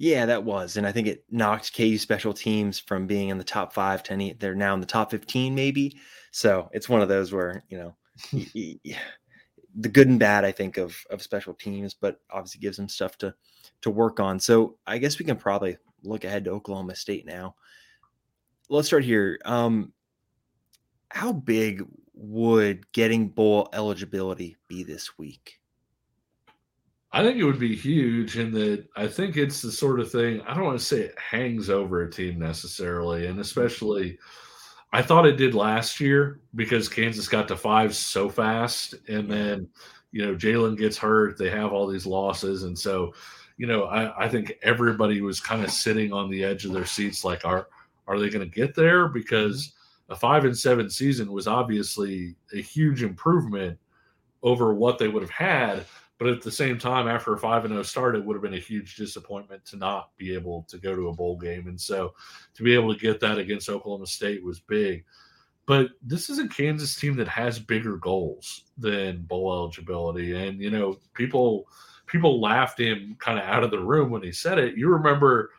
Yeah, 0.01 0.27
that 0.27 0.45
was, 0.45 0.77
and 0.77 0.87
I 0.87 0.93
think 0.93 1.09
it 1.09 1.25
knocked 1.29 1.77
KU 1.77 1.99
special 1.99 2.33
teams 2.33 2.79
from 2.79 3.09
being 3.09 3.31
in 3.31 3.39
the 3.39 3.43
top 3.43 3.73
five 3.73 4.05
to 4.05 4.13
any, 4.13 4.33
they're 4.33 4.55
now 4.55 4.73
in 4.73 4.79
the 4.79 4.87
top 4.87 5.11
fifteen, 5.11 5.57
maybe. 5.57 5.99
So 6.31 6.69
it's 6.73 6.89
one 6.89 7.03
of 7.03 7.09
those 7.09 7.33
where 7.33 7.65
you 7.69 7.79
know 7.79 7.97
the 8.33 9.89
good 9.89 10.07
and 10.07 10.21
bad, 10.21 10.45
I 10.45 10.53
think, 10.53 10.77
of 10.77 10.97
of 11.11 11.21
special 11.21 11.53
teams, 11.53 11.95
but 11.95 12.21
obviously 12.31 12.61
gives 12.61 12.77
them 12.77 12.89
stuff 12.89 13.19
to 13.19 13.35
to 13.83 13.91
work 13.91 14.21
on. 14.21 14.39
So 14.39 14.77
I 14.87 14.99
guess 14.99 15.19
we 15.19 15.25
can 15.25 15.37
probably 15.37 15.77
look 16.05 16.23
ahead 16.23 16.45
to 16.45 16.51
Oklahoma 16.53 16.95
State 16.95 17.27
now. 17.27 17.57
Let's 18.69 18.87
start 18.87 19.05
here. 19.05 19.41
Um, 19.45 19.93
how 21.11 21.33
big 21.33 21.85
would 22.15 22.91
getting 22.93 23.31
bowl 23.31 23.69
eligibility 23.73 24.57
be 24.69 24.85
this 24.85 25.19
week? 25.19 25.59
I 27.11 27.23
think 27.23 27.39
it 27.39 27.45
would 27.45 27.59
be 27.59 27.75
huge 27.75 28.37
in 28.39 28.53
that 28.53 28.85
I 28.97 29.07
think 29.07 29.37
it's 29.37 29.63
the 29.63 29.73
sort 29.73 30.01
of 30.01 30.11
thing 30.11 30.43
I 30.43 30.55
don't 30.55 30.65
want 30.65 30.79
to 30.79 30.85
say 30.85 31.01
it 31.01 31.19
hangs 31.19 31.71
over 31.71 32.03
a 32.03 32.11
team 32.11 32.39
necessarily, 32.39 33.27
and 33.27 33.35
mm-hmm. 33.35 33.41
especially 33.41 34.19
I 34.93 35.03
thought 35.03 35.27
it 35.27 35.37
did 35.37 35.55
last 35.55 36.01
year 36.01 36.41
because 36.55 36.89
Kansas 36.89 37.29
got 37.29 37.49
to 37.49 37.57
five 37.57 37.95
so 37.95 38.29
fast, 38.29 38.95
and 39.09 39.31
then 39.31 39.69
you 40.13 40.25
know 40.25 40.35
Jalen 40.35 40.77
gets 40.77 40.99
hurt. 40.99 41.39
They 41.39 41.51
have 41.51 41.73
all 41.73 41.87
these 41.87 42.07
losses, 42.07 42.65
and 42.65 42.79
so 42.79 43.15
you 43.57 43.67
know 43.67 43.85
I, 43.85 44.27
I 44.27 44.29
think 44.29 44.59
everybody 44.63 45.23
was 45.23 45.41
kind 45.41 45.65
of 45.65 45.71
sitting 45.71 46.13
on 46.13 46.31
the 46.31 46.45
edge 46.45 46.67
of 46.67 46.73
their 46.73 46.87
seats, 46.87 47.25
like 47.25 47.45
are 47.47 47.69
are 48.07 48.19
they 48.19 48.29
going 48.29 48.49
to 48.49 48.55
get 48.55 48.75
there? 48.75 49.09
Because 49.09 49.69
mm-hmm. 49.69 50.13
a 50.13 50.17
five 50.17 50.45
and 50.45 50.57
seven 50.57 50.91
season 50.91 51.33
was 51.33 51.47
obviously 51.47 52.37
a 52.53 52.61
huge 52.61 53.03
improvement 53.03 53.79
over 54.43 54.75
what 54.75 54.99
they 54.99 55.09
would 55.09 55.23
have 55.23 55.31
had 55.31 55.87
but 56.19 56.29
at 56.29 56.43
the 56.43 56.51
same 56.51 56.79
time, 56.79 57.07
after 57.07 57.33
a 57.33 57.39
5 57.39 57.65
and 57.65 57.75
0 57.75 57.83
start, 57.85 58.17
it 58.17 58.25
would 58.25 58.35
have 58.35 58.43
been 58.43 58.55
a 58.55 58.59
huge 58.59 58.97
disappointment 58.97 59.65
to 59.67 59.77
not 59.77 60.11
be 60.17 60.35
able 60.35 60.65
to 60.69 60.77
go 60.79 60.95
to 60.95 61.09
a 61.09 61.15
bowl 61.15 61.39
game. 61.39 61.69
And 61.69 61.81
so 61.81 62.15
to 62.55 62.63
be 62.65 62.75
able 62.75 62.93
to 62.93 63.01
get 63.01 63.21
that 63.21 63.39
against 63.39 63.69
Oklahoma 63.69 64.07
State 64.07 64.45
was 64.45 64.59
big. 64.59 65.05
But 65.67 65.91
this 66.03 66.29
is 66.29 66.39
a 66.39 66.49
Kansas 66.49 66.97
team 66.97 67.15
that 67.17 67.29
has 67.29 67.59
bigger 67.59 67.99
goals 67.99 68.65
than 68.79 69.23
bowl 69.23 69.53
eligibility. 69.53 70.35
And, 70.35 70.61
you 70.61 70.71
know, 70.71 70.99
people 71.15 71.69
people 72.07 72.41
laughed 72.41 72.81
him 72.81 73.17
kind 73.21 73.39
of 73.39 73.45
out 73.45 73.63
of 73.63 73.71
the 73.71 73.79
room 73.79 74.11
when 74.11 74.23
he 74.23 74.33
said 74.33 74.59
it. 74.59 74.77
You 74.77 74.89
remember 74.89 75.51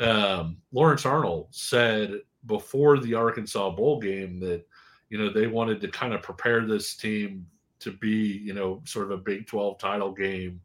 um, 0.00 0.58
Lawrence 0.70 1.06
Arnold 1.06 1.48
said 1.50 2.20
before 2.46 3.00
the 3.00 3.14
Arkansas 3.14 3.70
bowl 3.70 3.98
game 3.98 4.38
that, 4.40 4.64
you 5.08 5.18
know, 5.18 5.32
they 5.32 5.46
wanted 5.46 5.80
to 5.80 5.88
kind 5.88 6.12
of 6.12 6.22
prepare 6.22 6.64
this 6.66 6.94
team 6.94 7.46
to 7.80 7.92
be, 7.92 8.40
you 8.44 8.54
know, 8.54 8.82
sort 8.84 9.06
of 9.06 9.12
a 9.12 9.22
Big 9.22 9.46
12 9.46 9.78
title 9.78 10.12
game 10.12 10.60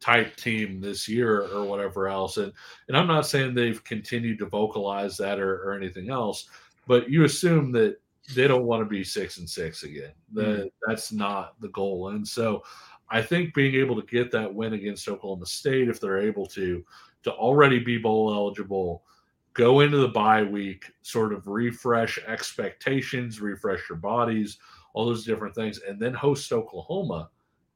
type 0.00 0.36
team 0.36 0.80
this 0.80 1.08
year 1.08 1.46
or 1.46 1.64
whatever 1.64 2.08
else. 2.08 2.36
And 2.36 2.52
and 2.88 2.96
I'm 2.96 3.06
not 3.06 3.26
saying 3.26 3.54
they've 3.54 3.82
continued 3.84 4.38
to 4.40 4.46
vocalize 4.46 5.16
that 5.16 5.40
or, 5.40 5.62
or 5.62 5.74
anything 5.74 6.10
else, 6.10 6.48
but 6.86 7.08
you 7.08 7.24
assume 7.24 7.72
that 7.72 7.96
they 8.34 8.48
don't 8.48 8.64
want 8.64 8.80
to 8.82 8.86
be 8.86 9.04
six 9.04 9.38
and 9.38 9.48
six 9.48 9.82
again. 9.82 10.12
That 10.32 10.46
mm-hmm. 10.46 10.66
that's 10.86 11.12
not 11.12 11.60
the 11.60 11.68
goal. 11.68 12.08
And 12.08 12.26
so 12.26 12.62
I 13.10 13.22
think 13.22 13.54
being 13.54 13.74
able 13.74 14.00
to 14.00 14.06
get 14.06 14.30
that 14.32 14.52
win 14.52 14.72
against 14.72 15.08
Oklahoma 15.08 15.46
State, 15.46 15.88
if 15.88 16.00
they're 16.00 16.20
able 16.20 16.46
to, 16.46 16.84
to 17.24 17.32
already 17.32 17.78
be 17.78 17.98
bowl 17.98 18.32
eligible, 18.32 19.04
go 19.52 19.80
into 19.80 19.98
the 19.98 20.08
bye 20.08 20.42
week, 20.42 20.90
sort 21.02 21.32
of 21.32 21.46
refresh 21.46 22.18
expectations, 22.26 23.40
refresh 23.40 23.88
your 23.88 23.98
bodies, 23.98 24.58
all 24.94 25.04
those 25.04 25.24
different 25.24 25.54
things, 25.54 25.80
and 25.86 26.00
then 26.00 26.14
host 26.14 26.50
Oklahoma. 26.52 27.28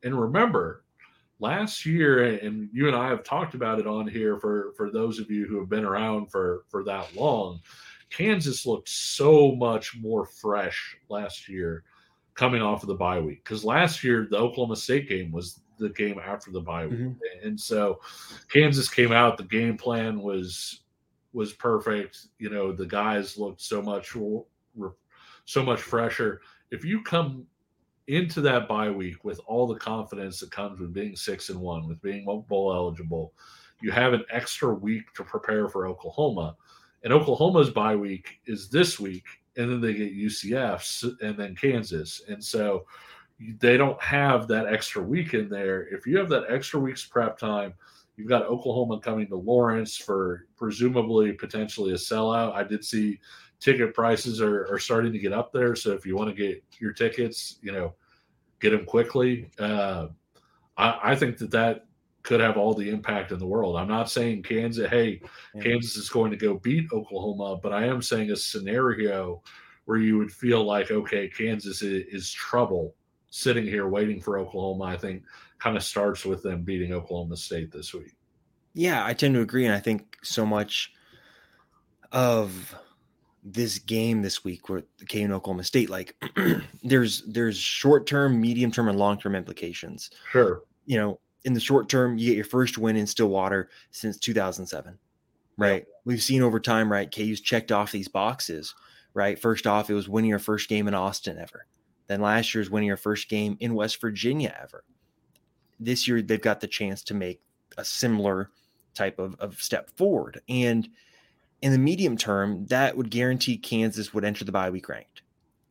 And 0.02 0.18
remember, 0.18 0.84
last 1.40 1.84
year, 1.84 2.24
and 2.24 2.70
you 2.72 2.86
and 2.86 2.96
I 2.96 3.08
have 3.08 3.22
talked 3.22 3.54
about 3.54 3.78
it 3.78 3.86
on 3.86 4.06
here 4.06 4.38
for 4.38 4.72
for 4.76 4.90
those 4.90 5.18
of 5.18 5.30
you 5.30 5.46
who 5.46 5.58
have 5.58 5.68
been 5.68 5.84
around 5.84 6.30
for 6.30 6.64
for 6.68 6.82
that 6.84 7.14
long. 7.14 7.60
Kansas 8.10 8.64
looked 8.64 8.88
so 8.88 9.54
much 9.54 9.94
more 10.00 10.24
fresh 10.24 10.96
last 11.10 11.46
year 11.46 11.84
coming 12.34 12.62
off 12.62 12.82
of 12.82 12.88
the 12.88 12.94
bye 12.94 13.20
week 13.20 13.44
because 13.44 13.64
last 13.64 14.02
year 14.02 14.26
the 14.30 14.38
Oklahoma 14.38 14.76
State 14.76 15.08
game 15.08 15.30
was 15.30 15.60
the 15.78 15.90
game 15.90 16.18
after 16.18 16.50
the 16.50 16.60
bye 16.60 16.86
week, 16.86 16.98
mm-hmm. 16.98 17.46
and 17.46 17.60
so 17.60 18.00
Kansas 18.48 18.88
came 18.88 19.12
out. 19.12 19.36
The 19.36 19.44
game 19.44 19.76
plan 19.76 20.20
was 20.20 20.80
was 21.32 21.52
perfect. 21.52 22.28
You 22.38 22.50
know, 22.50 22.72
the 22.72 22.86
guys 22.86 23.36
looked 23.36 23.60
so 23.60 23.82
much 23.82 24.16
so 25.44 25.62
much 25.62 25.80
fresher 25.80 26.40
if 26.70 26.84
you 26.84 27.02
come 27.02 27.46
into 28.06 28.40
that 28.40 28.66
bye 28.66 28.90
week 28.90 29.22
with 29.24 29.40
all 29.46 29.66
the 29.66 29.78
confidence 29.78 30.40
that 30.40 30.50
comes 30.50 30.80
with 30.80 30.92
being 30.92 31.14
six 31.14 31.50
and 31.50 31.60
one, 31.60 31.86
with 31.86 32.00
being 32.00 32.24
bowl 32.24 32.72
eligible, 32.72 33.32
you 33.80 33.90
have 33.90 34.12
an 34.12 34.24
extra 34.30 34.72
week 34.72 35.12
to 35.14 35.22
prepare 35.22 35.68
for 35.68 35.86
Oklahoma. 35.86 36.56
And 37.04 37.12
Oklahoma's 37.12 37.70
bye 37.70 37.94
week 37.94 38.40
is 38.46 38.68
this 38.68 38.98
week, 38.98 39.24
and 39.56 39.70
then 39.70 39.80
they 39.80 39.94
get 39.94 40.16
UCF 40.16 41.20
and 41.20 41.36
then 41.36 41.54
Kansas. 41.54 42.22
And 42.28 42.42
so 42.42 42.86
they 43.60 43.76
don't 43.76 44.00
have 44.02 44.48
that 44.48 44.66
extra 44.66 45.02
week 45.02 45.34
in 45.34 45.48
there. 45.48 45.86
If 45.94 46.06
you 46.06 46.18
have 46.18 46.28
that 46.30 46.46
extra 46.48 46.80
week's 46.80 47.04
prep 47.04 47.38
time, 47.38 47.74
you've 48.16 48.28
got 48.28 48.46
Oklahoma 48.46 48.98
coming 49.00 49.28
to 49.28 49.36
Lawrence 49.36 49.96
for 49.96 50.46
presumably 50.56 51.32
potentially 51.32 51.92
a 51.92 51.96
sellout. 51.96 52.52
I 52.52 52.64
did 52.64 52.84
see 52.84 53.20
ticket 53.60 53.94
prices 53.94 54.40
are, 54.40 54.72
are 54.72 54.78
starting 54.78 55.12
to 55.12 55.18
get 55.18 55.32
up 55.32 55.52
there. 55.52 55.74
So 55.74 55.92
if 55.92 56.06
you 56.06 56.16
want 56.16 56.30
to 56.30 56.36
get 56.36 56.62
your 56.78 56.92
tickets, 56.92 57.58
you 57.62 57.72
know, 57.72 57.94
get 58.60 58.70
them 58.70 58.84
quickly. 58.84 59.50
Uh, 59.58 60.08
I, 60.76 60.98
I, 61.02 61.16
think 61.16 61.38
that 61.38 61.50
that 61.50 61.86
could 62.22 62.40
have 62.40 62.56
all 62.56 62.74
the 62.74 62.88
impact 62.88 63.32
in 63.32 63.38
the 63.38 63.46
world. 63.46 63.76
I'm 63.76 63.88
not 63.88 64.10
saying 64.10 64.42
Kansas, 64.42 64.88
hey, 64.90 65.20
yeah. 65.54 65.62
Kansas 65.62 65.96
is 65.96 66.08
going 66.08 66.30
to 66.30 66.36
go 66.36 66.54
beat 66.54 66.92
Oklahoma, 66.92 67.58
but 67.62 67.72
I 67.72 67.86
am 67.86 68.02
saying 68.02 68.30
a 68.30 68.36
scenario 68.36 69.42
where 69.86 69.98
you 69.98 70.18
would 70.18 70.32
feel 70.32 70.64
like, 70.64 70.90
okay, 70.90 71.28
Kansas 71.28 71.82
is, 71.82 72.04
is 72.12 72.30
trouble 72.30 72.94
sitting 73.30 73.64
here 73.64 73.88
waiting 73.88 74.20
for 74.20 74.38
Oklahoma. 74.38 74.84
I 74.84 74.96
think 74.96 75.22
kind 75.58 75.76
of 75.76 75.82
starts 75.82 76.24
with 76.24 76.42
them 76.42 76.62
beating 76.62 76.92
Oklahoma 76.92 77.36
State 77.36 77.72
this 77.72 77.92
week. 77.92 78.14
Yeah, 78.74 79.04
I 79.04 79.14
tend 79.14 79.34
to 79.34 79.40
agree. 79.40 79.64
And 79.64 79.74
I 79.74 79.80
think 79.80 80.18
so 80.22 80.46
much 80.46 80.92
of 82.12 82.74
this 83.52 83.78
game 83.78 84.22
this 84.22 84.44
week 84.44 84.68
with 84.68 84.84
KU 85.08 85.20
and 85.20 85.32
Oklahoma 85.32 85.64
State, 85.64 85.90
like 85.90 86.14
there's 86.82 87.22
there's 87.26 87.56
short 87.56 88.06
term, 88.06 88.40
medium 88.40 88.70
term, 88.70 88.88
and 88.88 88.98
long 88.98 89.18
term 89.18 89.34
implications. 89.34 90.10
Sure. 90.30 90.62
You 90.86 90.98
know, 90.98 91.20
in 91.44 91.54
the 91.54 91.60
short 91.60 91.88
term, 91.88 92.18
you 92.18 92.28
get 92.28 92.36
your 92.36 92.44
first 92.44 92.78
win 92.78 92.96
in 92.96 93.06
Stillwater 93.06 93.70
since 93.90 94.18
2007. 94.18 94.98
Right. 95.56 95.84
Yeah. 95.86 95.94
We've 96.04 96.22
seen 96.22 96.42
over 96.42 96.60
time, 96.60 96.90
right? 96.90 97.12
KU's 97.12 97.40
checked 97.40 97.72
off 97.72 97.92
these 97.92 98.08
boxes. 98.08 98.74
Right. 99.14 99.38
First 99.38 99.66
off, 99.66 99.90
it 99.90 99.94
was 99.94 100.08
winning 100.08 100.30
your 100.30 100.38
first 100.38 100.68
game 100.68 100.86
in 100.86 100.94
Austin 100.94 101.38
ever. 101.38 101.66
Then 102.06 102.20
last 102.20 102.54
year's 102.54 102.70
winning 102.70 102.86
your 102.86 102.96
first 102.96 103.28
game 103.28 103.56
in 103.60 103.74
West 103.74 104.00
Virginia 104.00 104.56
ever. 104.62 104.84
This 105.80 106.08
year, 106.08 106.22
they've 106.22 106.40
got 106.40 106.60
the 106.60 106.66
chance 106.66 107.02
to 107.04 107.14
make 107.14 107.40
a 107.76 107.84
similar 107.84 108.50
type 108.94 109.18
of, 109.18 109.36
of 109.40 109.60
step 109.60 109.90
forward. 109.96 110.40
And 110.48 110.88
in 111.62 111.72
the 111.72 111.78
medium 111.78 112.16
term, 112.16 112.66
that 112.66 112.96
would 112.96 113.10
guarantee 113.10 113.56
Kansas 113.56 114.14
would 114.14 114.24
enter 114.24 114.44
the 114.44 114.52
bye 114.52 114.70
week 114.70 114.88
ranked 114.88 115.22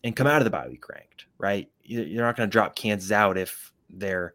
and 0.04 0.16
come 0.16 0.28
out 0.28 0.42
of 0.42 0.44
the 0.44 0.52
bye 0.52 0.68
week 0.68 0.88
ranked, 0.90 1.26
right? 1.38 1.70
You're 1.84 2.26
not 2.26 2.36
going 2.36 2.50
to 2.50 2.52
drop 2.52 2.76
Kansas 2.76 3.12
out 3.12 3.38
if 3.38 3.72
they're 3.90 4.34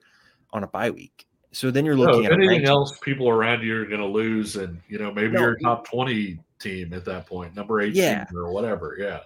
on 0.53 0.65
a 0.65 0.67
bye 0.67 0.91
week. 0.91 1.27
So 1.53 1.71
then 1.71 1.85
you're 1.85 1.97
looking 1.97 2.23
no, 2.23 2.29
at 2.29 2.33
anything 2.33 2.65
else. 2.65 2.99
People 3.01 3.29
around 3.29 3.63
you 3.63 3.79
are 3.79 3.85
going 3.85 4.01
to 4.01 4.07
lose, 4.07 4.57
and 4.57 4.81
you 4.89 4.99
know 4.99 5.13
maybe 5.13 5.33
no, 5.35 5.41
you're 5.41 5.53
a 5.53 5.61
top 5.61 5.87
twenty 5.87 6.39
team 6.59 6.95
at 6.95 7.05
that 7.05 7.27
point, 7.27 7.55
number 7.55 7.83
eighteen 7.83 8.03
yeah. 8.03 8.25
or 8.35 8.51
whatever. 8.53 8.97
Yeah. 8.99 9.21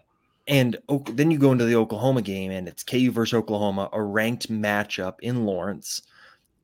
And 0.48 0.76
then 1.10 1.30
you 1.30 1.38
go 1.38 1.52
into 1.52 1.64
the 1.64 1.76
Oklahoma 1.76 2.22
game, 2.22 2.50
and 2.50 2.68
it's 2.68 2.84
KU 2.84 3.10
versus 3.10 3.34
Oklahoma, 3.34 3.88
a 3.92 4.00
ranked 4.00 4.50
matchup 4.50 5.14
in 5.20 5.44
Lawrence. 5.44 6.02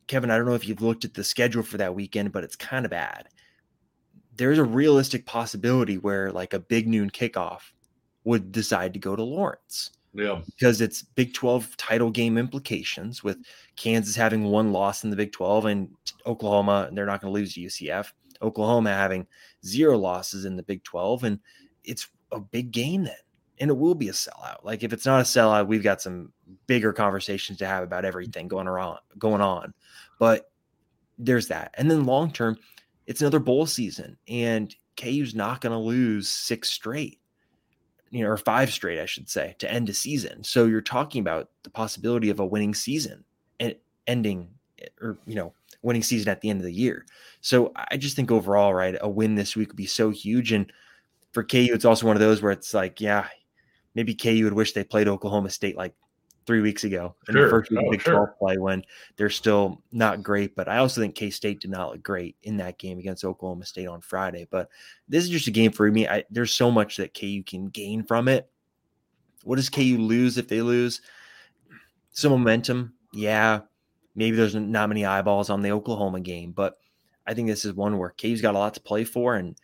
Kevin, 0.06 0.30
I 0.30 0.36
don't 0.36 0.46
know 0.46 0.54
if 0.54 0.68
you've 0.68 0.82
looked 0.82 1.04
at 1.04 1.14
the 1.14 1.24
schedule 1.24 1.64
for 1.64 1.78
that 1.78 1.94
weekend, 1.94 2.32
but 2.32 2.44
it's 2.44 2.54
kind 2.54 2.84
of 2.84 2.90
bad 2.90 3.28
there's 4.36 4.58
a 4.58 4.64
realistic 4.64 5.26
possibility 5.26 5.98
where 5.98 6.32
like 6.32 6.54
a 6.54 6.58
big 6.58 6.88
noon 6.88 7.10
kickoff 7.10 7.60
would 8.24 8.52
decide 8.52 8.92
to 8.94 8.98
go 8.98 9.16
to 9.16 9.22
Lawrence. 9.22 9.90
Yeah. 10.14 10.40
Because 10.44 10.80
it's 10.80 11.02
Big 11.02 11.32
12 11.34 11.76
title 11.76 12.10
game 12.10 12.36
implications 12.36 13.24
with 13.24 13.38
Kansas 13.76 14.14
having 14.14 14.44
one 14.44 14.72
loss 14.72 15.04
in 15.04 15.10
the 15.10 15.16
Big 15.16 15.32
12 15.32 15.66
and 15.66 15.88
Oklahoma, 16.26 16.86
and 16.86 16.96
they're 16.96 17.06
not 17.06 17.20
going 17.20 17.32
to 17.32 17.38
lose 17.38 17.54
to 17.54 17.60
UCF. 17.60 18.12
Oklahoma 18.42 18.90
having 18.90 19.26
zero 19.64 19.96
losses 19.96 20.44
in 20.44 20.56
the 20.56 20.62
Big 20.62 20.84
12. 20.84 21.24
And 21.24 21.38
it's 21.84 22.08
a 22.30 22.40
big 22.40 22.72
game 22.72 23.04
then. 23.04 23.14
And 23.58 23.70
it 23.70 23.76
will 23.76 23.94
be 23.94 24.08
a 24.08 24.12
sellout. 24.12 24.64
Like 24.64 24.82
if 24.82 24.92
it's 24.92 25.06
not 25.06 25.20
a 25.20 25.24
sellout, 25.24 25.66
we've 25.66 25.82
got 25.82 26.02
some 26.02 26.32
bigger 26.66 26.92
conversations 26.92 27.58
to 27.58 27.66
have 27.66 27.84
about 27.84 28.04
everything 28.04 28.48
going 28.48 28.66
around 28.66 28.98
going 29.18 29.40
on. 29.40 29.72
But 30.18 30.50
there's 31.18 31.48
that. 31.48 31.74
And 31.78 31.90
then 31.90 32.04
long 32.04 32.32
term, 32.32 32.58
it's 33.06 33.20
another 33.20 33.38
bowl 33.38 33.66
season, 33.66 34.16
and 34.28 34.74
KU's 34.96 35.34
not 35.34 35.60
going 35.60 35.72
to 35.72 35.78
lose 35.78 36.28
six 36.28 36.70
straight, 36.70 37.18
you 38.10 38.22
know, 38.22 38.30
or 38.30 38.36
five 38.36 38.72
straight, 38.72 39.00
I 39.00 39.06
should 39.06 39.28
say, 39.28 39.56
to 39.58 39.70
end 39.70 39.88
a 39.88 39.94
season. 39.94 40.44
So 40.44 40.66
you're 40.66 40.80
talking 40.80 41.20
about 41.20 41.50
the 41.62 41.70
possibility 41.70 42.30
of 42.30 42.40
a 42.40 42.46
winning 42.46 42.74
season 42.74 43.24
and 43.60 43.74
ending, 44.06 44.48
or 45.00 45.18
you 45.26 45.34
know, 45.34 45.52
winning 45.82 46.02
season 46.02 46.28
at 46.28 46.40
the 46.40 46.50
end 46.50 46.60
of 46.60 46.64
the 46.64 46.72
year. 46.72 47.06
So 47.40 47.72
I 47.90 47.96
just 47.96 48.16
think 48.16 48.30
overall, 48.30 48.74
right, 48.74 48.96
a 49.00 49.08
win 49.08 49.34
this 49.34 49.56
week 49.56 49.68
would 49.68 49.76
be 49.76 49.86
so 49.86 50.10
huge. 50.10 50.52
And 50.52 50.72
for 51.32 51.42
KU, 51.42 51.68
it's 51.72 51.84
also 51.84 52.06
one 52.06 52.16
of 52.16 52.20
those 52.20 52.40
where 52.40 52.52
it's 52.52 52.72
like, 52.72 53.00
yeah, 53.00 53.26
maybe 53.94 54.14
KU 54.14 54.44
would 54.44 54.52
wish 54.52 54.72
they 54.72 54.84
played 54.84 55.08
Oklahoma 55.08 55.50
State 55.50 55.76
like 55.76 55.94
three 56.46 56.60
weeks 56.60 56.84
ago 56.84 57.14
in 57.28 57.34
sure. 57.34 57.44
the 57.44 57.50
first 57.50 57.70
week 57.70 57.80
oh, 57.82 57.86
of 57.86 57.90
Big 57.90 58.00
sure. 58.00 58.14
12 58.14 58.38
play 58.38 58.58
when 58.58 58.84
they're 59.16 59.30
still 59.30 59.82
not 59.92 60.22
great. 60.22 60.54
But 60.54 60.68
I 60.68 60.78
also 60.78 61.00
think 61.00 61.14
K 61.14 61.30
State 61.30 61.60
did 61.60 61.70
not 61.70 61.90
look 61.90 62.02
great 62.02 62.36
in 62.42 62.56
that 62.58 62.78
game 62.78 62.98
against 62.98 63.24
Oklahoma 63.24 63.64
State 63.64 63.86
on 63.86 64.00
Friday. 64.00 64.46
But 64.50 64.68
this 65.08 65.24
is 65.24 65.30
just 65.30 65.48
a 65.48 65.52
game 65.52 65.72
for 65.72 65.90
me. 65.90 66.08
I, 66.08 66.24
there's 66.30 66.54
so 66.54 66.70
much 66.70 66.96
that 66.96 67.18
KU 67.18 67.42
can 67.44 67.68
gain 67.68 68.02
from 68.02 68.28
it. 68.28 68.50
What 69.44 69.56
does 69.56 69.70
KU 69.70 69.98
lose 69.98 70.38
if 70.38 70.48
they 70.48 70.62
lose? 70.62 71.00
Some 72.12 72.32
momentum. 72.32 72.94
Yeah. 73.12 73.60
Maybe 74.14 74.36
there's 74.36 74.54
not 74.54 74.88
many 74.88 75.06
eyeballs 75.06 75.48
on 75.48 75.62
the 75.62 75.72
Oklahoma 75.72 76.20
game, 76.20 76.52
but 76.52 76.74
I 77.26 77.34
think 77.34 77.48
this 77.48 77.64
is 77.64 77.72
one 77.72 77.98
where 77.98 78.14
KU's 78.20 78.42
got 78.42 78.54
a 78.54 78.58
lot 78.58 78.74
to 78.74 78.80
play 78.80 79.04
for. 79.04 79.36
And 79.36 79.56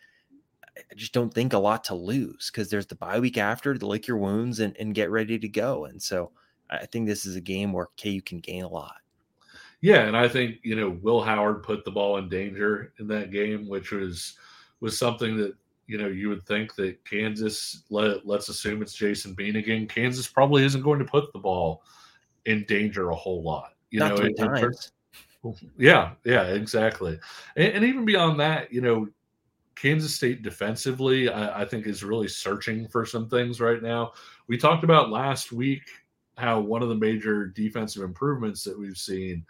I 0.75 0.95
just 0.95 1.13
don't 1.13 1.33
think 1.33 1.53
a 1.53 1.59
lot 1.59 1.83
to 1.85 1.95
lose 1.95 2.49
because 2.49 2.69
there's 2.69 2.87
the 2.87 2.95
bye 2.95 3.19
week 3.19 3.37
after 3.37 3.75
to 3.75 3.87
lick 3.87 4.07
your 4.07 4.17
wounds 4.17 4.59
and, 4.59 4.75
and 4.77 4.95
get 4.95 5.11
ready 5.11 5.37
to 5.37 5.47
go. 5.47 5.85
And 5.85 6.01
so 6.01 6.31
I 6.69 6.85
think 6.85 7.07
this 7.07 7.25
is 7.25 7.35
a 7.35 7.41
game 7.41 7.73
where 7.73 7.87
KU 8.01 8.21
can 8.21 8.39
gain 8.39 8.63
a 8.63 8.69
lot. 8.69 8.95
Yeah, 9.81 10.01
and 10.01 10.17
I 10.17 10.27
think 10.27 10.57
you 10.63 10.75
know 10.75 10.97
Will 11.01 11.21
Howard 11.21 11.63
put 11.63 11.85
the 11.85 11.91
ball 11.91 12.17
in 12.17 12.29
danger 12.29 12.93
in 12.99 13.07
that 13.07 13.31
game, 13.31 13.67
which 13.67 13.91
was 13.91 14.37
was 14.81 14.97
something 14.97 15.37
that 15.37 15.55
you 15.87 15.97
know 15.97 16.07
you 16.07 16.29
would 16.29 16.45
think 16.45 16.75
that 16.75 17.03
Kansas 17.05 17.83
let 17.89 18.25
let's 18.25 18.49
assume 18.49 18.81
it's 18.81 18.93
Jason 18.93 19.33
Bean 19.33 19.55
again. 19.55 19.87
Kansas 19.87 20.27
probably 20.27 20.65
isn't 20.65 20.83
going 20.83 20.99
to 20.99 21.05
put 21.05 21.31
the 21.33 21.39
ball 21.39 21.83
in 22.45 22.65
danger 22.65 23.09
a 23.09 23.15
whole 23.15 23.41
lot. 23.41 23.73
You 23.89 23.99
Not 23.99 24.17
know, 24.17 24.25
it, 24.25 24.37
times. 24.37 24.91
yeah, 25.77 26.11
yeah, 26.25 26.43
exactly. 26.43 27.19
And, 27.55 27.73
and, 27.73 27.85
even 27.85 28.05
beyond 28.05 28.39
that, 28.39 28.71
you 28.71 28.81
know, 28.81 29.07
Kansas 29.75 30.13
State 30.13 30.41
defensively, 30.41 31.29
I, 31.29 31.61
I 31.61 31.65
think 31.65 31.87
is 31.87 32.03
really 32.03 32.27
searching 32.27 32.87
for 32.87 33.05
some 33.05 33.29
things 33.29 33.61
right 33.61 33.81
now. 33.81 34.11
We 34.47 34.57
talked 34.57 34.83
about 34.83 35.09
last 35.09 35.51
week 35.51 35.83
how 36.39 36.59
one 36.59 36.81
of 36.81 36.89
the 36.89 36.95
major 36.95 37.47
defensive 37.47 38.03
improvements 38.03 38.63
that 38.63 38.77
we've 38.77 38.97
seen 38.97 39.45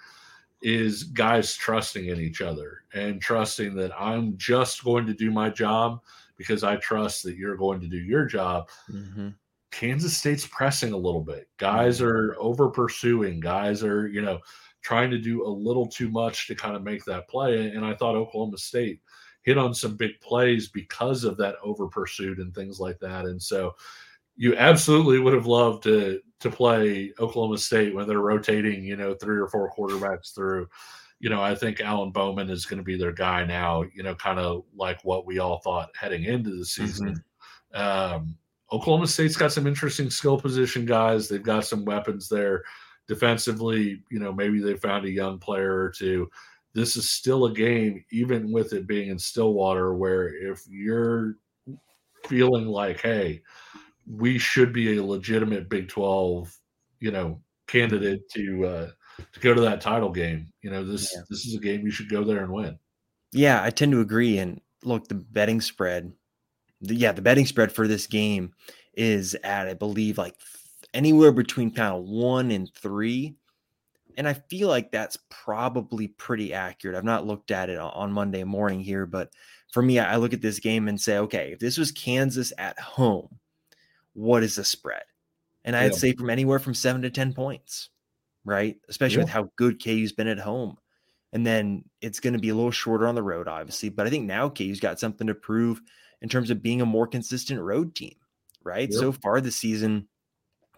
is 0.62 1.04
guys 1.04 1.56
trusting 1.56 2.08
in 2.08 2.20
each 2.20 2.42
other 2.42 2.84
and 2.94 3.22
trusting 3.22 3.76
that 3.76 3.92
I'm 3.98 4.36
just 4.38 4.84
going 4.84 5.06
to 5.06 5.14
do 5.14 5.32
my 5.32 5.50
job 5.50 6.02
because 6.38 6.64
I 6.64 6.76
trust 6.78 7.24
that 7.24 7.38
you're 7.38 7.56
going 7.56 7.80
to 7.82 7.88
do 7.88 7.98
your 7.98 8.26
job. 8.26 8.70
Mm-hmm. 8.92 9.30
Kansas 9.72 10.18
State's 10.18 10.48
pressing 10.48 10.94
a 10.94 10.98
little 10.98 11.22
bit. 11.22 11.48
Guys 11.58 11.98
mm-hmm. 11.98 12.08
are 12.08 12.36
over 12.40 12.70
pursuing. 12.70 13.40
Guys 13.40 13.84
are, 13.84 14.08
you 14.08 14.22
know, 14.22 14.40
trying 14.82 15.12
to 15.12 15.18
do 15.18 15.46
a 15.46 15.50
little 15.50 15.86
too 15.86 16.10
much 16.10 16.48
to 16.48 16.56
kind 16.56 16.76
of 16.76 16.84
make 16.84 17.06
that 17.06 17.28
play. 17.30 17.70
And 17.70 17.86
I 17.86 17.94
thought 17.94 18.16
Oklahoma 18.16 18.58
State 18.58 19.02
hit 19.44 19.58
on 19.58 19.74
some 19.74 19.96
big 19.96 20.20
plays 20.22 20.70
because 20.70 21.24
of 21.24 21.38
that 21.38 21.56
over 21.64 21.88
pursuit 21.88 22.40
and 22.40 22.54
things 22.54 22.80
like 22.80 23.00
that. 23.00 23.26
And 23.26 23.42
so 23.42 23.76
you 24.36 24.56
absolutely 24.56 25.20
would 25.20 25.34
have 25.34 25.46
loved 25.46 25.84
to 25.84 26.22
to 26.40 26.50
play 26.50 27.14
Oklahoma 27.20 27.58
State 27.58 27.94
when 27.94 28.08
they're 28.08 28.20
rotating, 28.20 28.84
you 28.84 28.96
know, 28.96 29.14
three 29.14 29.38
or 29.38 29.48
four 29.48 29.72
quarterbacks 29.76 30.34
through. 30.34 30.68
You 31.20 31.30
know, 31.30 31.42
I 31.42 31.54
think 31.54 31.82
Alan 31.82 32.12
Bowman 32.12 32.50
is 32.50 32.66
going 32.66 32.78
to 32.78 32.84
be 32.84 32.98
their 32.98 33.12
guy 33.12 33.44
now, 33.44 33.84
you 33.94 34.04
know, 34.04 34.16
kind 34.16 34.40
of 34.40 34.64
like 34.74 35.04
what 35.04 35.26
we 35.26 35.40
all 35.40 35.60
thought 35.60 35.90
heading 36.00 36.24
into 36.24 36.56
the 36.56 36.66
season. 36.66 37.22
Mm-hmm. 37.76 38.16
Um, 38.16 38.38
Oklahoma 38.72 39.08
State's 39.08 39.36
got 39.36 39.52
some 39.52 39.68
interesting 39.68 40.10
skill 40.10 40.40
position 40.40 40.86
guys. 40.86 41.28
They've 41.28 41.44
got 41.44 41.66
some 41.66 41.84
weapons 41.84 42.30
there 42.30 42.64
defensively. 43.08 44.02
You 44.10 44.20
know, 44.20 44.32
maybe 44.32 44.62
they 44.62 44.76
found 44.76 45.06
a 45.06 45.12
young 45.12 45.40
player 45.40 45.76
or 45.76 45.90
two. 45.90 46.30
This 46.74 46.96
is 46.96 47.10
still 47.10 47.46
a 47.46 47.54
game, 47.54 48.06
even 48.12 48.52
with 48.52 48.74
it 48.74 48.88
being 48.88 49.10
in 49.10 49.20
Stillwater, 49.20 49.96
where 49.96 50.28
if 50.28 50.62
you're 50.70 51.36
feeling 52.28 52.68
like, 52.68 53.02
hey, 53.02 53.42
we 54.10 54.40
should 54.40 54.74
be 54.74 54.98
a 54.98 55.04
legitimate 55.04 55.70
Big 55.70 55.88
12, 55.88 56.54
you 57.00 57.12
know, 57.12 57.40
candidate 57.68 58.28
to 58.32 58.66
uh, 58.66 58.90
to 59.34 59.40
go 59.40 59.54
to 59.54 59.62
that 59.62 59.82
title 59.82 60.10
game. 60.10 60.52
You 60.62 60.72
know, 60.72 60.84
this 60.84 61.14
yeah. 61.16 61.22
this 61.30 61.46
is 61.46 61.56
a 61.56 61.60
game 61.60 61.82
you 61.82 61.92
should 61.92 62.10
go 62.10 62.24
there 62.24 62.44
and 62.44 62.52
win. 62.52 62.78
Yeah, 63.32 63.64
I 63.64 63.70
tend 63.70 63.92
to 63.92 64.02
agree. 64.02 64.40
And 64.40 64.60
look, 64.84 65.08
the 65.08 65.16
betting 65.16 65.62
spread, 65.62 66.12
the, 66.82 66.96
yeah, 66.96 67.12
the 67.12 67.22
betting 67.22 67.46
spread 67.46 67.72
for 67.72 67.88
this 67.88 68.08
game 68.08 68.54
is 68.94 69.36
at 69.44 69.68
I 69.68 69.76
believe 69.76 70.18
like 70.18 70.36
anywhere 70.94 71.32
between 71.32 71.72
kind 71.72 71.96
of 71.96 72.04
one 72.04 72.52
and 72.52 72.70
three. 72.74 73.36
And 74.18 74.28
I 74.28 74.34
feel 74.34 74.68
like 74.68 74.92
that's 74.92 75.18
probably 75.30 76.08
pretty 76.08 76.54
accurate. 76.54 76.98
I've 76.98 77.06
not 77.06 77.26
looked 77.26 77.52
at 77.52 77.70
it 77.70 77.78
on 77.78 78.12
Monday 78.12 78.44
morning 78.44 78.82
here, 78.82 79.06
but 79.06 79.32
for 79.72 79.82
me, 79.82 79.98
I 80.00 80.18
look 80.18 80.34
at 80.34 80.42
this 80.42 80.60
game 80.60 80.90
and 80.90 81.00
say, 81.00 81.20
okay, 81.20 81.52
if 81.54 81.60
this 81.60 81.78
was 81.78 81.92
Kansas 81.92 82.52
at 82.58 82.78
home, 82.80 83.30
what 84.20 84.44
is 84.44 84.56
the 84.56 84.64
spread? 84.66 85.04
And 85.64 85.76
I'd 85.76 85.92
yeah. 85.94 85.98
say 85.98 86.14
from 86.14 86.30
anywhere 86.30 86.60
from 86.60 86.74
seven 86.74 87.02
to 87.04 87.10
10 87.10 87.34
points, 87.34 87.90
right? 88.44 88.76
Especially 88.90 89.18
yeah. 89.18 89.24
with 89.24 89.30
how 89.30 89.52
good 89.56 89.84
KU's 89.84 90.12
been 90.12 90.28
at 90.28 90.40
home. 90.40 90.78
And 91.32 91.46
then 91.46 91.86
it's 92.02 92.20
going 92.20 92.34
to 92.34 92.40
be 92.40 92.50
a 92.50 92.56
little 92.56 92.72
shorter 92.72 93.08
on 93.08 93.16
the 93.16 93.24
road, 93.24 93.48
obviously. 93.48 93.90
But 93.90 94.08
I 94.08 94.10
think 94.10 94.26
now 94.26 94.50
KU's 94.50 94.80
got 94.80 95.00
something 95.00 95.28
to 95.28 95.36
prove 95.36 95.82
in 96.22 96.28
terms 96.28 96.50
of 96.50 96.62
being 96.62 96.82
a 96.82 96.86
more 96.86 97.08
consistent 97.08 97.62
road 97.62 97.96
team, 97.96 98.16
right? 98.64 98.90
Yeah. 98.92 99.00
So 99.00 99.12
far 99.12 99.40
this 99.40 99.56
season, 99.56 100.08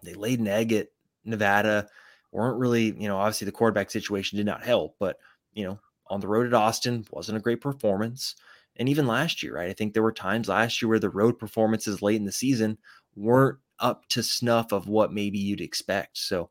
they 0.02 0.14
laid 0.14 0.40
an 0.40 0.48
egg 0.48 0.72
at 0.72 0.88
Nevada, 1.24 1.88
weren't 2.30 2.58
really, 2.58 2.94
you 2.98 3.08
know, 3.08 3.16
obviously 3.16 3.46
the 3.46 3.52
quarterback 3.52 3.90
situation 3.90 4.36
did 4.36 4.46
not 4.46 4.64
help, 4.64 4.96
but, 5.00 5.16
you 5.52 5.64
know, 5.64 5.80
on 6.08 6.20
the 6.20 6.28
road 6.28 6.46
at 6.46 6.54
Austin 6.54 7.06
wasn't 7.10 7.38
a 7.38 7.40
great 7.40 7.60
performance. 7.60 8.36
And 8.76 8.88
even 8.88 9.06
last 9.06 9.42
year, 9.42 9.54
right? 9.54 9.68
I 9.68 9.74
think 9.74 9.92
there 9.92 10.02
were 10.02 10.12
times 10.12 10.48
last 10.48 10.80
year 10.80 10.88
where 10.88 10.98
the 10.98 11.10
road 11.10 11.38
performances 11.38 12.02
late 12.02 12.16
in 12.16 12.24
the 12.24 12.32
season 12.32 12.78
weren't 13.16 13.58
up 13.78 14.06
to 14.08 14.22
snuff 14.22 14.72
of 14.72 14.88
what 14.88 15.12
maybe 15.12 15.38
you'd 15.38 15.60
expect. 15.60 16.18
So 16.18 16.50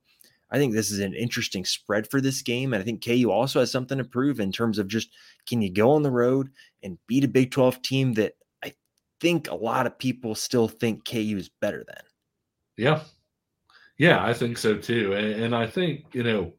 I 0.52 0.58
think 0.58 0.74
this 0.74 0.92
is 0.92 1.00
an 1.00 1.14
interesting 1.14 1.64
spread 1.64 2.10
for 2.10 2.20
this 2.20 2.42
game. 2.42 2.74
And 2.74 2.82
I 2.82 2.86
think 2.86 3.04
KU 3.04 3.32
also 3.32 3.62
has 3.62 3.72
something 3.72 3.98
to 3.98 4.04
prove 4.04 4.40
in 4.40 4.52
terms 4.52 4.78
of 4.78 4.88
just 4.88 5.10
can 5.48 5.62
you 5.62 5.72
go 5.72 5.92
on 5.92 6.04
the 6.04 6.12
road 6.12 6.50
and 6.84 6.98
beat 7.08 7.24
a 7.24 7.30
Big 7.30 7.52
12 7.52 7.82
team 7.82 8.14
that 8.14 8.34
I 8.64 8.74
think 9.22 9.50
a 9.50 9.56
lot 9.56 9.88
of 9.88 9.98
people 9.98 10.36
still 10.36 10.68
think 10.68 11.06
KU 11.06 11.38
is 11.38 11.50
better 11.62 11.84
than. 11.88 12.04
Yeah. 12.78 13.02
Yeah, 13.98 14.26
I 14.26 14.34
think 14.34 14.58
so 14.58 14.78
too. 14.78 15.14
And, 15.14 15.44
and 15.44 15.56
I 15.56 15.68
think, 15.68 16.06
you 16.12 16.24
know, 16.24 16.54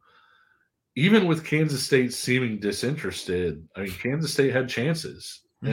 even 0.95 1.27
with 1.27 1.45
Kansas 1.45 1.83
State 1.83 2.13
seeming 2.13 2.59
disinterested, 2.61 3.67
I 3.77 3.83
mean, 3.83 3.93
Kansas 3.93 4.33
State 4.33 4.53
had 4.53 4.69
chances. 4.69 5.41
Mm-hmm. 5.63 5.73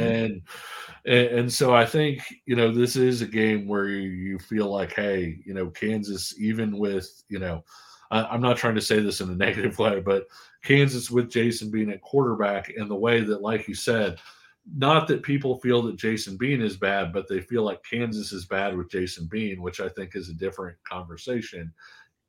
And, 1.06 1.28
and, 1.40 1.54
so 1.54 1.74
I 1.74 1.86
think 1.86 2.22
you 2.46 2.56
know 2.56 2.72
this 2.72 2.96
is 2.96 3.22
a 3.22 3.28
game 3.28 3.68
where 3.68 3.88
you, 3.88 4.38
feel 4.38 4.68
like, 4.68 4.94
hey, 4.94 5.40
you 5.46 5.54
know, 5.54 5.68
Kansas, 5.68 6.36
even 6.40 6.78
with 6.78 7.24
you 7.28 7.40
know, 7.40 7.64
I, 8.12 8.36
am 8.36 8.42
not 8.42 8.58
trying 8.58 8.76
to 8.76 8.82
say 8.82 9.00
this 9.00 9.22
in 9.22 9.30
a 9.30 9.36
negative 9.36 9.80
way, 9.80 10.00
but 10.00 10.28
Kansas 10.64 11.10
with 11.10 11.32
Jason 11.32 11.72
Bean 11.72 11.90
at 11.90 12.02
quarterback 12.02 12.72
and 12.78 12.90
the 12.90 12.96
way 12.96 13.22
that, 13.22 13.42
like 13.42 13.68
you 13.68 13.76
said, 13.76 14.20
not 14.76 15.08
that 15.08 15.24
people 15.24 15.60
feel 15.60 15.82
that 15.84 15.98
Jason 15.98 16.38
Bean 16.38 16.62
is 16.62 16.78
bad, 16.78 17.12
but 17.12 17.28
they 17.28 17.42
feel 17.42 17.64
like 17.64 17.84
Kansas 17.84 18.32
is 18.32 18.46
bad 18.46 18.78
with 18.78 18.92
Jason 18.92 19.28
Bean, 19.28 19.62
which 19.62 19.80
I 19.80 19.90
think 19.90 20.16
is 20.16 20.30
a 20.30 20.34
different 20.34 20.78
conversation. 20.84 21.74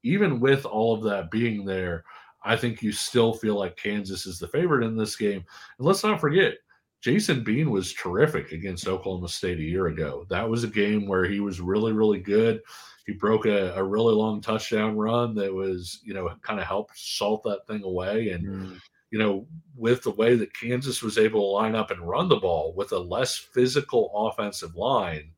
Even 0.03 0.41
with 0.41 0.65
all 0.65 0.95
of 0.95 1.03
that 1.05 1.31
being 1.31 1.65
there, 1.65 2.05
I 2.43 2.57
think 2.57 2.83
you 2.83 2.93
still 2.93 3.35
feel 3.35 3.57
like 3.57 3.77
Kansas 3.77 4.25
is 4.25 4.39
the 4.39 4.49
favorite 4.49 4.85
in 4.85 4.97
this 4.97 5.17
game. 5.17 5.45
And 5.79 5.87
let's 5.87 6.03
not 6.03 6.21
forget, 6.21 6.55
Jason 7.01 7.43
Bean 7.43 7.71
was 7.71 7.95
terrific 7.95 8.53
against 8.53 8.87
Oklahoma 8.87 9.29
State 9.29 9.59
a 9.59 9.63
year 9.63 9.87
ago. 9.87 10.27
That 10.29 10.49
was 10.49 10.65
a 10.65 10.69
game 10.69 11.07
where 11.07 11.25
he 11.25 11.41
was 11.41 11.61
really, 11.61 11.93
really 11.93 12.21
good. 12.21 12.61
He 13.07 13.13
broke 13.15 13.47
a, 13.47 13.75
a 13.75 13.83
really 13.83 14.15
long 14.15 14.41
touchdown 14.41 14.97
run 14.97 15.35
that 15.37 15.53
was, 15.53 16.01
you 16.05 16.13
know, 16.13 16.31
kind 16.43 16.61
of 16.61 16.67
helped 16.67 16.99
salt 16.99 17.43
that 17.45 17.67
thing 17.67 17.83
away. 17.85 18.31
And, 18.31 18.47
mm. 18.47 18.81
you 19.11 19.19
know, 19.19 19.47
with 19.75 20.03
the 20.03 20.11
way 20.11 20.37
that 20.37 20.53
Kansas 20.53 21.03
was 21.03 21.17
able 21.17 21.41
to 21.41 21.47
line 21.47 21.75
up 21.75 21.91
and 21.91 22.07
run 22.07 22.29
the 22.29 22.37
ball 22.37 22.75
with 22.77 22.93
a 22.93 22.99
less 22.99 23.37
physical 23.37 24.13
offensive 24.15 24.77
line, 24.77 25.31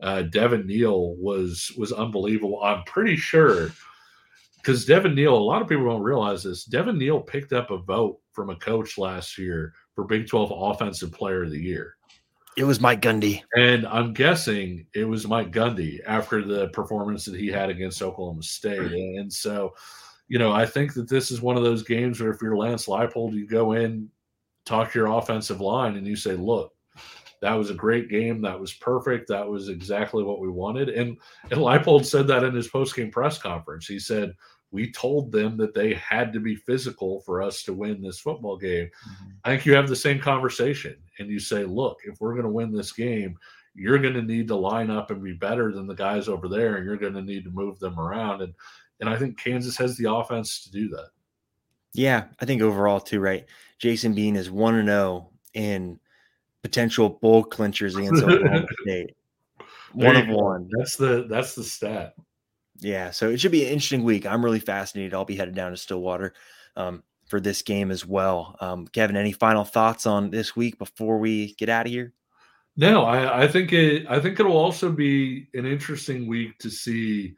uh, 0.00 0.22
Devin 0.22 0.66
Neal 0.66 1.14
was 1.14 1.72
was 1.78 1.92
unbelievable. 1.92 2.62
I'm 2.62 2.82
pretty 2.84 3.16
sure 3.16 3.70
because 4.56 4.84
Devin 4.84 5.14
Neal, 5.14 5.34
a 5.34 5.38
lot 5.38 5.62
of 5.62 5.68
people 5.68 5.86
don't 5.86 6.02
realize 6.02 6.42
this. 6.42 6.64
Devin 6.64 6.98
Neal 6.98 7.20
picked 7.20 7.52
up 7.52 7.70
a 7.70 7.78
vote 7.78 8.18
from 8.32 8.50
a 8.50 8.56
coach 8.56 8.98
last 8.98 9.38
year 9.38 9.72
for 9.96 10.04
Big 10.04 10.28
12 10.28 10.52
Offensive 10.54 11.10
Player 11.10 11.42
of 11.42 11.50
the 11.50 11.60
Year. 11.60 11.96
It 12.56 12.64
was 12.64 12.80
Mike 12.80 13.02
Gundy. 13.02 13.42
And 13.56 13.86
I'm 13.86 14.12
guessing 14.14 14.86
it 14.94 15.04
was 15.04 15.26
Mike 15.26 15.50
Gundy 15.50 15.98
after 16.06 16.42
the 16.42 16.68
performance 16.68 17.24
that 17.24 17.38
he 17.38 17.48
had 17.48 17.68
against 17.68 18.00
Oklahoma 18.00 18.42
State. 18.42 18.92
And 19.18 19.30
so, 19.30 19.74
you 20.28 20.38
know, 20.38 20.52
I 20.52 20.64
think 20.64 20.94
that 20.94 21.08
this 21.08 21.30
is 21.30 21.42
one 21.42 21.56
of 21.56 21.64
those 21.64 21.82
games 21.82 22.20
where 22.20 22.30
if 22.30 22.40
you're 22.40 22.56
Lance 22.56 22.86
Leipold, 22.86 23.34
you 23.34 23.46
go 23.46 23.72
in, 23.72 24.08
talk 24.64 24.92
to 24.92 24.98
your 24.98 25.08
offensive 25.08 25.60
line, 25.60 25.96
and 25.96 26.06
you 26.06 26.16
say, 26.16 26.32
look, 26.32 26.72
that 27.42 27.52
was 27.52 27.70
a 27.70 27.74
great 27.74 28.08
game. 28.08 28.40
That 28.40 28.58
was 28.58 28.72
perfect. 28.72 29.28
That 29.28 29.46
was 29.46 29.68
exactly 29.68 30.22
what 30.22 30.40
we 30.40 30.48
wanted. 30.48 30.88
And 30.88 31.18
and 31.50 31.60
Leipold 31.60 32.06
said 32.06 32.26
that 32.28 32.44
in 32.44 32.54
his 32.54 32.68
post 32.68 32.96
game 32.96 33.10
press 33.10 33.38
conference. 33.38 33.86
He 33.86 33.98
said, 33.98 34.32
we 34.70 34.90
told 34.90 35.32
them 35.32 35.56
that 35.56 35.74
they 35.74 35.94
had 35.94 36.32
to 36.32 36.40
be 36.40 36.56
physical 36.56 37.20
for 37.20 37.42
us 37.42 37.62
to 37.62 37.72
win 37.72 38.02
this 38.02 38.20
football 38.20 38.56
game. 38.56 38.86
Mm-hmm. 38.86 39.30
I 39.44 39.50
think 39.50 39.66
you 39.66 39.74
have 39.74 39.88
the 39.88 39.96
same 39.96 40.20
conversation 40.20 40.96
and 41.18 41.30
you 41.30 41.38
say, 41.38 41.64
look, 41.64 41.98
if 42.04 42.20
we're 42.20 42.32
going 42.32 42.44
to 42.44 42.50
win 42.50 42.72
this 42.72 42.92
game, 42.92 43.38
you're 43.76 43.98
going 43.98 44.14
to 44.14 44.22
need 44.22 44.48
to 44.48 44.56
line 44.56 44.90
up 44.90 45.10
and 45.10 45.22
be 45.22 45.34
better 45.34 45.72
than 45.72 45.86
the 45.86 45.94
guys 45.94 46.28
over 46.28 46.48
there, 46.48 46.76
and 46.76 46.84
you're 46.84 46.96
going 46.96 47.12
to 47.12 47.22
need 47.22 47.44
to 47.44 47.50
move 47.50 47.78
them 47.78 48.00
around. 48.00 48.42
And 48.42 48.54
and 49.00 49.08
I 49.08 49.16
think 49.18 49.38
Kansas 49.38 49.76
has 49.76 49.96
the 49.96 50.10
offense 50.10 50.64
to 50.64 50.72
do 50.72 50.88
that. 50.88 51.08
Yeah, 51.92 52.24
I 52.40 52.46
think 52.46 52.62
overall 52.62 53.00
too, 53.00 53.20
right? 53.20 53.44
Jason 53.78 54.14
Bean 54.14 54.36
is 54.36 54.50
one 54.50 54.76
and 54.76 54.88
zero 54.88 54.98
oh 54.98 55.30
in 55.52 56.00
potential 56.62 57.10
bowl 57.20 57.44
clinchers 57.44 57.96
against 57.96 58.22
Oklahoma 58.24 58.66
State. 58.82 59.14
One 59.92 60.16
of 60.16 60.28
one. 60.28 60.68
That's 60.76 60.96
the 60.96 61.26
that's 61.28 61.54
the 61.54 61.64
stat. 61.64 62.14
Yeah, 62.80 63.10
so 63.10 63.30
it 63.30 63.40
should 63.40 63.52
be 63.52 63.64
an 63.64 63.72
interesting 63.72 64.04
week. 64.04 64.26
I'm 64.26 64.44
really 64.44 64.60
fascinated. 64.60 65.14
I'll 65.14 65.24
be 65.24 65.36
headed 65.36 65.54
down 65.54 65.70
to 65.70 65.76
Stillwater 65.76 66.34
um, 66.76 67.02
for 67.26 67.40
this 67.40 67.62
game 67.62 67.90
as 67.90 68.04
well. 68.04 68.56
Um, 68.60 68.86
Kevin, 68.86 69.16
any 69.16 69.32
final 69.32 69.64
thoughts 69.64 70.06
on 70.06 70.30
this 70.30 70.54
week 70.54 70.78
before 70.78 71.18
we 71.18 71.54
get 71.54 71.68
out 71.68 71.86
of 71.86 71.92
here? 71.92 72.12
No, 72.76 73.04
I, 73.04 73.44
I 73.44 73.48
think 73.48 73.72
it. 73.72 74.06
I 74.08 74.20
think 74.20 74.38
it'll 74.38 74.56
also 74.56 74.92
be 74.92 75.48
an 75.54 75.64
interesting 75.64 76.26
week 76.26 76.58
to 76.58 76.70
see, 76.70 77.34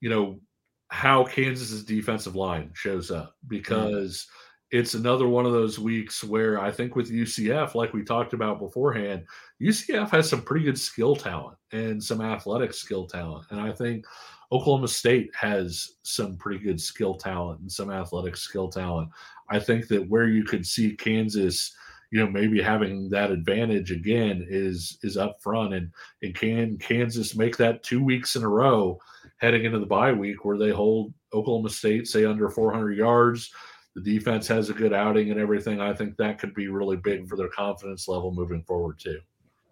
you 0.00 0.10
know, 0.10 0.40
how 0.88 1.24
Kansas's 1.24 1.84
defensive 1.84 2.36
line 2.36 2.70
shows 2.74 3.10
up 3.10 3.36
mm-hmm. 3.44 3.48
because. 3.48 4.26
It's 4.72 4.94
another 4.94 5.28
one 5.28 5.44
of 5.44 5.52
those 5.52 5.78
weeks 5.78 6.24
where 6.24 6.58
I 6.58 6.70
think 6.72 6.96
with 6.96 7.12
UCF, 7.12 7.74
like 7.74 7.92
we 7.92 8.02
talked 8.02 8.32
about 8.32 8.58
beforehand, 8.58 9.26
UCF 9.60 10.08
has 10.10 10.30
some 10.30 10.40
pretty 10.40 10.64
good 10.64 10.78
skill 10.78 11.14
talent 11.14 11.58
and 11.72 12.02
some 12.02 12.22
athletic 12.22 12.72
skill 12.72 13.06
talent. 13.06 13.44
And 13.50 13.60
I 13.60 13.70
think 13.70 14.06
Oklahoma 14.50 14.88
State 14.88 15.30
has 15.34 15.96
some 16.04 16.38
pretty 16.38 16.58
good 16.58 16.80
skill 16.80 17.14
talent 17.16 17.60
and 17.60 17.70
some 17.70 17.90
athletic 17.90 18.34
skill 18.34 18.68
talent. 18.68 19.10
I 19.50 19.58
think 19.58 19.88
that 19.88 20.08
where 20.08 20.26
you 20.26 20.42
could 20.42 20.66
see 20.66 20.96
Kansas, 20.96 21.76
you 22.10 22.18
know, 22.18 22.30
maybe 22.30 22.62
having 22.62 23.10
that 23.10 23.30
advantage 23.30 23.90
again 23.90 24.46
is 24.48 24.96
is 25.02 25.18
up 25.18 25.36
front 25.42 25.74
and 25.74 25.90
and 26.22 26.34
can 26.34 26.78
Kansas 26.78 27.36
make 27.36 27.58
that 27.58 27.82
two 27.82 28.02
weeks 28.02 28.36
in 28.36 28.42
a 28.42 28.48
row 28.48 28.98
heading 29.36 29.64
into 29.64 29.78
the 29.78 29.86
bye 29.86 30.12
week 30.12 30.46
where 30.46 30.56
they 30.56 30.70
hold 30.70 31.12
Oklahoma 31.34 31.68
State 31.68 32.06
say 32.06 32.24
under 32.24 32.48
400 32.48 32.96
yards 32.96 33.50
the 33.94 34.00
defense 34.00 34.46
has 34.48 34.70
a 34.70 34.74
good 34.74 34.92
outing 34.92 35.30
and 35.30 35.38
everything, 35.38 35.80
I 35.80 35.92
think 35.92 36.16
that 36.16 36.38
could 36.38 36.54
be 36.54 36.68
really 36.68 36.96
big 36.96 37.28
for 37.28 37.36
their 37.36 37.48
confidence 37.48 38.08
level 38.08 38.32
moving 38.32 38.62
forward 38.62 38.98
too. 38.98 39.20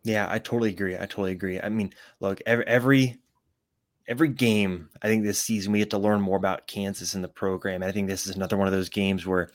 Yeah, 0.03 0.27
I 0.31 0.39
totally 0.39 0.71
agree. 0.71 0.97
I 0.97 1.01
totally 1.01 1.33
agree. 1.33 1.61
I 1.61 1.69
mean, 1.69 1.93
look, 2.21 2.41
every 2.47 2.67
every 2.67 3.19
every 4.09 4.29
game, 4.29 4.89
I 5.03 5.09
think 5.09 5.25
this 5.25 5.41
season 5.41 5.73
we 5.73 5.79
get 5.79 5.91
to 5.91 5.99
learn 5.99 6.21
more 6.21 6.37
about 6.37 6.67
Kansas 6.67 7.15
and 7.15 7.23
the 7.23 7.29
program. 7.29 7.83
I 7.83 7.93
think 7.93 8.09
this 8.09 8.27
is 8.27 8.35
another 8.35 8.57
one 8.57 8.67
of 8.67 8.73
those 8.73 8.89
games 8.89 9.27
where 9.27 9.51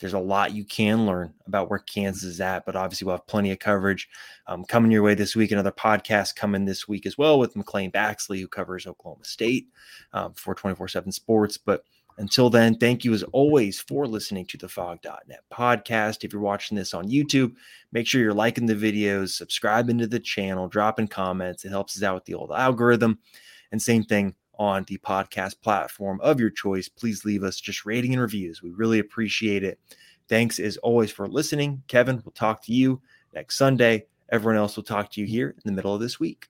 there's 0.00 0.14
a 0.14 0.18
lot 0.18 0.52
you 0.52 0.64
can 0.64 1.06
learn 1.06 1.32
about 1.46 1.70
where 1.70 1.78
Kansas 1.78 2.24
is 2.24 2.40
at, 2.40 2.66
but 2.66 2.74
obviously 2.74 3.04
we'll 3.04 3.16
have 3.16 3.26
plenty 3.28 3.52
of 3.52 3.60
coverage 3.60 4.08
um, 4.48 4.64
coming 4.64 4.90
your 4.90 5.02
way 5.02 5.14
this 5.14 5.36
week. 5.36 5.52
Another 5.52 5.70
podcast 5.70 6.34
coming 6.34 6.64
this 6.64 6.88
week 6.88 7.06
as 7.06 7.16
well 7.16 7.38
with 7.38 7.54
McClain 7.54 7.92
Baxley, 7.92 8.40
who 8.40 8.48
covers 8.48 8.86
Oklahoma 8.86 9.24
State 9.24 9.68
um, 10.12 10.32
for 10.34 10.54
24 10.54 10.88
7 10.88 11.12
Sports. 11.12 11.56
But 11.56 11.84
until 12.18 12.50
then, 12.50 12.76
thank 12.76 13.04
you 13.04 13.14
as 13.14 13.22
always 13.24 13.80
for 13.80 14.06
listening 14.06 14.46
to 14.46 14.58
the 14.58 14.68
phog.net 14.68 15.40
podcast. 15.52 16.24
If 16.24 16.32
you're 16.32 16.42
watching 16.42 16.76
this 16.76 16.94
on 16.94 17.08
YouTube, 17.08 17.54
make 17.90 18.06
sure 18.06 18.20
you're 18.20 18.34
liking 18.34 18.66
the 18.66 18.74
videos, 18.74 19.30
subscribing 19.30 19.98
to 19.98 20.06
the 20.06 20.20
channel, 20.20 20.68
dropping 20.68 21.08
comments. 21.08 21.64
It 21.64 21.70
helps 21.70 21.96
us 21.96 22.02
out 22.02 22.14
with 22.14 22.24
the 22.24 22.34
old 22.34 22.52
algorithm. 22.52 23.18
And 23.70 23.80
same 23.80 24.04
thing 24.04 24.34
on 24.58 24.84
the 24.84 24.98
podcast 24.98 25.60
platform 25.62 26.20
of 26.22 26.38
your 26.38 26.50
choice. 26.50 26.88
Please 26.88 27.24
leave 27.24 27.42
us 27.42 27.58
just 27.58 27.86
rating 27.86 28.12
and 28.12 28.22
reviews. 28.22 28.62
We 28.62 28.70
really 28.70 28.98
appreciate 28.98 29.64
it. 29.64 29.80
Thanks 30.28 30.60
as 30.60 30.76
always 30.78 31.10
for 31.10 31.26
listening. 31.26 31.82
Kevin, 31.88 32.22
we'll 32.24 32.32
talk 32.32 32.62
to 32.64 32.72
you 32.72 33.00
next 33.34 33.56
Sunday. 33.56 34.06
Everyone 34.30 34.56
else 34.56 34.76
will 34.76 34.84
talk 34.84 35.10
to 35.12 35.20
you 35.20 35.26
here 35.26 35.50
in 35.50 35.62
the 35.64 35.72
middle 35.72 35.94
of 35.94 36.00
this 36.00 36.20
week. 36.20 36.46